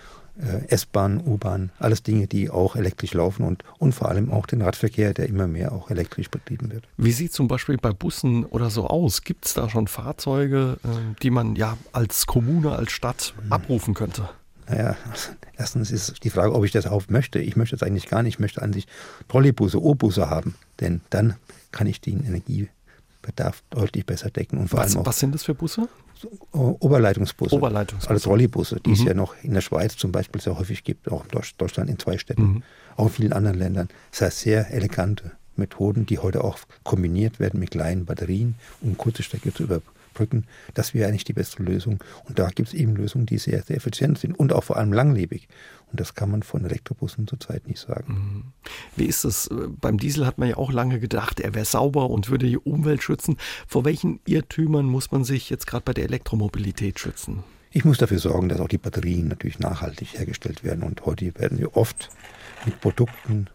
äh, 0.40 0.66
S-Bahn, 0.68 1.20
U-Bahn, 1.20 1.70
alles 1.78 2.02
Dinge, 2.02 2.26
die 2.26 2.50
auch 2.50 2.76
elektrisch 2.76 3.14
laufen 3.14 3.44
und, 3.44 3.64
und 3.78 3.94
vor 3.94 4.08
allem 4.08 4.30
auch 4.30 4.46
den 4.46 4.62
Radverkehr, 4.62 5.12
der 5.12 5.28
immer 5.28 5.46
mehr 5.46 5.72
auch 5.72 5.90
elektrisch 5.90 6.30
betrieben 6.30 6.70
wird. 6.70 6.84
Wie 6.96 7.12
sieht 7.12 7.32
zum 7.32 7.48
Beispiel 7.48 7.76
bei 7.76 7.92
Bussen 7.92 8.44
oder 8.46 8.70
so 8.70 8.86
aus? 8.86 9.22
Gibt 9.22 9.46
es 9.46 9.54
da 9.54 9.68
schon 9.68 9.88
Fahrzeuge, 9.88 10.78
äh, 10.84 10.88
die 11.22 11.30
man 11.30 11.56
ja 11.56 11.76
als 11.92 12.26
Kommune, 12.26 12.72
als 12.72 12.92
Stadt 12.92 13.34
hm. 13.42 13.52
abrufen 13.52 13.94
könnte? 13.94 14.28
Naja, 14.68 14.96
erstens 15.56 15.90
ist 15.90 16.24
die 16.24 16.30
Frage, 16.30 16.54
ob 16.54 16.64
ich 16.64 16.72
das 16.72 16.86
auch 16.86 17.08
möchte. 17.08 17.38
Ich 17.38 17.56
möchte 17.56 17.76
es 17.76 17.82
eigentlich 17.82 18.08
gar 18.08 18.22
nicht. 18.22 18.34
Ich 18.34 18.40
möchte 18.40 18.62
an 18.62 18.72
sich 18.72 18.86
Trolleybusse, 19.28 19.82
O-Busse 19.82 20.30
haben, 20.30 20.54
denn 20.80 21.02
dann 21.10 21.36
kann 21.72 21.86
ich 21.86 22.00
den 22.00 22.24
Energiebedarf 22.24 23.62
deutlich 23.70 24.06
besser 24.06 24.30
decken. 24.30 24.58
Und 24.58 24.68
vor 24.68 24.80
was, 24.80 24.92
allem 24.92 25.02
auch, 25.02 25.06
was 25.06 25.18
sind 25.18 25.34
das 25.34 25.44
für 25.44 25.54
Busse? 25.54 25.88
Oberleitungsbusse. 26.52 27.54
Oberleitungsbusse. 27.54 28.10
Also 28.10 28.30
Trolleybusse, 28.30 28.80
die 28.80 28.90
mhm. 28.90 28.94
es 28.94 29.04
ja 29.04 29.14
noch 29.14 29.34
in 29.42 29.54
der 29.54 29.60
Schweiz 29.60 29.96
zum 29.96 30.12
Beispiel 30.12 30.40
sehr 30.40 30.58
häufig 30.58 30.84
gibt, 30.84 31.10
auch 31.10 31.24
in 31.24 31.30
Deutschland 31.58 31.90
in 31.90 31.98
zwei 31.98 32.18
Städten, 32.18 32.42
mhm. 32.42 32.62
auch 32.96 33.06
in 33.06 33.12
vielen 33.12 33.32
anderen 33.32 33.58
Ländern. 33.58 33.88
Das 34.10 34.22
heißt, 34.22 34.40
sehr 34.40 34.70
elegante 34.72 35.32
Methoden, 35.56 36.06
die 36.06 36.18
heute 36.18 36.44
auch 36.44 36.58
kombiniert 36.82 37.40
werden 37.40 37.60
mit 37.60 37.72
kleinen 37.72 38.04
Batterien, 38.04 38.54
um 38.80 38.96
kurze 38.96 39.22
Strecke 39.22 39.52
zu 39.52 39.64
überbrücken. 39.64 40.44
Das 40.74 40.94
wäre 40.94 41.08
eigentlich 41.08 41.24
die 41.24 41.32
beste 41.32 41.62
Lösung. 41.62 42.02
Und 42.24 42.38
da 42.38 42.48
gibt 42.48 42.68
es 42.68 42.74
eben 42.74 42.96
Lösungen, 42.96 43.26
die 43.26 43.38
sehr, 43.38 43.62
sehr 43.62 43.76
effizient 43.76 44.18
sind 44.18 44.38
und 44.38 44.52
auch 44.52 44.64
vor 44.64 44.76
allem 44.76 44.92
langlebig. 44.92 45.48
Und 45.92 46.00
das 46.00 46.14
kann 46.14 46.30
man 46.30 46.42
von 46.42 46.64
Elektrobussen 46.64 47.28
zurzeit 47.28 47.68
nicht 47.68 47.78
sagen. 47.78 48.14
Mhm. 48.14 48.44
Wie 48.96 49.04
ist 49.04 49.24
es? 49.24 49.50
Beim 49.78 49.98
Diesel 49.98 50.26
hat 50.26 50.38
man 50.38 50.48
ja 50.48 50.56
auch 50.56 50.72
lange 50.72 50.98
gedacht, 50.98 51.38
er 51.38 51.54
wäre 51.54 51.66
sauber 51.66 52.08
und 52.08 52.30
würde 52.30 52.46
die 52.46 52.56
Umwelt 52.56 53.02
schützen. 53.02 53.36
Vor 53.68 53.84
welchen 53.84 54.18
Irrtümern 54.24 54.86
muss 54.86 55.10
man 55.10 55.22
sich 55.22 55.50
jetzt 55.50 55.66
gerade 55.66 55.84
bei 55.84 55.92
der 55.92 56.04
Elektromobilität 56.04 56.98
schützen? 56.98 57.44
Ich 57.72 57.84
muss 57.84 57.98
dafür 57.98 58.18
sorgen, 58.18 58.48
dass 58.48 58.60
auch 58.60 58.68
die 58.68 58.78
Batterien 58.78 59.28
natürlich 59.28 59.58
nachhaltig 59.58 60.18
hergestellt 60.18 60.64
werden. 60.64 60.82
Und 60.82 61.04
heute 61.04 61.34
werden 61.38 61.58
wir 61.58 61.76
oft 61.76 62.08
mit 62.64 62.80
Produkten, 62.80 63.48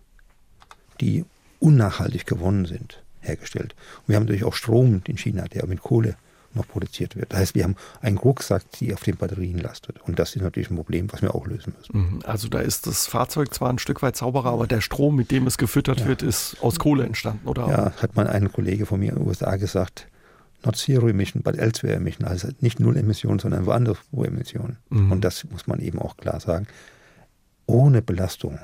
die 1.01 1.25
unnachhaltig 1.59 2.27
gewonnen 2.27 2.65
sind, 2.65 3.03
hergestellt. 3.19 3.73
Und 4.01 4.09
wir 4.09 4.15
haben 4.15 4.23
natürlich 4.23 4.43
auch 4.43 4.53
Strom 4.53 5.01
in 5.07 5.17
China, 5.17 5.45
der 5.45 5.65
mit 5.65 5.81
Kohle 5.81 6.17
noch 6.53 6.67
produziert 6.67 7.15
wird. 7.15 7.31
Das 7.31 7.39
heißt, 7.39 7.55
wir 7.55 7.63
haben 7.63 7.75
einen 8.01 8.17
Rucksack, 8.17 8.69
die 8.71 8.93
auf 8.93 9.03
den 9.03 9.15
Batterien 9.15 9.59
lastet. 9.59 10.01
Und 10.01 10.19
das 10.19 10.35
ist 10.35 10.41
natürlich 10.41 10.69
ein 10.69 10.75
Problem, 10.75 11.11
was 11.11 11.21
wir 11.21 11.35
auch 11.35 11.45
lösen 11.45 11.73
müssen. 11.77 11.97
Mhm. 11.97 12.19
Also 12.25 12.47
da 12.47 12.59
ist 12.59 12.87
das 12.87 13.07
Fahrzeug 13.07 13.53
zwar 13.53 13.69
ein 13.69 13.79
Stück 13.79 14.01
weit 14.01 14.15
sauberer, 14.15 14.51
aber 14.51 14.67
der 14.67 14.81
Strom, 14.81 15.15
mit 15.15 15.31
dem 15.31 15.47
es 15.47 15.57
gefüttert 15.57 16.01
ja. 16.01 16.07
wird, 16.07 16.23
ist 16.23 16.57
aus 16.61 16.79
Kohle 16.79 17.05
entstanden, 17.05 17.47
oder? 17.47 17.67
Ja, 17.67 17.91
hat 18.01 18.15
mal 18.15 18.27
ein 18.27 18.51
Kollege 18.51 18.85
von 18.85 18.99
mir 18.99 19.11
in 19.11 19.19
den 19.19 19.27
USA 19.27 19.55
gesagt, 19.55 20.07
not 20.65 20.75
zero 20.75 21.07
emission, 21.07 21.43
but 21.43 21.57
elsewhere 21.57 21.95
emission. 21.95 22.27
Also 22.27 22.49
nicht 22.59 22.79
null 22.79 22.97
Emissionen, 22.97 23.39
sondern 23.39 23.65
woanders 23.65 23.97
wo 24.11 24.23
Emissionen. 24.23 24.77
Mhm. 24.89 25.11
Und 25.11 25.23
das 25.23 25.45
muss 25.49 25.67
man 25.67 25.79
eben 25.79 25.99
auch 25.99 26.17
klar 26.17 26.39
sagen. 26.39 26.67
Ohne 27.65 28.01
Belastung 28.01 28.59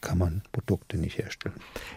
kann 0.00 0.18
man 0.18 0.42
Produkte 0.52 0.98
nicht 0.98 1.18
herstellen. 1.18 1.54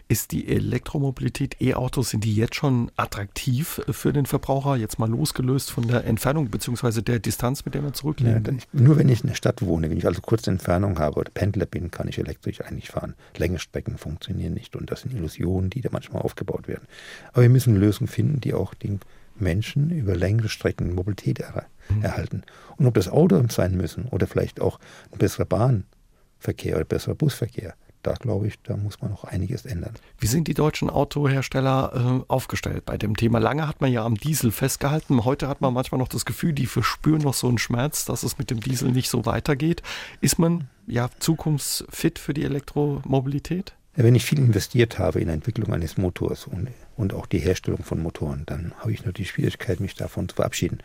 Ist 0.08 0.32
die 0.32 0.48
Elektromobilität, 0.48 1.62
E-Autos, 1.62 2.10
sind 2.10 2.24
die 2.24 2.36
jetzt 2.36 2.56
schon 2.56 2.92
attraktiv 2.96 3.82
für 3.90 4.14
den 4.14 4.26
Verbraucher, 4.26 4.76
jetzt 4.76 5.00
mal 5.00 5.10
losgelöst 5.10 5.72
von 5.72 5.88
der 5.88 6.06
Entfernung 6.06 6.50
bzw. 6.50 7.02
der 7.02 7.20
Distanz, 7.20 7.66
mit 7.66 7.76
der 7.76 7.82
man 7.82 7.94
zurücklegt? 7.94 8.48
Ja, 8.48 8.54
nur 8.74 8.98
wenn 8.98 9.10
ich 9.10 9.22
in 9.22 9.28
der 9.28 9.36
Stadt 9.36 9.62
wohne, 9.62 9.90
wenn 9.90 9.98
ich 9.98 10.08
also 10.08 10.22
kurze 10.22 10.50
Entfernung 10.52 11.00
habe 11.00 11.20
oder 11.20 11.32
Pendler 11.32 11.66
bin, 11.66 11.92
kann 11.92 12.08
ich 12.08 12.18
elektrisch 12.18 12.62
eigentlich 12.62 12.90
fahren. 12.90 13.16
Längerstrecken 13.38 13.98
funktionieren 13.98 14.54
nicht 14.54 14.76
und 14.76 14.92
das 14.92 15.02
sind 15.02 15.14
Illusionen, 15.14 15.70
die 15.70 15.82
da 15.82 15.90
manchmal 15.92 16.22
aufgebaut 16.22 16.68
werden. 16.68 16.88
Aber 17.34 17.44
wir 17.44 17.50
müssen 17.50 17.76
Lösungen 17.76 18.08
finden, 18.08 18.42
die 18.42 18.54
auch 18.54 18.74
den 18.74 19.00
Menschen 19.42 19.92
über 19.92 20.16
längere 20.16 20.50
Strecken 20.50 20.94
Mobilität 20.94 21.40
er 21.40 21.66
mhm. 21.90 22.04
erhalten. 22.04 22.44
Und 22.78 22.88
ob 22.88 22.94
das 22.94 23.08
Auto 23.08 23.42
sein 23.50 23.76
müssen 23.76 24.06
oder 24.06 24.28
vielleicht 24.28 24.62
auch 24.62 24.80
ein 25.12 25.18
besserer 25.18 25.46
Bahnverkehr 25.46 26.76
oder 26.76 26.86
besserer 26.86 27.16
Busverkehr, 27.16 27.76
da 28.04 28.14
glaube 28.14 28.48
ich, 28.48 28.62
da 28.64 28.78
muss 28.78 29.02
man 29.02 29.12
noch 29.12 29.24
einiges 29.24 29.66
ändern. 29.66 29.94
Wie 30.20 30.28
sind 30.28 30.48
die 30.48 30.54
deutschen 30.54 30.90
Autohersteller 30.90 32.22
äh, 32.22 32.32
aufgestellt 32.32 32.86
bei 32.86 32.98
dem 32.98 33.16
Thema? 33.16 33.40
Lange 33.40 33.68
hat 33.68 33.82
man 33.82 33.92
ja 33.92 34.06
am 34.06 34.16
Diesel 34.16 34.52
festgehalten. 34.52 35.26
Heute 35.26 35.48
hat 35.48 35.62
man 35.62 35.74
manchmal 35.74 36.00
noch 36.00 36.08
das 36.08 36.26
Gefühl, 36.26 36.54
die 36.54 36.66
verspüren 36.66 37.22
noch 37.22 37.34
so 37.34 37.48
einen 37.48 37.58
Schmerz, 37.58 38.06
dass 38.06 38.24
es 38.24 38.38
mit 38.38 38.50
dem 38.52 38.62
Diesel 38.62 38.92
nicht 38.92 39.10
so 39.10 39.26
weitergeht. 39.26 39.84
Ist 40.22 40.40
man 40.40 40.68
ja 40.88 41.10
zukunftsfit 41.20 42.20
für 42.20 42.34
die 42.34 42.44
Elektromobilität? 42.44 43.74
Wenn 43.96 44.16
ich 44.16 44.24
viel 44.24 44.40
investiert 44.40 44.98
habe 44.98 45.20
in 45.20 45.28
die 45.28 45.34
Entwicklung 45.34 45.74
eines 45.74 45.98
Motors 45.98 46.48
und, 46.48 46.70
und 46.96 47.14
auch 47.14 47.26
die 47.26 47.40
Herstellung 47.40 47.84
von 47.84 48.02
Motoren, 48.02 48.44
dann 48.46 48.74
habe 48.78 48.94
ich 48.94 49.06
natürlich 49.06 49.32
Schwierigkeit, 49.32 49.82
mich 49.82 49.96
davon 49.96 50.30
zu 50.30 50.38
verabschieden. 50.38 50.80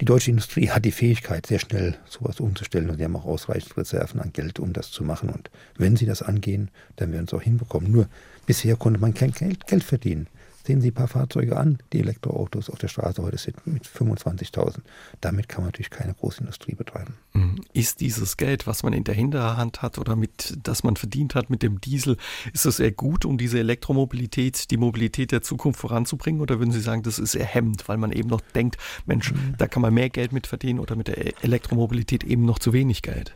Die 0.00 0.06
deutsche 0.06 0.30
Industrie 0.30 0.70
hat 0.70 0.84
die 0.84 0.90
Fähigkeit, 0.90 1.46
sehr 1.46 1.60
schnell 1.60 1.96
sowas 2.08 2.40
umzustellen 2.40 2.90
und 2.90 2.96
sie 2.96 3.04
haben 3.04 3.14
auch 3.14 3.26
ausreichend 3.26 3.76
Reserven 3.76 4.20
an 4.20 4.32
Geld, 4.32 4.58
um 4.58 4.72
das 4.72 4.90
zu 4.90 5.04
machen. 5.04 5.28
Und 5.28 5.50
wenn 5.76 5.96
sie 5.96 6.04
das 6.04 6.20
angehen, 6.20 6.70
dann 6.96 7.12
werden 7.12 7.28
sie 7.28 7.36
es 7.36 7.40
auch 7.40 7.44
hinbekommen. 7.44 7.92
Nur 7.92 8.08
bisher 8.44 8.74
konnte 8.74 9.00
man 9.00 9.14
kein 9.14 9.30
Geld, 9.30 9.66
Geld 9.68 9.84
verdienen. 9.84 10.26
Sehen 10.66 10.80
Sie 10.80 10.92
ein 10.92 10.94
paar 10.94 11.08
Fahrzeuge 11.08 11.58
an, 11.58 11.76
die 11.92 12.00
Elektroautos 12.00 12.70
auf 12.70 12.78
der 12.78 12.88
Straße 12.88 13.22
heute 13.22 13.36
sind 13.36 13.66
mit 13.66 13.84
25.000. 13.84 14.78
Damit 15.20 15.46
kann 15.46 15.60
man 15.60 15.68
natürlich 15.68 15.90
keine 15.90 16.14
Großindustrie 16.14 16.74
betreiben. 16.74 17.16
Mhm. 17.34 17.60
Ist 17.74 18.00
dieses 18.00 18.38
Geld, 18.38 18.66
was 18.66 18.82
man 18.82 18.94
in 18.94 19.04
der 19.04 19.14
Hinterhand 19.14 19.82
hat 19.82 19.98
oder 19.98 20.16
mit, 20.16 20.56
das 20.62 20.82
man 20.82 20.96
verdient 20.96 21.34
hat 21.34 21.50
mit 21.50 21.62
dem 21.62 21.82
Diesel, 21.82 22.16
ist 22.54 22.64
das 22.64 22.80
eher 22.80 22.92
gut, 22.92 23.26
um 23.26 23.36
diese 23.36 23.58
Elektromobilität, 23.58 24.70
die 24.70 24.78
Mobilität 24.78 25.32
der 25.32 25.42
Zukunft 25.42 25.78
voranzubringen? 25.80 26.40
Oder 26.40 26.58
würden 26.60 26.72
Sie 26.72 26.80
sagen, 26.80 27.02
das 27.02 27.18
ist 27.18 27.34
eher 27.34 27.44
hemmend, 27.44 27.86
weil 27.86 27.98
man 27.98 28.10
eben 28.10 28.30
noch 28.30 28.40
denkt, 28.40 28.78
Mensch, 29.04 29.32
mhm. 29.32 29.56
da 29.58 29.66
kann 29.66 29.82
man 29.82 29.92
mehr 29.92 30.08
Geld 30.08 30.32
mit 30.32 30.46
verdienen 30.46 30.78
oder 30.78 30.96
mit 30.96 31.08
der 31.08 31.44
Elektromobilität 31.44 32.24
eben 32.24 32.46
noch 32.46 32.58
zu 32.58 32.72
wenig 32.72 33.02
Geld? 33.02 33.34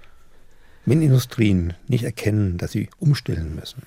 Wenn 0.87 1.03
Industrien 1.03 1.75
nicht 1.89 2.05
erkennen, 2.05 2.57
dass 2.57 2.73
sie 2.73 2.89
umstellen 2.99 3.55
müssen, 3.55 3.83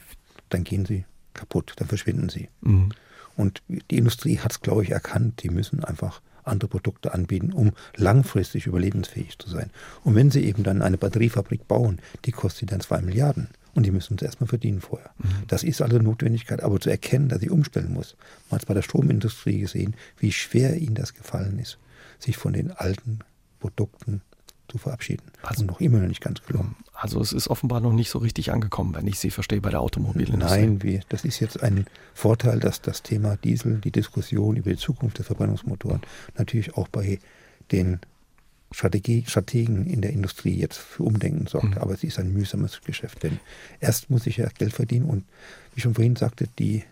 dann 0.50 0.64
gehen 0.64 0.86
sie 0.86 1.06
kaputt, 1.34 1.74
dann 1.78 1.88
verschwinden 1.88 2.30
sie. 2.30 2.48
Mhm. 2.62 2.92
Und 3.36 3.62
die 3.70 3.98
Industrie 3.98 4.40
hat 4.40 4.52
es, 4.52 4.62
glaube 4.62 4.84
ich, 4.84 4.92
erkannt, 4.92 5.44
die 5.44 5.50
müssen 5.50 5.84
einfach 5.84 6.22
andere 6.44 6.70
Produkte 6.70 7.14
anbieten, 7.14 7.54
um 7.54 7.72
langfristig 7.96 8.66
überlebensfähig 8.66 9.38
zu 9.38 9.50
sein. 9.50 9.70
Und 10.04 10.16
wenn 10.16 10.32
sie 10.32 10.44
eben 10.44 10.64
dann 10.64 10.82
eine 10.82 10.98
Batteriefabrik 10.98 11.68
bauen, 11.68 12.00
die 12.26 12.32
kostet 12.32 12.72
dann 12.72 12.82
zwei 12.82 13.02
Milliarden. 13.02 13.50
Und 13.74 13.86
die 13.86 13.92
müssen 13.92 14.14
uns 14.14 14.22
erstmal 14.22 14.48
verdienen 14.50 14.82
vorher. 14.82 15.12
Mhm. 15.18 15.48
Das 15.48 15.64
ist 15.64 15.82
also 15.82 15.98
Notwendigkeit, 15.98 16.62
aber 16.62 16.80
zu 16.80 16.90
erkennen, 16.90 17.30
dass 17.30 17.40
sie 17.40 17.50
umstellen 17.50 17.94
muss. 17.94 18.18
Man 18.50 18.56
hat 18.56 18.64
es 18.64 18.66
bei 18.66 18.74
der 18.74 18.82
Stromindustrie 18.82 19.60
gesehen, 19.60 19.96
wie 20.20 20.34
schwer 20.34 20.76
ihnen 20.78 20.96
das 20.96 21.14
gefallen 21.14 21.58
ist, 21.58 21.78
sich 22.20 22.38
von 22.38 22.54
den 22.54 22.72
alten 22.72 23.20
Produkten 23.60 24.22
zu 24.72 24.78
verabschieden. 24.78 25.24
Also 25.44 25.62
und 25.62 25.68
noch 25.68 25.82
immer 25.82 26.00
noch 26.00 26.08
nicht 26.08 26.22
ganz 26.22 26.42
gelungen. 26.44 26.76
Also 26.94 27.20
es 27.20 27.34
ist 27.34 27.50
offenbar 27.50 27.82
noch 27.82 27.94
nicht 27.94 28.10
so 28.10 28.20
richtig 28.20 28.52
angekommen, 28.52 28.96
wenn 28.96 29.08
ich 29.08 29.20
Sie 29.20 29.30
verstehe, 29.30 29.60
bei 29.60 29.70
der 29.70 29.82
Automobilindustrie. 29.82 30.62
Nein, 30.62 30.84
wir, 30.84 31.02
das 31.10 31.26
ist 31.26 31.40
jetzt 31.40 31.62
ein 31.62 31.86
Vorteil, 32.14 32.60
dass 32.60 32.82
das 32.82 33.04
Thema 33.04 33.38
Diesel, 33.38 33.80
die 33.80 33.92
Diskussion 33.92 34.56
über 34.56 34.70
die 34.70 34.78
Zukunft 34.78 35.18
der 35.18 35.26
Verbrennungsmotoren 35.26 36.02
natürlich 36.38 36.76
auch 36.76 36.88
bei 36.88 37.20
den 37.72 38.00
Strategie, 38.72 39.26
Strategen 39.28 39.86
in 39.86 40.02
der 40.02 40.12
Industrie 40.12 40.58
jetzt 40.58 40.78
für 40.78 41.04
Umdenken 41.04 41.48
sorgt. 41.48 41.76
Mhm. 41.76 41.78
Aber 41.80 41.94
es 41.94 42.04
ist 42.04 42.20
ein 42.20 42.32
mühsames 42.32 42.82
Geschäft, 42.82 43.24
denn 43.24 43.40
erst 43.82 44.10
muss 44.10 44.28
ich 44.28 44.38
ja 44.38 44.48
Geld 44.58 44.74
verdienen 44.74 45.06
und 45.06 45.26
wie 45.76 45.82
schon 45.82 45.96
vorhin 45.96 46.16
sagte, 46.16 46.48
die 46.60 46.84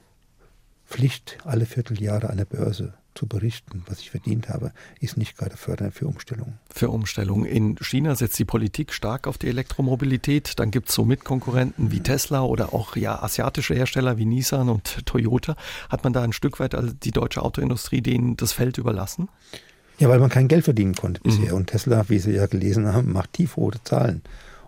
Pflicht, 0.85 1.37
alle 1.45 1.65
Vierteljahre 1.65 2.29
an 2.29 2.37
der 2.37 2.45
Börse 2.45 2.93
zu 3.19 3.27
berichten, 3.27 3.84
was 3.86 3.99
ich 3.99 4.12
verdient 4.12 4.47
habe, 4.47 4.71
ist 5.01 5.17
nicht 5.17 5.38
gerade 5.38 5.58
fördernd 5.58 5.93
für 5.93 6.08
Umstellung. 6.08 6.53
Für 6.73 6.89
Umstellung. 6.89 7.43
In 7.43 7.75
China 7.82 8.15
setzt 8.15 8.39
die 8.39 8.45
Politik 8.45 8.93
stark 8.93 9.27
auf 9.27 9.38
die 9.38 9.49
Elektromobilität. 9.49 10.58
Dann 10.58 10.71
gibt 10.71 10.88
es 10.88 10.95
so 10.95 11.03
Mitkonkurrenten 11.03 11.91
wie 11.91 11.99
Tesla 11.99 12.43
oder 12.43 12.73
auch 12.73 12.95
ja 12.95 13.21
asiatische 13.21 13.73
Hersteller 13.73 14.17
wie 14.17 14.25
Nissan 14.25 14.69
und 14.69 15.05
Toyota. 15.05 15.58
Hat 15.89 16.05
man 16.05 16.13
da 16.13 16.23
ein 16.23 16.32
Stück 16.32 16.62
weit 16.62 16.75
also 16.75 16.93
die 16.93 17.12
deutsche 17.12 17.41
Autoindustrie 17.41 17.99
denen 17.99 18.38
das 18.38 18.53
Feld 18.53 18.77
überlassen? 18.77 19.27
Ja, 19.97 20.08
weil 20.08 20.19
man 20.19 20.29
kein 20.29 20.47
Geld 20.47 20.63
verdienen 20.63 20.95
konnte 20.95 21.19
bisher. 21.19 21.51
Mhm. 21.51 21.58
Und 21.58 21.67
Tesla, 21.67 22.08
wie 22.08 22.19
Sie 22.19 22.32
ja 22.32 22.45
gelesen 22.45 22.88
haben, 22.88 23.12
macht 23.12 23.34
tiefrote 23.34 23.84
Zahlen. 23.84 24.21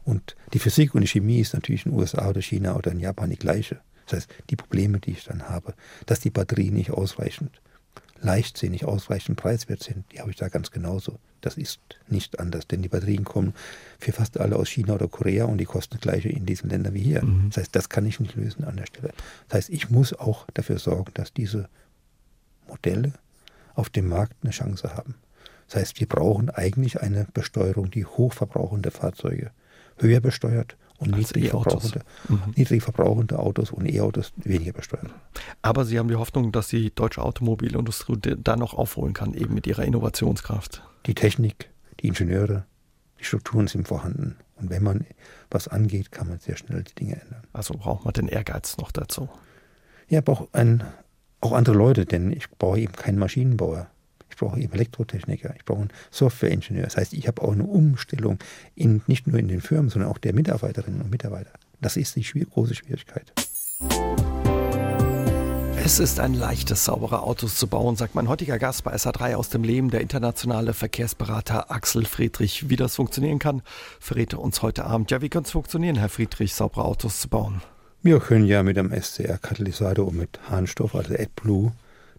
Und 0.04 0.36
die 0.52 0.60
Physik 0.60 0.94
und 0.94 1.02
die 1.02 1.08
Chemie 1.08 1.40
ist 1.40 1.54
natürlich 1.54 1.86
in 1.86 1.94
den 1.94 2.02
USA 2.02 2.28
oder 2.28 2.42
China 2.42 2.76
oder 2.76 2.92
in 2.92 3.00
Japan 3.00 3.30
die 3.30 3.38
gleiche. 3.38 3.80
Das 4.08 4.18
heißt, 4.18 4.30
die 4.50 4.58
Probleme, 4.58 5.00
die 5.00 5.12
ich 5.12 5.24
dann 5.24 5.48
habe, 5.48 5.74
dass 6.06 6.20
die 6.20 6.32
Batterie 6.32 6.72
nicht 6.72 6.92
ausreichend 6.92 7.62
leichtsinnig 8.22 8.86
ausreichend 8.86 9.38
preiswert 9.38 9.84
sind, 9.84 10.06
die 10.12 10.20
habe 10.20 10.32
ich 10.32 10.38
da 10.38 10.48
ganz 10.48 10.72
genauso. 10.72 11.20
Das 11.42 11.58
ist 11.58 11.80
nicht 12.08 12.40
anders, 12.40 12.68
denn 12.68 12.84
die 12.84 12.90
Batterien 12.90 13.24
kommen 13.24 13.54
für 14.00 14.12
fast 14.12 14.40
alle 14.40 14.56
aus 14.56 14.70
China 14.70 14.94
oder 14.94 15.08
Korea 15.08 15.46
und 15.46 15.58
die 15.58 15.66
kosten 15.66 15.96
das 15.96 16.02
gleiche 16.02 16.30
in 16.30 16.46
diesen 16.46 16.70
Ländern 16.70 16.94
wie 16.94 17.02
hier. 17.02 17.24
Mhm. 17.26 17.50
Das 17.50 17.58
heißt, 17.58 17.76
das 17.76 17.90
kann 17.90 18.06
ich 18.06 18.20
nicht 18.20 18.36
lösen 18.36 18.64
an 18.64 18.78
der 18.78 18.86
Stelle. 18.86 19.12
Das 19.50 19.58
heißt, 19.58 19.70
ich 19.70 19.90
muss 19.90 20.14
auch 20.14 20.46
dafür 20.54 20.78
sorgen, 20.78 21.12
dass 21.16 21.34
diese 21.34 21.68
Modelle 22.68 23.14
auf 23.74 23.90
dem 23.90 24.08
Markt 24.08 24.36
eine 24.44 24.52
Chance 24.52 24.96
haben. 24.96 25.16
Das 25.68 25.78
heißt, 25.78 26.00
wir 26.00 26.08
brauchen 26.08 26.50
eigentlich 26.50 27.02
eine 27.02 27.26
Besteuerung, 27.34 27.90
die 27.90 28.06
hochverbrauchende 28.06 28.92
Fahrzeuge 28.92 29.52
höher 29.98 30.20
besteuert 30.20 30.76
und 31.02 31.16
also 31.16 31.18
niedrig, 31.18 31.50
verbrauchende, 31.50 32.02
mhm. 32.30 32.54
niedrig 32.56 32.84
verbrauchende 32.84 33.40
Autos 33.40 33.72
und 33.72 33.92
E-Autos 33.92 34.34
weniger 34.38 34.72
besteuert. 34.72 35.10
Aber 35.64 35.84
Sie 35.84 35.98
haben 35.98 36.08
die 36.08 36.16
Hoffnung, 36.16 36.52
dass 36.52 36.68
die 36.68 36.94
deutsche 36.94 37.24
Automobilindustrie 37.24 38.38
da 38.38 38.56
noch 38.56 38.76
aufholen 38.76 39.14
kann, 39.14 39.34
eben 39.34 39.56
mit 39.56 39.66
ihrer 39.66 39.84
Innovationskraft. 39.84 40.84
Die 41.08 41.16
Technik, 41.16 41.72
die 42.00 42.08
Ingenieure, 42.08 42.66
die 43.20 43.24
Strukturen 43.24 43.68
sind 43.68 43.88
vorhanden. 43.88 44.38
Und 44.56 44.70
wenn 44.70 44.84
man 44.84 45.08
was 45.50 45.68
angeht, 45.68 46.12
kann 46.12 46.30
man 46.30 46.38
sehr 46.38 46.56
schnell 46.56 46.84
die 46.84 46.94
Dinge 46.94 47.20
ändern. 47.20 47.48
Also 47.52 47.74
braucht 47.74 48.06
man 48.06 48.14
den 48.14 48.28
Ehrgeiz 48.28 48.78
noch 48.78 48.92
dazu. 48.92 49.28
Ja, 50.08 50.22
braucht 50.22 50.54
ein, 50.54 50.84
auch 51.40 51.54
andere 51.54 51.76
Leute, 51.76 52.06
denn 52.06 52.32
ich 52.32 52.48
brauche 52.52 52.80
eben 52.80 52.94
keinen 52.94 53.18
Maschinenbauer. 53.18 53.88
Ich 54.32 54.38
brauche 54.38 54.60
eben 54.60 54.74
Elektrotechniker, 54.74 55.54
ich 55.56 55.66
brauche 55.66 55.82
einen 55.82 55.94
Softwareingenieur. 56.10 56.86
Das 56.86 56.98
heißt, 56.98 57.14
ich 57.14 57.28
habe 57.28 57.42
auch 57.42 57.52
eine 57.52 57.64
Umstellung 57.64 58.40
in, 58.76 59.02
nicht 59.08 59.28
nur 59.28 59.38
in 59.38 59.48
den 59.48 59.62
Firmen, 59.62 59.90
sondern 59.90 60.10
auch 60.10 60.18
der 60.18 60.34
Mitarbeiterinnen 60.34 61.02
und 61.02 61.12
Mitarbeiter. 61.12 61.52
Das 61.82 61.98
ist 61.98 62.16
die 62.16 62.24
schwierig, 62.24 62.50
große 62.52 62.76
Schwierigkeit. 62.76 63.34
Es 65.84 66.00
ist 66.00 66.20
ein 66.20 66.36
leichtes, 66.36 66.86
saubere 66.86 67.24
Autos 67.24 67.56
zu 67.56 67.68
bauen, 67.68 67.96
sagt 67.96 68.14
mein 68.14 68.30
heutiger 68.30 68.60
Gast 68.60 68.84
bei 68.84 68.94
SA3 68.94 69.36
aus 69.36 69.50
dem 69.50 69.64
Leben, 69.64 69.90
der 69.90 70.02
internationale 70.02 70.74
Verkehrsberater 70.74 71.72
Axel 71.72 72.06
Friedrich. 72.06 72.70
Wie 72.70 72.76
das 72.76 72.96
funktionieren 72.96 73.40
kann, 73.40 73.64
verrät 74.00 74.34
er 74.34 74.40
uns 74.40 74.62
heute 74.62 74.86
Abend. 74.86 75.10
Ja, 75.10 75.22
wie 75.22 75.30
kann 75.30 75.44
es 75.44 75.52
funktionieren, 75.52 75.96
Herr 75.96 76.10
Friedrich, 76.10 76.54
saubere 76.54 76.86
Autos 76.86 77.20
zu 77.20 77.30
bauen? 77.30 77.62
Wir 78.04 78.20
können 78.20 78.46
ja 78.46 78.62
mit 78.62 78.78
einem 78.78 78.92
SCR-Katalysator 78.92 80.08
und 80.08 80.18
mit 80.18 80.40
Harnstoff, 80.50 80.94
also 80.96 81.14
AdBlue, 81.14 81.72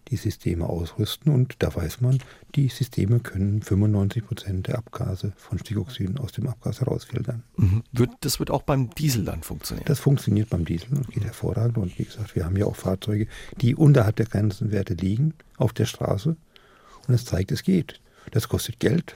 die 0.09 0.17
Systeme 0.17 0.67
ausrüsten 0.67 1.33
und 1.33 1.55
da 1.59 1.73
weiß 1.73 2.01
man, 2.01 2.19
die 2.55 2.67
Systeme 2.67 3.19
können 3.19 3.61
95 3.61 4.25
Prozent 4.25 4.67
der 4.67 4.77
Abgase 4.77 5.33
von 5.37 5.57
Stickoxiden 5.59 6.17
aus 6.17 6.31
dem 6.31 6.47
Abgas 6.47 6.81
herausfiltern. 6.81 7.43
Mhm. 7.57 7.83
Das 8.21 8.39
wird 8.39 8.51
auch 8.51 8.63
beim 8.63 8.89
Diesel 8.91 9.25
dann 9.25 9.43
funktionieren? 9.43 9.85
Das 9.87 9.99
funktioniert 9.99 10.49
beim 10.49 10.65
Diesel 10.65 10.89
und 10.95 11.07
geht 11.09 11.23
hervorragend 11.23 11.77
und 11.77 11.97
wie 11.97 12.05
gesagt, 12.05 12.35
wir 12.35 12.45
haben 12.45 12.57
ja 12.57 12.65
auch 12.65 12.75
Fahrzeuge, 12.75 13.27
die 13.61 13.75
unterhalb 13.75 14.15
der 14.17 14.25
Grenzenwerte 14.25 14.93
liegen 14.93 15.33
auf 15.57 15.73
der 15.73 15.85
Straße 15.85 16.35
und 17.07 17.13
es 17.13 17.25
zeigt, 17.25 17.51
es 17.51 17.63
geht. 17.63 18.01
Das 18.31 18.47
kostet 18.47 18.79
Geld, 18.79 19.15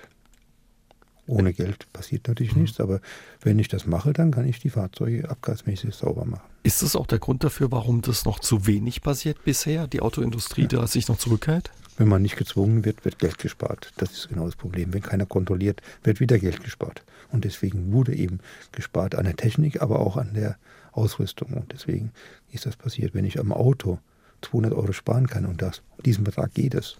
ohne 1.27 1.53
Geld 1.53 1.91
passiert 1.93 2.27
natürlich 2.27 2.55
mhm. 2.55 2.63
nichts, 2.63 2.79
aber 2.79 3.01
wenn 3.41 3.59
ich 3.59 3.67
das 3.67 3.85
mache, 3.85 4.13
dann 4.13 4.31
kann 4.31 4.47
ich 4.47 4.59
die 4.59 4.69
Fahrzeuge 4.69 5.29
abgasmäßig 5.29 5.93
sauber 5.93 6.25
machen. 6.25 6.47
Ist 6.63 6.81
das 6.81 6.95
auch 6.95 7.07
der 7.07 7.19
Grund 7.19 7.43
dafür, 7.43 7.71
warum 7.71 8.01
das 8.01 8.25
noch 8.25 8.39
zu 8.39 8.65
wenig 8.65 9.01
passiert 9.01 9.43
bisher, 9.43 9.87
die 9.87 10.01
Autoindustrie 10.01 10.63
ja. 10.63 10.67
da 10.67 10.87
sich 10.87 11.07
noch 11.07 11.17
zurückhält? 11.17 11.71
Wenn 11.97 12.07
man 12.07 12.21
nicht 12.21 12.37
gezwungen 12.37 12.85
wird, 12.85 13.05
wird 13.05 13.19
Geld 13.19 13.39
gespart. 13.39 13.91
Das 13.97 14.11
ist 14.11 14.29
genau 14.29 14.45
das 14.45 14.55
Problem. 14.55 14.93
Wenn 14.93 15.01
keiner 15.01 15.25
kontrolliert, 15.25 15.81
wird 16.03 16.19
wieder 16.19 16.37
Geld 16.37 16.63
gespart. 16.63 17.03
Und 17.31 17.43
deswegen 17.43 17.91
wurde 17.91 18.15
eben 18.15 18.39
gespart 18.71 19.15
an 19.15 19.25
der 19.25 19.35
Technik, 19.35 19.81
aber 19.81 19.99
auch 19.99 20.15
an 20.15 20.33
der 20.33 20.57
Ausrüstung. 20.91 21.53
Und 21.53 21.71
deswegen 21.73 22.11
ist 22.51 22.67
das 22.67 22.75
passiert. 22.75 23.15
Wenn 23.15 23.25
ich 23.25 23.39
am 23.39 23.51
Auto 23.51 23.99
200 24.41 24.73
Euro 24.73 24.93
sparen 24.93 25.27
kann 25.27 25.45
und 25.45 25.61
das, 25.61 25.81
diesen 26.05 26.23
Betrag 26.23 26.53
geht 26.53 26.75
es, 26.75 26.97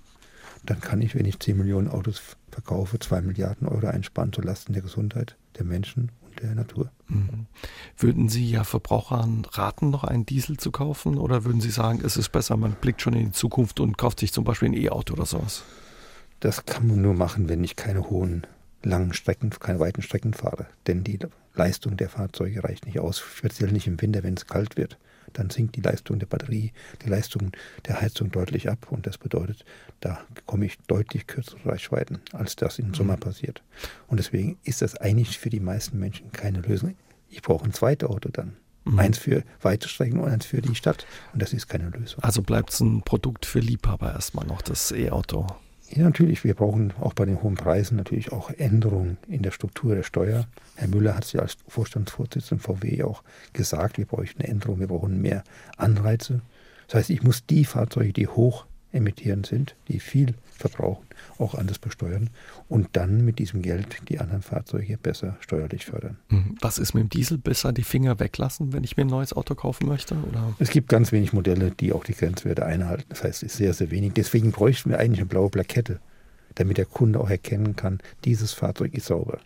dann 0.65 0.81
kann 0.81 1.01
ich, 1.01 1.13
wenn 1.13 1.25
ich 1.25 1.39
10 1.39 1.57
Millionen 1.57 1.87
Autos 1.87 2.21
verkaufe, 2.57 2.97
2 2.97 3.21
Milliarden 3.21 3.67
Euro 3.67 3.85
einsparen 3.85 4.33
zulasten 4.33 4.73
der 4.73 4.81
Gesundheit 4.81 5.35
der 5.59 5.63
Menschen 5.63 6.11
und 6.25 6.41
der 6.41 6.55
Natur. 6.55 6.89
Mhm. 7.07 7.45
Würden 7.95 8.29
Sie 8.29 8.49
ja 8.49 8.63
Verbrauchern 8.63 9.45
raten, 9.51 9.91
noch 9.91 10.03
einen 10.03 10.25
Diesel 10.25 10.57
zu 10.57 10.71
kaufen? 10.71 11.19
Oder 11.19 11.45
würden 11.45 11.61
Sie 11.61 11.69
sagen, 11.69 12.01
es 12.03 12.17
ist 12.17 12.29
besser, 12.29 12.57
man 12.57 12.73
blickt 12.73 13.03
schon 13.03 13.13
in 13.13 13.27
die 13.27 13.31
Zukunft 13.31 13.79
und 13.79 13.99
kauft 13.99 14.19
sich 14.19 14.33
zum 14.33 14.43
Beispiel 14.43 14.69
ein 14.69 14.73
E-Auto 14.73 15.13
oder 15.13 15.27
sowas? 15.27 15.63
Das 16.39 16.65
kann 16.65 16.87
man 16.87 16.99
nur 16.99 17.13
machen, 17.13 17.47
wenn 17.47 17.63
ich 17.63 17.75
keine 17.75 18.09
hohen, 18.09 18.47
langen 18.81 19.13
Strecken, 19.13 19.51
keine 19.51 19.79
weiten 19.79 20.01
Strecken 20.01 20.33
fahre. 20.33 20.65
Denn 20.87 21.03
die 21.03 21.19
Leistung 21.53 21.95
der 21.95 22.09
Fahrzeuge 22.09 22.63
reicht 22.63 22.87
nicht 22.87 22.99
aus, 22.99 23.19
speziell 23.19 23.71
nicht 23.71 23.85
im 23.85 24.01
Winter, 24.01 24.23
wenn 24.23 24.33
es 24.33 24.47
kalt 24.47 24.77
wird 24.77 24.97
dann 25.37 25.49
sinkt 25.49 25.75
die 25.75 25.81
Leistung 25.81 26.19
der 26.19 26.25
Batterie, 26.25 26.71
die 27.03 27.09
Leistung 27.09 27.51
der 27.85 28.01
Heizung 28.01 28.31
deutlich 28.31 28.69
ab. 28.69 28.87
Und 28.89 29.07
das 29.07 29.17
bedeutet, 29.17 29.63
da 29.99 30.19
komme 30.45 30.65
ich 30.65 30.77
deutlich 30.87 31.27
kürzere 31.27 31.65
Reichweiten, 31.65 32.19
als 32.33 32.55
das 32.55 32.79
im 32.79 32.93
Sommer 32.93 33.13
mhm. 33.13 33.21
passiert. 33.21 33.63
Und 34.07 34.17
deswegen 34.17 34.57
ist 34.63 34.81
das 34.81 34.95
eigentlich 34.95 35.37
für 35.37 35.49
die 35.49 35.59
meisten 35.59 35.99
Menschen 35.99 36.31
keine 36.31 36.61
Lösung. 36.61 36.95
Ich 37.29 37.41
brauche 37.41 37.65
ein 37.65 37.73
zweites 37.73 38.09
Auto 38.09 38.29
dann. 38.29 38.57
Mhm. 38.85 38.99
Eins 38.99 39.17
für 39.17 39.43
weite 39.61 39.87
Strecken 39.87 40.19
und 40.19 40.29
eins 40.29 40.45
für 40.45 40.61
die 40.61 40.75
Stadt. 40.75 41.05
Und 41.33 41.41
das 41.41 41.53
ist 41.53 41.67
keine 41.67 41.89
Lösung. 41.89 42.23
Also 42.23 42.41
bleibt 42.41 42.71
es 42.71 42.79
ein 42.79 43.03
Produkt 43.03 43.45
für 43.45 43.59
Liebhaber 43.59 44.11
erstmal 44.13 44.45
noch, 44.45 44.61
das 44.61 44.91
E-Auto. 44.91 45.47
Ja, 45.89 46.03
natürlich. 46.03 46.43
Wir 46.43 46.53
brauchen 46.53 46.93
auch 46.99 47.13
bei 47.13 47.25
den 47.25 47.41
hohen 47.41 47.55
Preisen 47.55 47.95
natürlich 47.95 48.31
auch 48.31 48.49
Änderungen 48.51 49.17
in 49.27 49.41
der 49.41 49.51
Struktur 49.51 49.95
der 49.95 50.03
Steuer. 50.03 50.47
Herr 50.75 50.87
Müller 50.89 51.15
hat 51.15 51.23
es 51.25 51.33
ja 51.33 51.41
als 51.41 51.57
Vorstandsvorsitzender 51.67 52.61
VW 52.61 53.03
auch 53.03 53.23
gesagt, 53.53 53.97
wir 53.97 54.05
brauchen 54.05 54.27
eine 54.37 54.47
Änderung, 54.49 54.79
wir 54.79 54.87
brauchen 54.87 55.21
mehr 55.21 55.43
Anreize. 55.77 56.41
Das 56.87 56.95
heißt, 56.95 57.09
ich 57.09 57.23
muss 57.23 57.45
die 57.45 57.65
Fahrzeuge, 57.65 58.13
die 58.13 58.27
hoch 58.27 58.65
emittierend 58.91 59.45
sind, 59.45 59.75
die 59.87 59.99
viel 59.99 60.35
verbrauchen, 60.55 61.06
auch 61.39 61.55
anders 61.55 61.79
besteuern 61.79 62.29
und 62.67 62.89
dann 62.93 63.23
mit 63.23 63.39
diesem 63.39 63.61
Geld 63.61 63.97
die 64.09 64.19
anderen 64.19 64.41
Fahrzeuge 64.41 64.97
besser 64.97 65.37
steuerlich 65.39 65.85
fördern. 65.85 66.17
Mhm. 66.29 66.55
Was 66.61 66.77
ist 66.77 66.93
mit 66.93 67.03
dem 67.03 67.09
Diesel? 67.09 67.37
Besser 67.37 67.73
die 67.73 67.83
Finger 67.83 68.19
weglassen, 68.19 68.73
wenn 68.73 68.83
ich 68.83 68.97
mir 68.97 69.05
ein 69.05 69.09
neues 69.09 69.33
Auto 69.33 69.55
kaufen 69.55 69.87
möchte? 69.87 70.15
Oder? 70.15 70.55
Es 70.59 70.69
gibt 70.69 70.89
ganz 70.89 71.11
wenig 71.11 71.33
Modelle, 71.33 71.71
die 71.71 71.93
auch 71.93 72.03
die 72.03 72.13
Grenzwerte 72.13 72.65
einhalten. 72.65 73.05
Das 73.09 73.23
heißt, 73.23 73.43
es 73.43 73.51
ist 73.51 73.57
sehr, 73.57 73.73
sehr 73.73 73.91
wenig. 73.91 74.13
Deswegen 74.13 74.51
bräuchten 74.51 74.89
wir 74.89 74.99
eigentlich 74.99 75.19
eine 75.19 75.27
blaue 75.27 75.49
Plakette, 75.49 75.99
damit 76.55 76.77
der 76.77 76.85
Kunde 76.85 77.19
auch 77.19 77.29
erkennen 77.29 77.75
kann, 77.75 77.99
dieses 78.25 78.53
Fahrzeug 78.53 78.93
ist 78.93 79.07
sauber. 79.07 79.39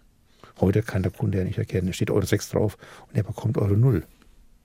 Heute 0.60 0.84
kann 0.84 1.04
der 1.04 1.12
Kunde 1.12 1.40
ja 1.40 1.44
nicht 1.44 1.58
erkennen. 1.58 1.90
Es 1.90 1.96
steht 1.96 2.12
Euro 2.12 2.26
6 2.26 2.50
drauf 2.50 2.78
und 3.08 3.16
er 3.18 3.24
bekommt 3.24 3.58
Euro 3.58 3.76
0. 3.76 4.04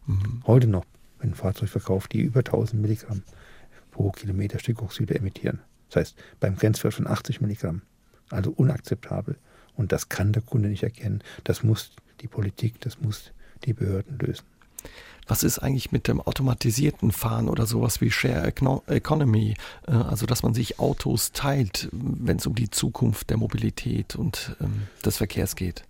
Mhm. 0.07 0.43
Heute 0.47 0.67
noch, 0.67 0.85
wenn 1.19 1.31
ein 1.31 1.35
Fahrzeug 1.35 1.71
verkauft, 1.71 2.13
die 2.13 2.21
über 2.21 2.41
1000 2.41 2.81
Milligramm 2.81 3.23
pro 3.91 4.11
Kilometer 4.11 4.59
Stickoxide 4.59 5.15
emittieren. 5.15 5.61
Das 5.89 5.97
heißt, 5.97 6.17
beim 6.41 6.57
Grenzwert 6.57 6.95
von 6.95 7.07
80 7.07 7.41
Milligramm. 7.41 7.83
Also 8.31 8.51
unakzeptabel. 8.51 9.37
Und 9.75 9.93
das 9.93 10.09
kann 10.09 10.33
der 10.33 10.43
Kunde 10.43 10.69
nicht 10.69 10.83
erkennen. 10.83 11.23
Das 11.45 11.63
muss 11.63 11.93
die 12.21 12.29
Politik, 12.29 12.81
das 12.81 13.01
muss 13.01 13.33
die 13.65 13.73
Behörden 13.73 14.19
lösen. 14.19 14.45
Was 15.29 15.43
ist 15.43 15.59
eigentlich 15.59 15.91
mit 15.91 16.07
dem 16.07 16.21
automatisierten 16.21 17.11
Fahren 17.11 17.49
oder 17.49 17.67
sowas 17.67 18.01
wie 18.01 18.11
Share 18.13 18.47
Economy? 18.47 19.55
Äh, 19.87 19.93
also, 19.93 20.25
dass 20.25 20.43
man 20.43 20.55
sich 20.55 20.79
Autos 20.79 21.33
teilt, 21.33 21.89
wenn 21.93 22.37
es 22.37 22.47
um 22.47 22.55
die 22.55 22.71
Zukunft 22.71 23.31
der 23.31 23.37
Mobilität 23.37 24.15
und 24.15 24.57
ähm, 24.61 24.87
des 25.05 25.17
Verkehrs 25.17 25.57
geht? 25.57 25.85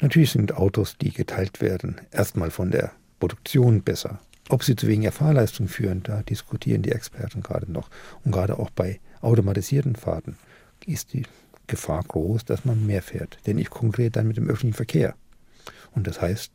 Natürlich 0.00 0.30
sind 0.30 0.54
Autos, 0.54 0.96
die 0.98 1.10
geteilt 1.10 1.60
werden, 1.60 2.00
erstmal 2.12 2.50
von 2.50 2.70
der 2.70 2.92
Produktion 3.18 3.82
besser. 3.82 4.20
Ob 4.48 4.62
sie 4.62 4.76
zu 4.76 4.86
weniger 4.86 5.10
Fahrleistung 5.10 5.66
führen, 5.66 6.02
da 6.04 6.22
diskutieren 6.22 6.82
die 6.82 6.92
Experten 6.92 7.42
gerade 7.42 7.70
noch. 7.70 7.88
Und 8.24 8.30
gerade 8.30 8.58
auch 8.58 8.70
bei 8.70 9.00
automatisierten 9.26 9.96
Fahrten 9.96 10.36
ist 10.86 11.12
die 11.12 11.24
Gefahr 11.66 12.02
groß, 12.02 12.44
dass 12.44 12.64
man 12.64 12.86
mehr 12.86 13.02
fährt. 13.02 13.38
Denn 13.46 13.58
ich 13.58 13.70
konkurriere 13.70 14.10
dann 14.10 14.28
mit 14.28 14.36
dem 14.36 14.48
öffentlichen 14.48 14.76
Verkehr. 14.76 15.14
Und 15.92 16.06
das 16.06 16.20
heißt, 16.20 16.52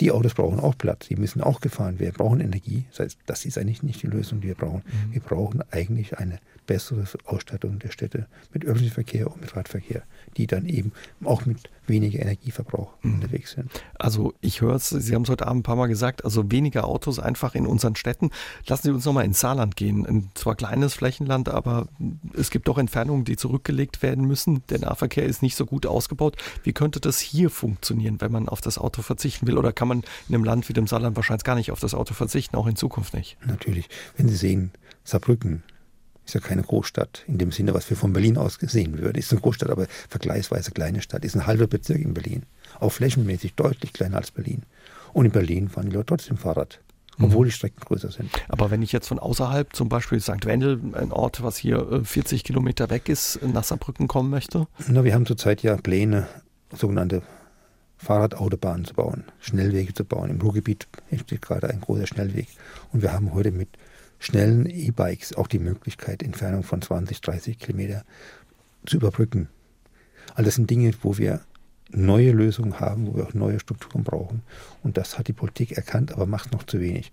die 0.00 0.10
Autos 0.10 0.34
brauchen 0.34 0.60
auch 0.60 0.76
Platz, 0.76 1.06
die 1.08 1.16
müssen 1.16 1.40
auch 1.40 1.60
gefahren 1.60 1.98
werden, 1.98 2.16
brauchen 2.16 2.40
Energie. 2.40 2.84
Das 2.90 3.00
heißt, 3.00 3.18
das 3.26 3.44
ist 3.44 3.58
eigentlich 3.58 3.82
nicht 3.82 4.02
die 4.02 4.08
Lösung, 4.08 4.40
die 4.40 4.48
wir 4.48 4.54
brauchen. 4.54 4.82
Mhm. 4.84 5.12
Wir 5.12 5.20
brauchen 5.20 5.62
eigentlich 5.70 6.18
eine 6.18 6.40
bessere 6.66 7.04
Ausstattung 7.24 7.78
der 7.78 7.90
Städte 7.90 8.26
mit 8.52 8.64
öffentlichem 8.64 8.94
Verkehr 8.94 9.30
und 9.30 9.40
mit 9.40 9.54
Radverkehr, 9.54 10.02
die 10.36 10.46
dann 10.46 10.66
eben 10.66 10.92
auch 11.24 11.46
mit 11.46 11.58
weniger 11.86 12.20
Energieverbrauch 12.20 12.94
mhm. 13.02 13.14
unterwegs 13.14 13.52
sind. 13.52 13.70
Also 13.98 14.34
ich 14.40 14.60
höre 14.60 14.74
es, 14.74 14.88
Sie 14.88 15.14
haben 15.14 15.22
es 15.22 15.28
heute 15.28 15.46
Abend 15.46 15.60
ein 15.60 15.62
paar 15.64 15.76
Mal 15.76 15.86
gesagt, 15.86 16.24
also 16.24 16.50
weniger 16.50 16.86
Autos 16.86 17.18
einfach 17.18 17.54
in 17.54 17.66
unseren 17.66 17.96
Städten. 17.96 18.30
Lassen 18.66 18.84
Sie 18.84 18.90
uns 18.90 19.04
nochmal 19.04 19.24
ins 19.24 19.40
Saarland 19.40 19.76
gehen. 19.76 20.06
Ein 20.06 20.30
zwar 20.34 20.54
kleines 20.54 20.94
Flächenland, 20.94 21.48
aber 21.48 21.88
es 22.34 22.50
gibt 22.50 22.68
doch 22.68 22.78
Entfernungen, 22.78 23.24
die 23.24 23.36
zurückgelegt 23.36 24.02
werden 24.02 24.26
müssen. 24.26 24.62
Der 24.70 24.80
Nahverkehr 24.80 25.24
ist 25.24 25.42
nicht 25.42 25.56
so 25.56 25.66
gut 25.66 25.86
ausgebaut. 25.86 26.36
Wie 26.62 26.72
könnte 26.72 27.00
das 27.00 27.20
hier 27.20 27.50
funktionieren, 27.50 28.20
wenn 28.20 28.32
man 28.32 28.48
auf 28.48 28.60
das 28.60 28.78
Auto 28.78 29.02
verzichten 29.02 29.46
will? 29.46 29.58
Oder 29.58 29.72
kann 29.72 29.88
man 29.88 30.02
in 30.28 30.34
einem 30.34 30.44
Land 30.44 30.68
wie 30.68 30.72
dem 30.72 30.86
Saarland 30.86 31.16
wahrscheinlich 31.16 31.44
gar 31.44 31.56
nicht 31.56 31.70
auf 31.70 31.80
das 31.80 31.94
Auto 31.94 32.14
verzichten, 32.14 32.56
auch 32.56 32.66
in 32.66 32.76
Zukunft 32.76 33.14
nicht? 33.14 33.36
Natürlich. 33.46 33.88
Wenn 34.16 34.28
Sie 34.28 34.36
sehen, 34.36 34.70
Saarbrücken, 35.04 35.62
ist 36.24 36.34
ja 36.34 36.40
keine 36.40 36.62
Großstadt 36.62 37.24
in 37.26 37.38
dem 37.38 37.52
Sinne, 37.52 37.74
was 37.74 37.88
wir 37.90 37.96
von 37.96 38.12
Berlin 38.12 38.38
aus 38.38 38.58
gesehen 38.58 38.98
würden. 38.98 39.18
Ist 39.18 39.32
eine 39.32 39.40
Großstadt, 39.40 39.70
aber 39.70 39.86
vergleichsweise 40.08 40.70
kleine 40.70 41.02
Stadt. 41.02 41.24
Ist 41.24 41.34
ein 41.34 41.46
halber 41.46 41.66
Bezirk 41.66 42.00
in 42.00 42.14
Berlin. 42.14 42.44
Auch 42.80 42.90
flächenmäßig 42.90 43.54
deutlich 43.54 43.92
kleiner 43.92 44.16
als 44.16 44.30
Berlin. 44.30 44.62
Und 45.12 45.26
in 45.26 45.32
Berlin 45.32 45.68
fahren 45.68 45.90
die 45.90 45.94
Leute 45.94 46.06
trotzdem 46.06 46.36
Fahrrad. 46.36 46.80
obwohl 47.20 47.46
die 47.46 47.52
Strecken 47.52 47.80
größer 47.80 48.10
sind. 48.10 48.30
Aber 48.48 48.72
wenn 48.72 48.82
ich 48.82 48.90
jetzt 48.90 49.06
von 49.06 49.20
außerhalb, 49.20 49.74
zum 49.76 49.88
Beispiel 49.88 50.20
St. 50.20 50.46
Wendel, 50.46 50.80
ein 50.94 51.12
Ort, 51.12 51.42
was 51.42 51.56
hier 51.56 52.02
40 52.02 52.40
äh, 52.40 52.42
Kilometer 52.42 52.90
weg 52.90 53.08
ist, 53.08 53.38
nach 53.42 53.62
Saarbrücken 53.62 54.08
kommen 54.08 54.30
möchte? 54.30 54.66
Na, 54.88 55.04
wir 55.04 55.14
haben 55.14 55.24
zurzeit 55.24 55.62
ja 55.62 55.76
Pläne, 55.76 56.26
sogenannte 56.72 57.22
Fahrradautobahnen 57.98 58.84
zu 58.84 58.94
bauen, 58.94 59.24
Schnellwege 59.38 59.94
zu 59.94 60.04
bauen. 60.04 60.30
Im 60.30 60.40
Ruhrgebiet 60.40 60.88
entsteht 61.10 61.42
gerade 61.42 61.70
ein 61.70 61.80
großer 61.80 62.06
Schnellweg. 62.06 62.48
Und 62.92 63.02
wir 63.02 63.12
haben 63.12 63.32
heute 63.32 63.52
mit 63.52 63.68
schnellen 64.24 64.66
E-Bikes 64.66 65.34
auch 65.34 65.46
die 65.46 65.58
Möglichkeit, 65.58 66.22
Entfernung 66.22 66.62
von 66.62 66.80
20, 66.80 67.20
30 67.20 67.58
Kilometer 67.58 68.04
zu 68.86 68.96
überbrücken. 68.96 69.48
All 70.34 70.44
das 70.44 70.54
sind 70.54 70.70
Dinge, 70.70 70.92
wo 71.02 71.18
wir 71.18 71.40
neue 71.90 72.32
Lösungen 72.32 72.80
haben, 72.80 73.06
wo 73.06 73.16
wir 73.16 73.26
auch 73.26 73.34
neue 73.34 73.60
Strukturen 73.60 74.02
brauchen. 74.02 74.42
Und 74.82 74.96
das 74.96 75.18
hat 75.18 75.28
die 75.28 75.32
Politik 75.32 75.72
erkannt, 75.72 76.12
aber 76.12 76.26
macht 76.26 76.52
noch 76.52 76.62
zu 76.64 76.80
wenig. 76.80 77.12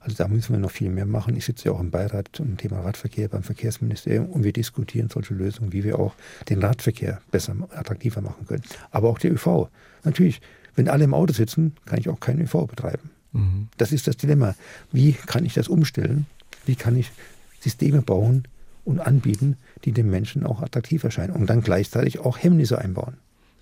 Also 0.00 0.16
da 0.16 0.26
müssen 0.26 0.52
wir 0.52 0.58
noch 0.58 0.72
viel 0.72 0.90
mehr 0.90 1.06
machen. 1.06 1.36
Ich 1.36 1.44
sitze 1.44 1.66
ja 1.66 1.72
auch 1.72 1.80
im 1.80 1.92
Beirat 1.92 2.30
zum 2.32 2.56
Thema 2.56 2.80
Radverkehr 2.80 3.28
beim 3.28 3.44
Verkehrsministerium 3.44 4.26
und 4.26 4.42
wir 4.42 4.52
diskutieren 4.52 5.08
solche 5.08 5.34
Lösungen, 5.34 5.72
wie 5.72 5.84
wir 5.84 6.00
auch 6.00 6.14
den 6.48 6.58
Radverkehr 6.58 7.20
besser, 7.30 7.54
attraktiver 7.70 8.20
machen 8.20 8.46
können. 8.46 8.64
Aber 8.90 9.08
auch 9.10 9.18
der 9.18 9.32
ÖV. 9.32 9.68
Natürlich, 10.02 10.40
wenn 10.74 10.88
alle 10.88 11.04
im 11.04 11.14
Auto 11.14 11.32
sitzen, 11.32 11.76
kann 11.86 12.00
ich 12.00 12.08
auch 12.08 12.18
keinen 12.18 12.42
ÖV 12.42 12.66
betreiben. 12.66 13.10
Mhm. 13.32 13.68
Das 13.76 13.92
ist 13.92 14.06
das 14.06 14.16
Dilemma. 14.16 14.54
Wie 14.90 15.12
kann 15.12 15.44
ich 15.44 15.54
das 15.54 15.68
umstellen? 15.68 16.26
Wie 16.66 16.76
kann 16.76 16.96
ich 16.96 17.10
Systeme 17.60 18.02
bauen 18.02 18.48
und 18.84 19.00
anbieten, 19.00 19.56
die 19.84 19.92
den 19.92 20.10
Menschen 20.10 20.44
auch 20.44 20.62
attraktiv 20.62 21.04
erscheinen 21.04 21.32
und 21.32 21.48
dann 21.48 21.62
gleichzeitig 21.62 22.18
auch 22.18 22.38
Hemmnisse 22.38 22.78
einbauen? 22.78 23.16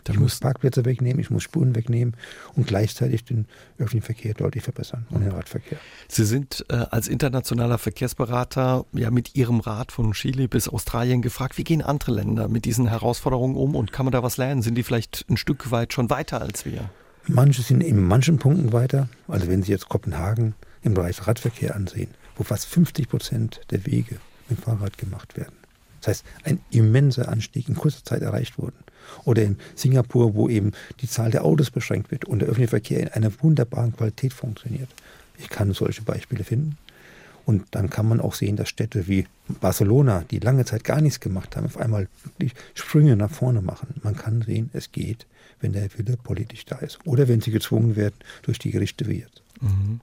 ich 0.09 0.19
muss 0.19 0.41
Parkplätze 0.41 0.85
wegnehmen, 0.85 1.21
ich 1.21 1.31
muss 1.31 1.43
Spuren 1.43 1.75
wegnehmen 1.75 2.15
und 2.55 2.67
gleichzeitig 2.67 3.25
den 3.25 3.47
öffentlichen 3.79 4.03
Verkehr 4.03 4.35
deutlich 4.35 4.65
verbessern 4.65 5.07
und 5.11 5.21
den 5.21 5.31
Radverkehr. 5.31 5.79
Sie 6.09 6.25
sind 6.25 6.65
äh, 6.69 6.75
als 6.75 7.09
internationaler 7.09 7.79
Verkehrsberater 7.79 8.85
ja 8.93 9.11
mit 9.11 9.37
Ihrem 9.37 9.61
Rat 9.61 9.93
von 9.93 10.13
Chile 10.13 10.49
bis 10.49 10.69
Australien 10.69 11.23
gefragt, 11.23 11.59
wie 11.59 11.65
gehen 11.65 11.83
andere 11.83 12.13
Länder 12.13 12.49
mit 12.49 12.65
diesen 12.65 12.89
Herausforderungen 12.89 13.57
um 13.57 13.75
und 13.75 13.93
kann 13.93 14.07
man 14.07 14.13
da 14.13 14.23
was 14.23 14.37
lernen? 14.37 14.63
Sind 14.63 14.75
die 14.77 14.83
vielleicht 14.83 15.25
ein 15.29 15.37
Stück 15.37 15.71
weit 15.71 15.93
schon 15.93 16.11
weiter 16.11 16.41
als 16.41 16.65
wir? 16.65 16.91
Manche 17.27 17.63
sind 17.63 17.83
in 17.83 18.03
manchen 18.03 18.39
Punkten 18.39 18.73
weiter. 18.73 19.09
Also 19.29 19.49
wenn 19.49 19.63
Sie 19.63 19.71
jetzt 19.71 19.89
Kopenhagen 19.89 20.55
im 20.83 20.95
Bereich 20.95 21.27
Radverkehr 21.27 21.77
ansehen, 21.77 22.09
wo 22.41 22.45
fast 22.45 22.65
50 22.67 23.09
Prozent 23.11 23.61
der 23.71 23.85
Wege 23.85 24.17
mit 24.49 24.59
dem 24.59 24.63
Fahrrad 24.63 24.97
gemacht 24.97 25.37
werden. 25.37 25.53
Das 26.01 26.09
heißt, 26.09 26.25
ein 26.45 26.61
immenser 26.71 27.29
Anstieg 27.29 27.69
in 27.69 27.75
kurzer 27.75 28.03
Zeit 28.03 28.23
erreicht 28.23 28.59
wurde. 28.59 28.73
Oder 29.27 29.43
in 29.43 29.59
Singapur, 29.75 30.35
wo 30.35 30.49
eben 30.49 30.73
die 31.01 31.09
Zahl 31.09 31.31
der 31.31 31.45
Autos 31.45 31.71
beschränkt 31.71 32.11
wird 32.11 32.25
und 32.25 32.39
der 32.39 32.49
öffentliche 32.49 32.71
Verkehr 32.71 33.01
in 33.01 33.09
einer 33.09 33.31
wunderbaren 33.43 33.95
Qualität 33.95 34.33
funktioniert. 34.33 34.89
Ich 35.39 35.51
kann 35.51 35.75
solche 35.75 36.01
Beispiele 36.01 36.43
finden. 36.43 36.79
Und 37.45 37.67
dann 37.73 37.91
kann 37.91 38.09
man 38.09 38.21
auch 38.21 38.35
sehen, 38.35 38.57
dass 38.57 38.71
Städte 38.71 39.07
wie 39.07 39.27
Barcelona, 39.61 40.25
die 40.31 40.39
lange 40.39 40.65
Zeit 40.65 40.85
gar 40.85 41.03
nichts 41.03 41.21
gemacht 41.21 41.57
haben, 41.57 41.67
auf 41.67 41.77
einmal 41.77 42.09
wirklich 42.23 42.55
Sprünge 42.73 43.17
nach 43.17 43.31
vorne 43.31 43.61
machen. 43.61 44.01
Man 44.03 44.17
kann 44.17 44.41
sehen, 44.41 44.71
es 44.73 44.93
geht, 44.93 45.27
wenn 45.61 45.73
der 45.75 45.91
Wille 45.99 46.17
politisch 46.17 46.65
da 46.65 46.77
ist. 46.79 47.01
Oder 47.05 47.29
wenn 47.29 47.43
sie 47.43 47.51
gezwungen 47.51 47.97
werden 47.97 48.17
durch 48.43 48.59
die 48.59 48.71
Gerichte 48.71 49.07
wie 49.09 49.19
jetzt. 49.19 49.43
Mhm. 49.61 50.01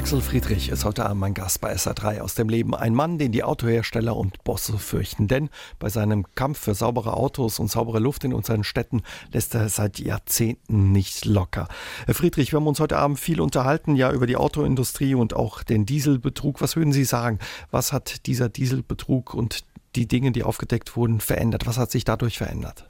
Axel 0.00 0.22
Friedrich 0.22 0.70
ist 0.70 0.86
heute 0.86 1.04
Abend 1.04 1.20
mein 1.20 1.34
Gast 1.34 1.60
bei 1.60 1.74
SA3 1.74 2.22
aus 2.22 2.34
dem 2.34 2.48
Leben. 2.48 2.74
Ein 2.74 2.94
Mann, 2.94 3.18
den 3.18 3.32
die 3.32 3.44
Autohersteller 3.44 4.16
und 4.16 4.42
Bosse 4.44 4.78
fürchten. 4.78 5.28
Denn 5.28 5.50
bei 5.78 5.90
seinem 5.90 6.24
Kampf 6.34 6.58
für 6.58 6.74
saubere 6.74 7.12
Autos 7.12 7.58
und 7.58 7.70
saubere 7.70 7.98
Luft 7.98 8.24
in 8.24 8.32
unseren 8.32 8.64
Städten 8.64 9.02
lässt 9.30 9.54
er 9.54 9.68
seit 9.68 9.98
Jahrzehnten 9.98 10.90
nicht 10.90 11.26
locker. 11.26 11.68
Herr 12.06 12.14
Friedrich, 12.14 12.50
wir 12.50 12.60
haben 12.60 12.66
uns 12.66 12.80
heute 12.80 12.96
Abend 12.96 13.20
viel 13.20 13.42
unterhalten, 13.42 13.94
ja, 13.94 14.10
über 14.10 14.26
die 14.26 14.38
Autoindustrie 14.38 15.14
und 15.14 15.34
auch 15.36 15.62
den 15.62 15.84
Dieselbetrug. 15.84 16.62
Was 16.62 16.76
würden 16.76 16.94
Sie 16.94 17.04
sagen? 17.04 17.38
Was 17.70 17.92
hat 17.92 18.24
dieser 18.24 18.48
Dieselbetrug 18.48 19.34
und 19.34 19.64
die 19.96 20.08
Dinge, 20.08 20.32
die 20.32 20.44
aufgedeckt 20.44 20.96
wurden, 20.96 21.20
verändert? 21.20 21.66
Was 21.66 21.76
hat 21.76 21.90
sich 21.90 22.04
dadurch 22.04 22.38
verändert? 22.38 22.88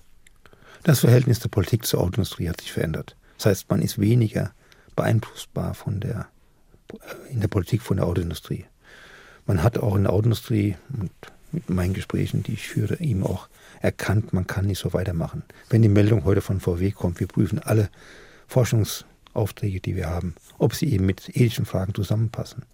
Das 0.85 1.01
Verhältnis 1.01 1.41
der 1.41 1.49
Politik 1.49 1.87
zur 1.87 2.03
Autoindustrie 2.03 2.49
hat 2.49 2.61
sich 2.61 2.71
verändert. 2.71 3.17
Das 3.39 3.47
heißt, 3.47 3.69
man 3.69 3.83
ist 3.83 3.99
weniger 3.99 4.53
beeinflussbar 4.95 5.75
von 5.75 5.99
der 5.99 6.29
in 7.31 7.41
der 7.41 7.49
Politik 7.49 7.83
von 7.83 7.97
der 7.97 8.07
Autoindustrie. 8.07 8.65
Man 9.47 9.63
hat 9.63 9.79
auch 9.79 9.97
in 9.97 10.05
der 10.05 10.13
Autoindustrie 10.13 10.77
und 10.99 11.11
mit 11.53 11.69
meinen 11.69 11.95
Gesprächen, 11.95 12.43
die 12.43 12.53
ich 12.53 12.69
führe, 12.69 13.01
eben 13.01 13.25
auch 13.25 13.49
erkannt, 13.81 14.33
man 14.33 14.47
kann 14.47 14.67
nicht 14.67 14.79
so 14.79 14.93
weitermachen. 14.93 15.43
Wenn 15.69 15.83
die 15.83 15.89
Meldung 15.89 16.25
heute 16.25 16.41
von 16.41 16.61
VW 16.61 16.93
kommt, 16.93 17.21
wir 17.21 17.27
prüfen 17.27 17.59
alle 17.59 17.89
Forschungsaufträge, 18.47 19.81
die 19.81 19.97
wir 19.97 20.09
haben, 20.09 20.35
ob 20.59 20.75
sie 20.75 20.93
eben 20.93 21.07
mit 21.07 21.29
ethischen 21.35 21.65
Fragen 21.65 21.95
zusammenpassen. 21.95 22.65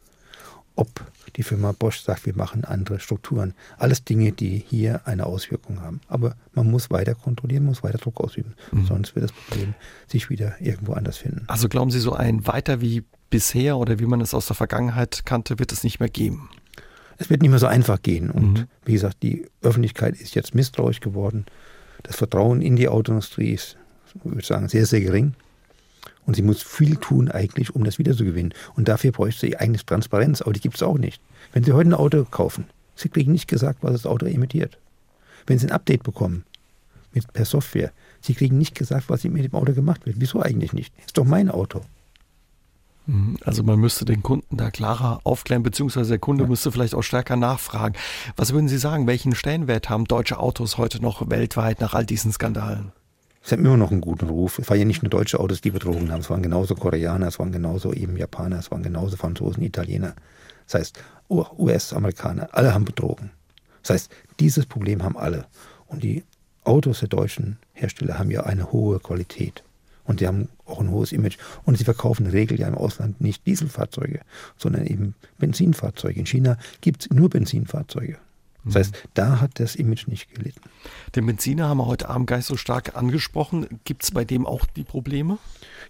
Ob 0.75 0.91
die 1.37 1.43
Firma 1.43 1.73
Bosch 1.73 2.01
sagt, 2.01 2.27
wir 2.27 2.37
machen 2.37 2.65
andere 2.65 3.01
Strukturen. 3.01 3.55
Alles 3.79 4.05
Dinge, 4.05 4.33
die 4.33 4.59
hier 4.59 5.07
eine 5.07 5.25
Auswirkung 5.25 5.81
haben. 5.81 6.03
Aber 6.07 6.37
man 6.53 6.71
muss 6.71 6.91
weiter 6.91 7.15
kontrollieren, 7.15 7.65
muss 7.65 7.83
weiter 7.83 7.97
Druck 7.97 8.21
ausüben. 8.21 8.55
Mhm. 8.73 8.85
Sonst 8.85 9.15
wird 9.15 9.25
das 9.25 9.33
Problem 9.33 9.75
sich 10.07 10.29
wieder 10.29 10.61
irgendwo 10.61 10.93
anders 10.93 11.17
finden. 11.17 11.45
Also 11.47 11.71
glauben 11.71 11.91
Sie, 11.91 12.01
so 12.01 12.13
ein 12.13 12.47
weiter 12.47 12.83
wie 12.83 13.05
bisher 13.31 13.77
oder 13.77 13.99
wie 13.99 14.07
man 14.07 14.21
es 14.21 14.35
aus 14.35 14.47
der 14.47 14.57
Vergangenheit 14.57 15.25
kannte, 15.25 15.59
wird 15.59 15.73
es 15.73 15.85
nicht 15.85 16.01
mehr 16.01 16.09
geben. 16.09 16.49
Es 17.19 17.31
wird 17.31 17.43
nicht 17.43 17.51
mehr 17.51 17.59
so 17.59 17.67
einfach 17.67 18.03
gehen. 18.03 18.31
Und 18.31 18.53
mhm. 18.53 18.65
wie 18.85 18.93
gesagt, 18.93 19.23
die 19.23 19.47
Öffentlichkeit 19.63 20.17
ist 20.17 20.35
jetzt 20.35 20.55
misstrauisch 20.55 21.01
geworden. 21.01 21.47
Das 22.03 22.17
Vertrauen 22.17 22.61
in 22.61 22.77
die 22.77 22.89
Autoindustrie 22.89 23.53
ist, 23.53 23.77
ich 24.15 24.25
würde 24.25 24.47
sagen, 24.47 24.69
sehr, 24.69 24.87
sehr 24.87 25.01
gering. 25.01 25.35
Und 26.27 26.35
sie 26.35 26.43
muss 26.43 26.63
viel 26.63 26.97
tun 26.97 27.31
eigentlich, 27.31 27.75
um 27.75 27.85
das 27.85 27.99
wiederzugewinnen. 27.99 28.53
Und 28.75 28.89
dafür 28.89 29.13
bräuchte 29.13 29.47
sie 29.47 29.57
eigentlich 29.57 29.87
Transparenz, 29.87 30.43
aber 30.43 30.53
die 30.53 30.61
gibt 30.61 30.77
es 30.77 30.83
auch 30.83 30.99
nicht. 30.99 31.23
Wenn 31.53 31.63
Sie 31.65 31.73
heute 31.73 31.91
ein 31.91 31.95
Auto 31.95 32.25
kaufen, 32.25 32.67
Sie 32.97 33.09
kriegen 33.09 33.33
nicht 33.33 33.49
gesagt, 33.49 33.79
was 33.83 33.93
das 33.93 34.07
Auto 34.07 34.27
emittiert. 34.27 34.79
Wenn 35.47 35.59
Sie 35.59 35.67
ein 35.67 35.73
Update 35.73 36.03
bekommen, 36.03 36.45
mit, 37.13 37.33
per 37.33 37.45
Software, 37.45 37.93
Sie 38.21 38.35
kriegen 38.35 38.59
nicht 38.59 38.75
gesagt, 38.75 39.09
was 39.09 39.25
mit 39.25 39.45
dem 39.45 39.55
Auto 39.55 39.73
gemacht 39.73 40.05
wird. 40.05 40.17
Wieso 40.19 40.43
eigentlich 40.43 40.73
nicht? 40.73 40.93
Ist 41.07 41.17
doch 41.17 41.25
mein 41.25 41.49
Auto. 41.49 41.83
Mhm. 43.07 43.37
Also 43.45 43.63
man 43.63 43.79
müsste 43.79 44.05
den 44.05 44.23
Kunden 44.23 44.57
da 44.57 44.71
klarer 44.71 45.21
aufklären, 45.25 45.63
beziehungsweise 45.63 46.11
der 46.11 46.19
Kunde 46.19 46.45
ja. 46.45 46.49
müsste 46.49 46.73
vielleicht 46.73 46.95
auch 46.95 47.03
stärker 47.03 47.37
nachfragen. 47.37 47.95
Was 48.37 48.53
würden 48.53 48.69
Sie 48.69 48.79
sagen, 48.79 49.07
welchen 49.07 49.35
Stellenwert 49.35 49.89
haben 49.89 50.05
deutsche 50.05 50.39
Autos 50.39 50.79
heute 50.79 51.01
noch 51.01 51.29
weltweit 51.31 51.81
nach 51.81 51.95
all 51.95 52.07
diesen 52.07 52.33
Skandalen? 52.33 52.93
Es 53.43 53.53
haben 53.53 53.65
immer 53.65 53.77
noch 53.77 53.93
einen 53.93 54.01
guten 54.01 54.29
Ruf. 54.29 54.59
Es 54.59 54.69
waren 54.69 54.79
ja 54.79 54.85
nicht 54.85 55.05
nur 55.05 55.11
deutsche 55.11 55.39
Autos, 55.39 55.61
die 55.61 55.71
betrogen 55.71 56.11
haben. 56.11 56.21
Es 56.21 56.31
waren 56.31 56.43
genauso 56.43 56.75
Koreaner, 56.75 57.29
es 57.29 57.39
waren 57.39 57.53
genauso 57.53 57.93
eben 57.93 58.17
Japaner, 58.17 58.59
es 58.59 58.73
waren 58.73 58.83
genauso 58.83 59.17
Franzosen, 59.17 59.63
Italiener. 59.63 60.15
Das 60.67 60.81
heißt, 60.81 60.99
US-Amerikaner, 61.31 62.49
alle 62.51 62.75
haben 62.75 62.85
betrogen. 62.85 63.31
Das 63.83 63.91
heißt, 63.91 64.11
dieses 64.41 64.67
Problem 64.67 65.05
haben 65.05 65.17
alle. 65.17 65.47
Und 65.87 66.03
die 66.03 66.25
Autos 66.65 66.99
der 66.99 67.09
deutschen 67.09 67.59
Hersteller 67.73 68.19
haben 68.19 68.33
ja 68.33 68.43
eine 68.43 68.73
hohe 68.73 68.99
Qualität. 68.99 69.63
Und 70.07 70.21
sie 70.21 70.27
haben 70.27 70.49
auch 70.65 70.81
ein 70.81 70.91
hohes 70.91 71.13
Image. 71.13 71.37
Und 71.65 71.79
sie 71.79 71.85
verkaufen 71.85 72.27
in 72.27 72.33
der 72.33 72.41
Regel 72.41 72.59
ja 72.59 72.69
im 72.69 72.75
Ausland 72.75 73.21
nicht 73.21 73.47
Dieselfahrzeuge, 73.47 74.21
sondern 74.57 74.87
eben 74.87 75.15
Benzinfahrzeuge. 75.39 76.21
In 76.21 76.27
China 76.27 76.57
gibt 76.81 77.03
es 77.03 77.11
nur 77.11 77.29
Benzinfahrzeuge. 77.29 78.19
Das 78.65 78.75
heißt, 78.75 78.93
mhm. 78.93 79.09
da 79.15 79.41
hat 79.41 79.61
das 79.61 79.77
Image 79.77 80.09
nicht 80.09 80.35
gelitten. 80.35 80.61
Den 81.15 81.27
Benziner 81.27 81.69
haben 81.69 81.79
wir 81.79 81.87
heute 81.87 82.09
Abend 82.09 82.27
gar 82.27 82.37
nicht 82.37 82.47
so 82.47 82.57
stark 82.57 82.97
angesprochen. 82.97 83.81
Gibt 83.85 84.03
es 84.03 84.11
bei 84.11 84.25
dem 84.25 84.45
auch 84.45 84.67
die 84.67 84.83
Probleme? 84.83 85.39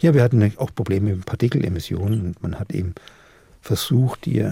Ja, 0.01 0.13
wir 0.15 0.23
hatten 0.23 0.53
auch 0.59 0.75
Probleme 0.75 1.15
mit 1.15 1.27
Partikelemissionen 1.27 2.27
und 2.27 2.43
man 2.43 2.59
hat 2.61 2.73
eben 2.73 2.95
versucht, 3.63 4.27
die 4.27 4.47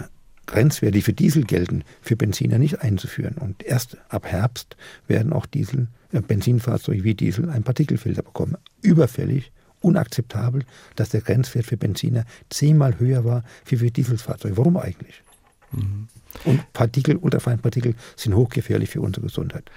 Grenzwerte, 0.46 0.92
die 0.92 1.02
für 1.02 1.12
Diesel 1.12 1.44
gelten, 1.44 1.84
für 2.02 2.16
Benziner 2.16 2.58
nicht 2.58 2.80
einzuführen. 2.80 3.36
Und 3.38 3.62
erst 3.62 3.96
ab 4.08 4.26
Herbst 4.26 4.76
werden 5.06 5.32
auch 5.32 5.46
Diesel, 5.46 5.88
äh, 6.12 6.20
Benzinfahrzeuge 6.20 7.04
wie 7.04 7.14
Diesel 7.14 7.48
einen 7.50 7.64
Partikelfilter 7.64 8.22
bekommen. 8.22 8.56
Überfällig, 8.82 9.52
unakzeptabel, 9.84 10.64
dass 10.96 11.10
der 11.10 11.20
Grenzwert 11.20 11.66
für 11.66 11.76
Benziner 11.76 12.24
zehnmal 12.50 12.98
höher 12.98 13.24
war 13.24 13.44
wie 13.66 13.76
für 13.76 13.90
Dieselfahrzeuge. 13.90 14.56
Warum 14.56 14.76
eigentlich? 14.76 15.22
Mhm. 15.72 16.08
Und 16.44 16.72
Partikel, 16.72 17.16
Ultrafeinpartikel 17.16 17.94
sind 18.16 18.34
hochgefährlich 18.34 18.90
für 18.90 19.00
unsere 19.00 19.26
Gesundheit. 19.26 19.70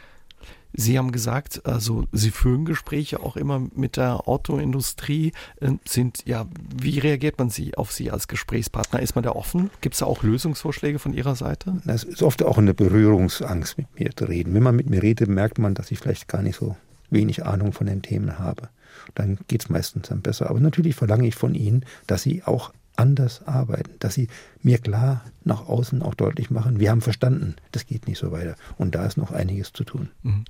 Sie 0.74 0.98
haben 0.98 1.12
gesagt, 1.12 1.66
also 1.66 2.06
Sie 2.12 2.30
führen 2.30 2.66
Gespräche 2.66 3.20
auch 3.22 3.36
immer 3.36 3.68
mit 3.76 3.98
der 3.98 4.28
Autoindustrie. 4.28 5.32
Äh, 5.60 5.72
sind 5.88 6.24
ja, 6.26 6.46
wie 6.76 7.00
reagiert 7.00 7.40
man 7.40 7.50
Sie 7.50 7.76
auf 7.76 7.92
Sie 7.92 8.12
als 8.12 8.28
Gesprächspartner? 8.28 9.02
Ist 9.02 9.16
man 9.16 9.24
da 9.24 9.32
offen? 9.32 9.72
Gibt 9.82 9.96
es 9.96 10.00
da 10.00 10.06
auch 10.06 10.24
Lösungsvorschläge 10.24 11.00
von 11.00 11.14
Ihrer 11.14 11.36
Seite? 11.36 11.82
Es 11.88 12.04
ist 12.04 12.22
oft 12.22 12.44
auch 12.44 12.58
eine 12.58 12.74
Berührungsangst, 12.74 13.78
mit 13.78 14.00
mir 14.00 14.12
zu 14.16 14.26
reden. 14.26 14.54
Wenn 14.54 14.64
man 14.64 14.76
mit 14.76 14.90
mir 14.90 15.02
redet, 15.02 15.30
merkt 15.30 15.58
man, 15.58 15.74
dass 15.74 15.90
ich 15.90 16.00
vielleicht 16.00 16.28
gar 16.28 16.42
nicht 16.42 16.58
so 16.58 16.76
wenig 17.10 17.46
Ahnung 17.46 17.72
von 17.72 17.88
den 17.88 18.02
Themen 18.02 18.38
habe. 18.38 18.70
Dann 19.16 19.40
geht 19.48 19.64
es 19.64 19.70
meistens 19.70 20.10
dann 20.10 20.22
besser. 20.22 20.50
Aber 20.50 20.60
natürlich 20.60 20.96
verlange 20.96 21.28
ich 21.28 21.36
von 21.36 21.56
Ihnen, 21.56 21.86
dass 22.08 22.24
Sie 22.24 22.44
auch 22.44 22.72
anders 22.98 23.48
arbeiten, 23.48 23.92
dass 24.00 24.16
sie 24.16 24.28
mir 24.62 24.80
klar 24.80 25.24
nach 25.44 25.68
außen 25.68 26.02
auch 26.02 26.16
deutlich 26.16 26.50
machen, 26.50 26.80
wir 26.80 26.92
haben 26.92 27.02
verstanden, 27.02 27.56
das 27.72 27.86
geht 27.86 28.08
nicht 28.08 28.18
so 28.18 28.32
weiter. 28.32 28.56
Und 28.78 28.96
da 28.96 29.06
ist 29.06 29.18
noch 29.18 29.32
einiges 29.32 29.72
zu 29.72 29.84
tun. 29.84 30.10
Mhm. 30.24 30.46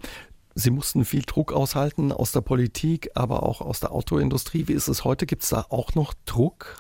Sie 0.55 0.71
mussten 0.71 1.05
viel 1.05 1.21
Druck 1.21 1.53
aushalten 1.53 2.11
aus 2.11 2.31
der 2.31 2.41
Politik, 2.41 3.11
aber 3.13 3.43
auch 3.43 3.61
aus 3.61 3.79
der 3.79 3.91
Autoindustrie. 3.91 4.67
Wie 4.67 4.73
ist 4.73 4.87
es 4.87 5.03
heute? 5.03 5.27
Gibt 5.27 5.43
es 5.43 5.49
da 5.49 5.65
auch 5.69 5.93
noch 5.93 6.15
Druck? 6.25 6.77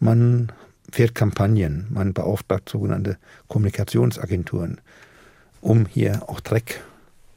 Man 0.00 0.52
fährt 0.90 1.14
Kampagnen, 1.14 1.86
man 1.88 2.12
beauftragt 2.12 2.68
sogenannte 2.68 3.16
Kommunikationsagenturen, 3.48 4.82
um 5.62 5.86
hier 5.86 6.28
auch 6.28 6.40
Dreck 6.40 6.82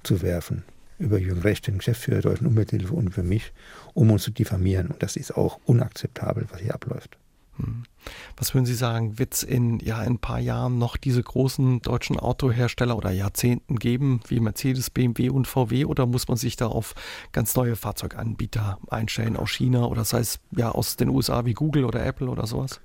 zu 0.04 0.22
werfen 0.22 0.66
über 1.00 1.18
Jürgen 1.18 1.42
Recht, 1.42 1.68
den 1.68 1.78
Geschäftsführer 1.78 2.22
der 2.22 2.32
Deutschen 2.32 2.48
Umwelthilfe 2.48 2.94
und 2.94 3.12
für 3.12 3.24
mich, 3.24 3.54
um 3.94 4.12
uns 4.12 4.24
zu 4.24 4.32
diffamieren. 4.32 4.88
Und 4.88 5.04
das 5.04 5.16
ist 5.16 5.36
auch 5.36 5.60
unakzeptabel, 5.66 6.48
was 6.50 6.62
hier 6.62 6.74
abläuft. 6.74 7.18
Hm. 7.58 7.84
Was 8.38 8.54
würden 8.54 8.66
Sie 8.66 8.74
sagen, 8.74 9.20
wird 9.20 9.34
es 9.34 9.44
in 9.44 9.80
ja, 9.80 9.98
ein 9.98 10.20
paar 10.20 10.40
Jahren 10.40 10.78
noch 10.78 10.96
diese 10.96 11.22
großen 11.22 11.82
deutschen 11.82 12.18
Autohersteller 12.18 12.96
oder 12.96 13.12
Jahrzehnten 13.12 13.78
geben, 13.78 14.22
wie 14.28 14.40
Mercedes, 14.40 14.90
BMW 14.90 15.30
und 15.30 15.48
VW, 15.48 15.86
oder 15.86 16.06
muss 16.06 16.28
man 16.28 16.38
sich 16.38 16.56
da 16.56 16.68
auf 16.68 16.96
ganz 17.32 17.56
neue 17.56 17.76
Fahrzeuganbieter 17.76 18.78
einstellen 18.90 19.36
aus 19.36 19.52
China 19.52 19.86
oder 19.86 20.06
sei 20.06 20.20
es 20.20 20.40
ja 20.56 20.72
aus 20.72 20.96
den 20.96 21.10
USA 21.10 21.46
wie 21.46 21.54
Google 21.54 21.86
oder 21.86 22.06
Apple 22.06 22.30
oder 22.30 22.48
sowas? 22.48 22.80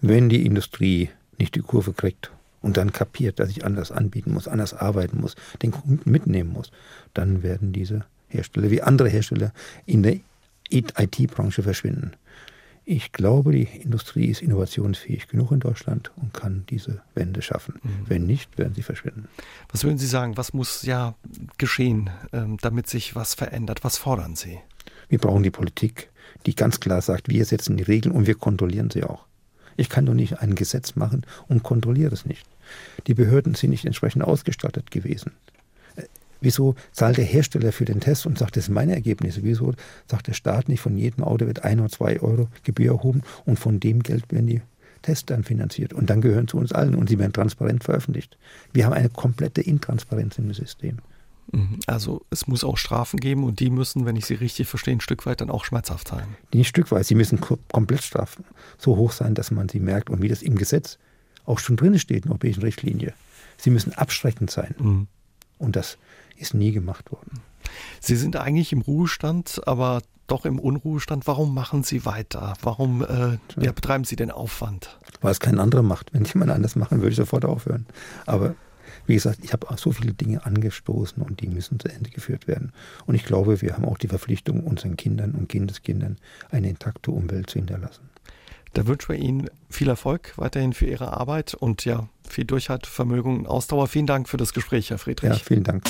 Wenn 0.00 0.28
die 0.28 0.44
Industrie 0.44 1.10
nicht 1.38 1.54
die 1.54 1.60
Kurve 1.60 1.92
kriegt 1.92 2.30
und 2.60 2.76
dann 2.76 2.92
kapiert, 2.92 3.38
dass 3.38 3.50
ich 3.50 3.64
anders 3.64 3.92
anbieten 3.92 4.32
muss, 4.32 4.48
anders 4.48 4.74
arbeiten 4.74 5.20
muss, 5.20 5.36
den 5.62 5.72
Kunden 5.72 6.10
mitnehmen 6.10 6.52
muss, 6.52 6.70
dann 7.14 7.42
werden 7.42 7.72
diese 7.72 8.04
Hersteller 8.28 8.70
wie 8.70 8.82
andere 8.82 9.08
Hersteller 9.08 9.52
in 9.86 10.02
der 10.02 10.18
IT-Branche 10.70 11.62
verschwinden. 11.62 12.12
Ich 12.90 13.12
glaube, 13.12 13.52
die 13.52 13.64
Industrie 13.64 14.26
ist 14.26 14.40
innovationsfähig 14.40 15.28
genug 15.28 15.52
in 15.52 15.60
Deutschland 15.60 16.10
und 16.16 16.32
kann 16.32 16.64
diese 16.70 17.02
Wende 17.14 17.42
schaffen. 17.42 17.74
Mhm. 17.82 17.90
Wenn 18.06 18.26
nicht, 18.26 18.56
werden 18.56 18.74
sie 18.74 18.82
verschwinden. 18.82 19.28
Was 19.70 19.84
würden 19.84 19.98
Sie 19.98 20.06
sagen, 20.06 20.38
was 20.38 20.54
muss 20.54 20.82
ja 20.84 21.14
geschehen, 21.58 22.08
ähm, 22.32 22.56
damit 22.62 22.88
sich 22.88 23.14
was 23.14 23.34
verändert? 23.34 23.84
Was 23.84 23.98
fordern 23.98 24.36
Sie? 24.36 24.58
Wir 25.10 25.18
brauchen 25.18 25.42
die 25.42 25.50
Politik, 25.50 26.08
die 26.46 26.54
ganz 26.54 26.80
klar 26.80 27.02
sagt, 27.02 27.28
wir 27.28 27.44
setzen 27.44 27.76
die 27.76 27.84
Regeln 27.84 28.14
und 28.14 28.26
wir 28.26 28.36
kontrollieren 28.36 28.88
sie 28.88 29.04
auch. 29.04 29.27
Ich 29.78 29.88
kann 29.88 30.06
doch 30.06 30.14
nicht 30.14 30.40
ein 30.40 30.56
Gesetz 30.56 30.96
machen 30.96 31.22
und 31.46 31.62
kontrolliere 31.62 32.12
es 32.12 32.26
nicht. 32.26 32.44
Die 33.06 33.14
Behörden 33.14 33.54
sind 33.54 33.70
nicht 33.70 33.84
entsprechend 33.84 34.24
ausgestattet 34.24 34.90
gewesen. 34.90 35.30
Wieso 36.40 36.74
zahlt 36.90 37.16
der 37.16 37.24
Hersteller 37.24 37.70
für 37.70 37.84
den 37.84 38.00
Test 38.00 38.26
und 38.26 38.38
sagt, 38.38 38.56
das 38.56 38.64
sind 38.64 38.74
meine 38.74 38.94
Ergebnisse? 38.94 39.44
Wieso 39.44 39.74
sagt 40.10 40.26
der 40.26 40.32
Staat 40.32 40.68
nicht, 40.68 40.80
von 40.80 40.98
jedem 40.98 41.22
Auto 41.22 41.46
wird 41.46 41.62
ein 41.62 41.78
oder 41.78 41.90
zwei 41.90 42.20
Euro 42.20 42.48
Gebühr 42.64 42.90
erhoben 42.90 43.22
und 43.44 43.60
von 43.60 43.78
dem 43.78 44.02
Geld 44.02 44.32
werden 44.32 44.48
die 44.48 44.62
Tests 45.02 45.26
dann 45.26 45.44
finanziert 45.44 45.92
und 45.92 46.10
dann 46.10 46.20
gehören 46.20 46.48
zu 46.48 46.56
uns 46.56 46.72
allen 46.72 46.96
und 46.96 47.08
sie 47.08 47.20
werden 47.20 47.32
transparent 47.32 47.84
veröffentlicht. 47.84 48.36
Wir 48.72 48.84
haben 48.84 48.94
eine 48.94 49.10
komplette 49.10 49.62
Intransparenz 49.62 50.38
im 50.38 50.52
System. 50.52 50.98
Mhm. 51.52 51.80
Also 51.86 52.24
es 52.30 52.46
muss 52.46 52.64
auch 52.64 52.76
Strafen 52.76 53.18
geben 53.18 53.44
und 53.44 53.60
die 53.60 53.70
müssen, 53.70 54.06
wenn 54.06 54.16
ich 54.16 54.26
sie 54.26 54.34
richtig 54.34 54.68
verstehe, 54.68 54.94
ein 54.94 55.00
Stück 55.00 55.26
weit 55.26 55.40
dann 55.40 55.50
auch 55.50 55.64
schmerzhaft 55.64 56.08
sein. 56.08 56.26
Nicht 56.52 56.68
Stück 56.68 56.90
weit, 56.90 57.06
sie 57.06 57.14
müssen 57.14 57.40
komplett 57.40 58.02
Strafen 58.02 58.44
so 58.76 58.96
hoch 58.96 59.12
sein, 59.12 59.34
dass 59.34 59.50
man 59.50 59.68
sie 59.68 59.80
merkt 59.80 60.10
und 60.10 60.22
wie 60.22 60.28
das 60.28 60.42
im 60.42 60.56
Gesetz 60.56 60.98
auch 61.44 61.58
schon 61.58 61.76
drin 61.76 61.98
steht 61.98 62.18
in 62.18 62.22
der 62.22 62.32
europäischen 62.32 62.62
Richtlinie. 62.62 63.14
Sie 63.56 63.70
müssen 63.70 63.92
abschreckend 63.92 64.50
sein. 64.50 64.74
Mhm. 64.78 65.08
Und 65.58 65.76
das 65.76 65.98
ist 66.36 66.54
nie 66.54 66.72
gemacht 66.72 67.10
worden. 67.10 67.40
Sie 68.00 68.16
sind 68.16 68.36
eigentlich 68.36 68.72
im 68.72 68.80
Ruhestand, 68.80 69.60
aber 69.66 70.02
doch 70.26 70.44
im 70.44 70.58
Unruhestand. 70.58 71.26
Warum 71.26 71.54
machen 71.54 71.82
Sie 71.82 72.04
weiter? 72.04 72.54
Warum 72.62 73.02
äh, 73.02 73.38
ja, 73.60 73.72
betreiben 73.72 74.04
Sie 74.04 74.14
den 74.14 74.30
Aufwand? 74.30 74.98
Weil 75.20 75.32
es 75.32 75.40
kein 75.40 75.58
anderer 75.58 75.82
macht. 75.82 76.12
Wenn 76.12 76.24
jemand 76.24 76.50
anders 76.50 76.76
machen, 76.76 76.98
würde 76.98 77.10
ich 77.10 77.16
sofort 77.16 77.44
aufhören. 77.44 77.86
Aber 78.26 78.54
wie 79.08 79.14
gesagt, 79.14 79.40
ich 79.42 79.52
habe 79.52 79.68
auch 79.70 79.78
so 79.78 79.90
viele 79.90 80.12
Dinge 80.12 80.44
angestoßen 80.44 81.22
und 81.22 81.40
die 81.40 81.48
müssen 81.48 81.80
zu 81.80 81.88
Ende 81.88 82.10
geführt 82.10 82.46
werden. 82.46 82.72
Und 83.06 83.14
ich 83.14 83.24
glaube, 83.24 83.60
wir 83.62 83.74
haben 83.74 83.84
auch 83.84 83.98
die 83.98 84.08
Verpflichtung, 84.08 84.62
unseren 84.62 84.96
Kindern 84.96 85.32
und 85.32 85.48
Kindeskindern 85.48 86.18
eine 86.50 86.68
intakte 86.68 87.10
Umwelt 87.10 87.50
zu 87.50 87.58
hinterlassen. 87.58 88.08
Da 88.74 88.86
wünschen 88.86 89.08
wir 89.14 89.18
Ihnen 89.18 89.50
viel 89.70 89.88
Erfolg 89.88 90.34
weiterhin 90.36 90.74
für 90.74 90.86
Ihre 90.86 91.14
Arbeit 91.14 91.54
und 91.54 91.84
ja, 91.84 92.08
viel 92.28 92.44
Durchhaltevermögen 92.44 93.38
und 93.38 93.46
Ausdauer. 93.46 93.88
Vielen 93.88 94.06
Dank 94.06 94.28
für 94.28 94.36
das 94.36 94.52
Gespräch, 94.52 94.90
Herr 94.90 94.98
Friedrich. 94.98 95.30
Ja, 95.30 95.36
vielen 95.36 95.64
Dank. 95.64 95.84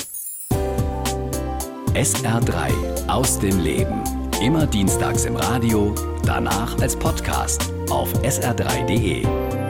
SR3 1.93 3.07
aus 3.07 3.39
dem 3.39 3.59
Leben. 3.59 4.01
Immer 4.41 4.65
dienstags 4.65 5.25
im 5.25 5.35
Radio, 5.35 5.93
danach 6.23 6.79
als 6.79 6.95
Podcast 6.95 7.73
auf 7.89 8.13
sr3.de. 8.23 9.68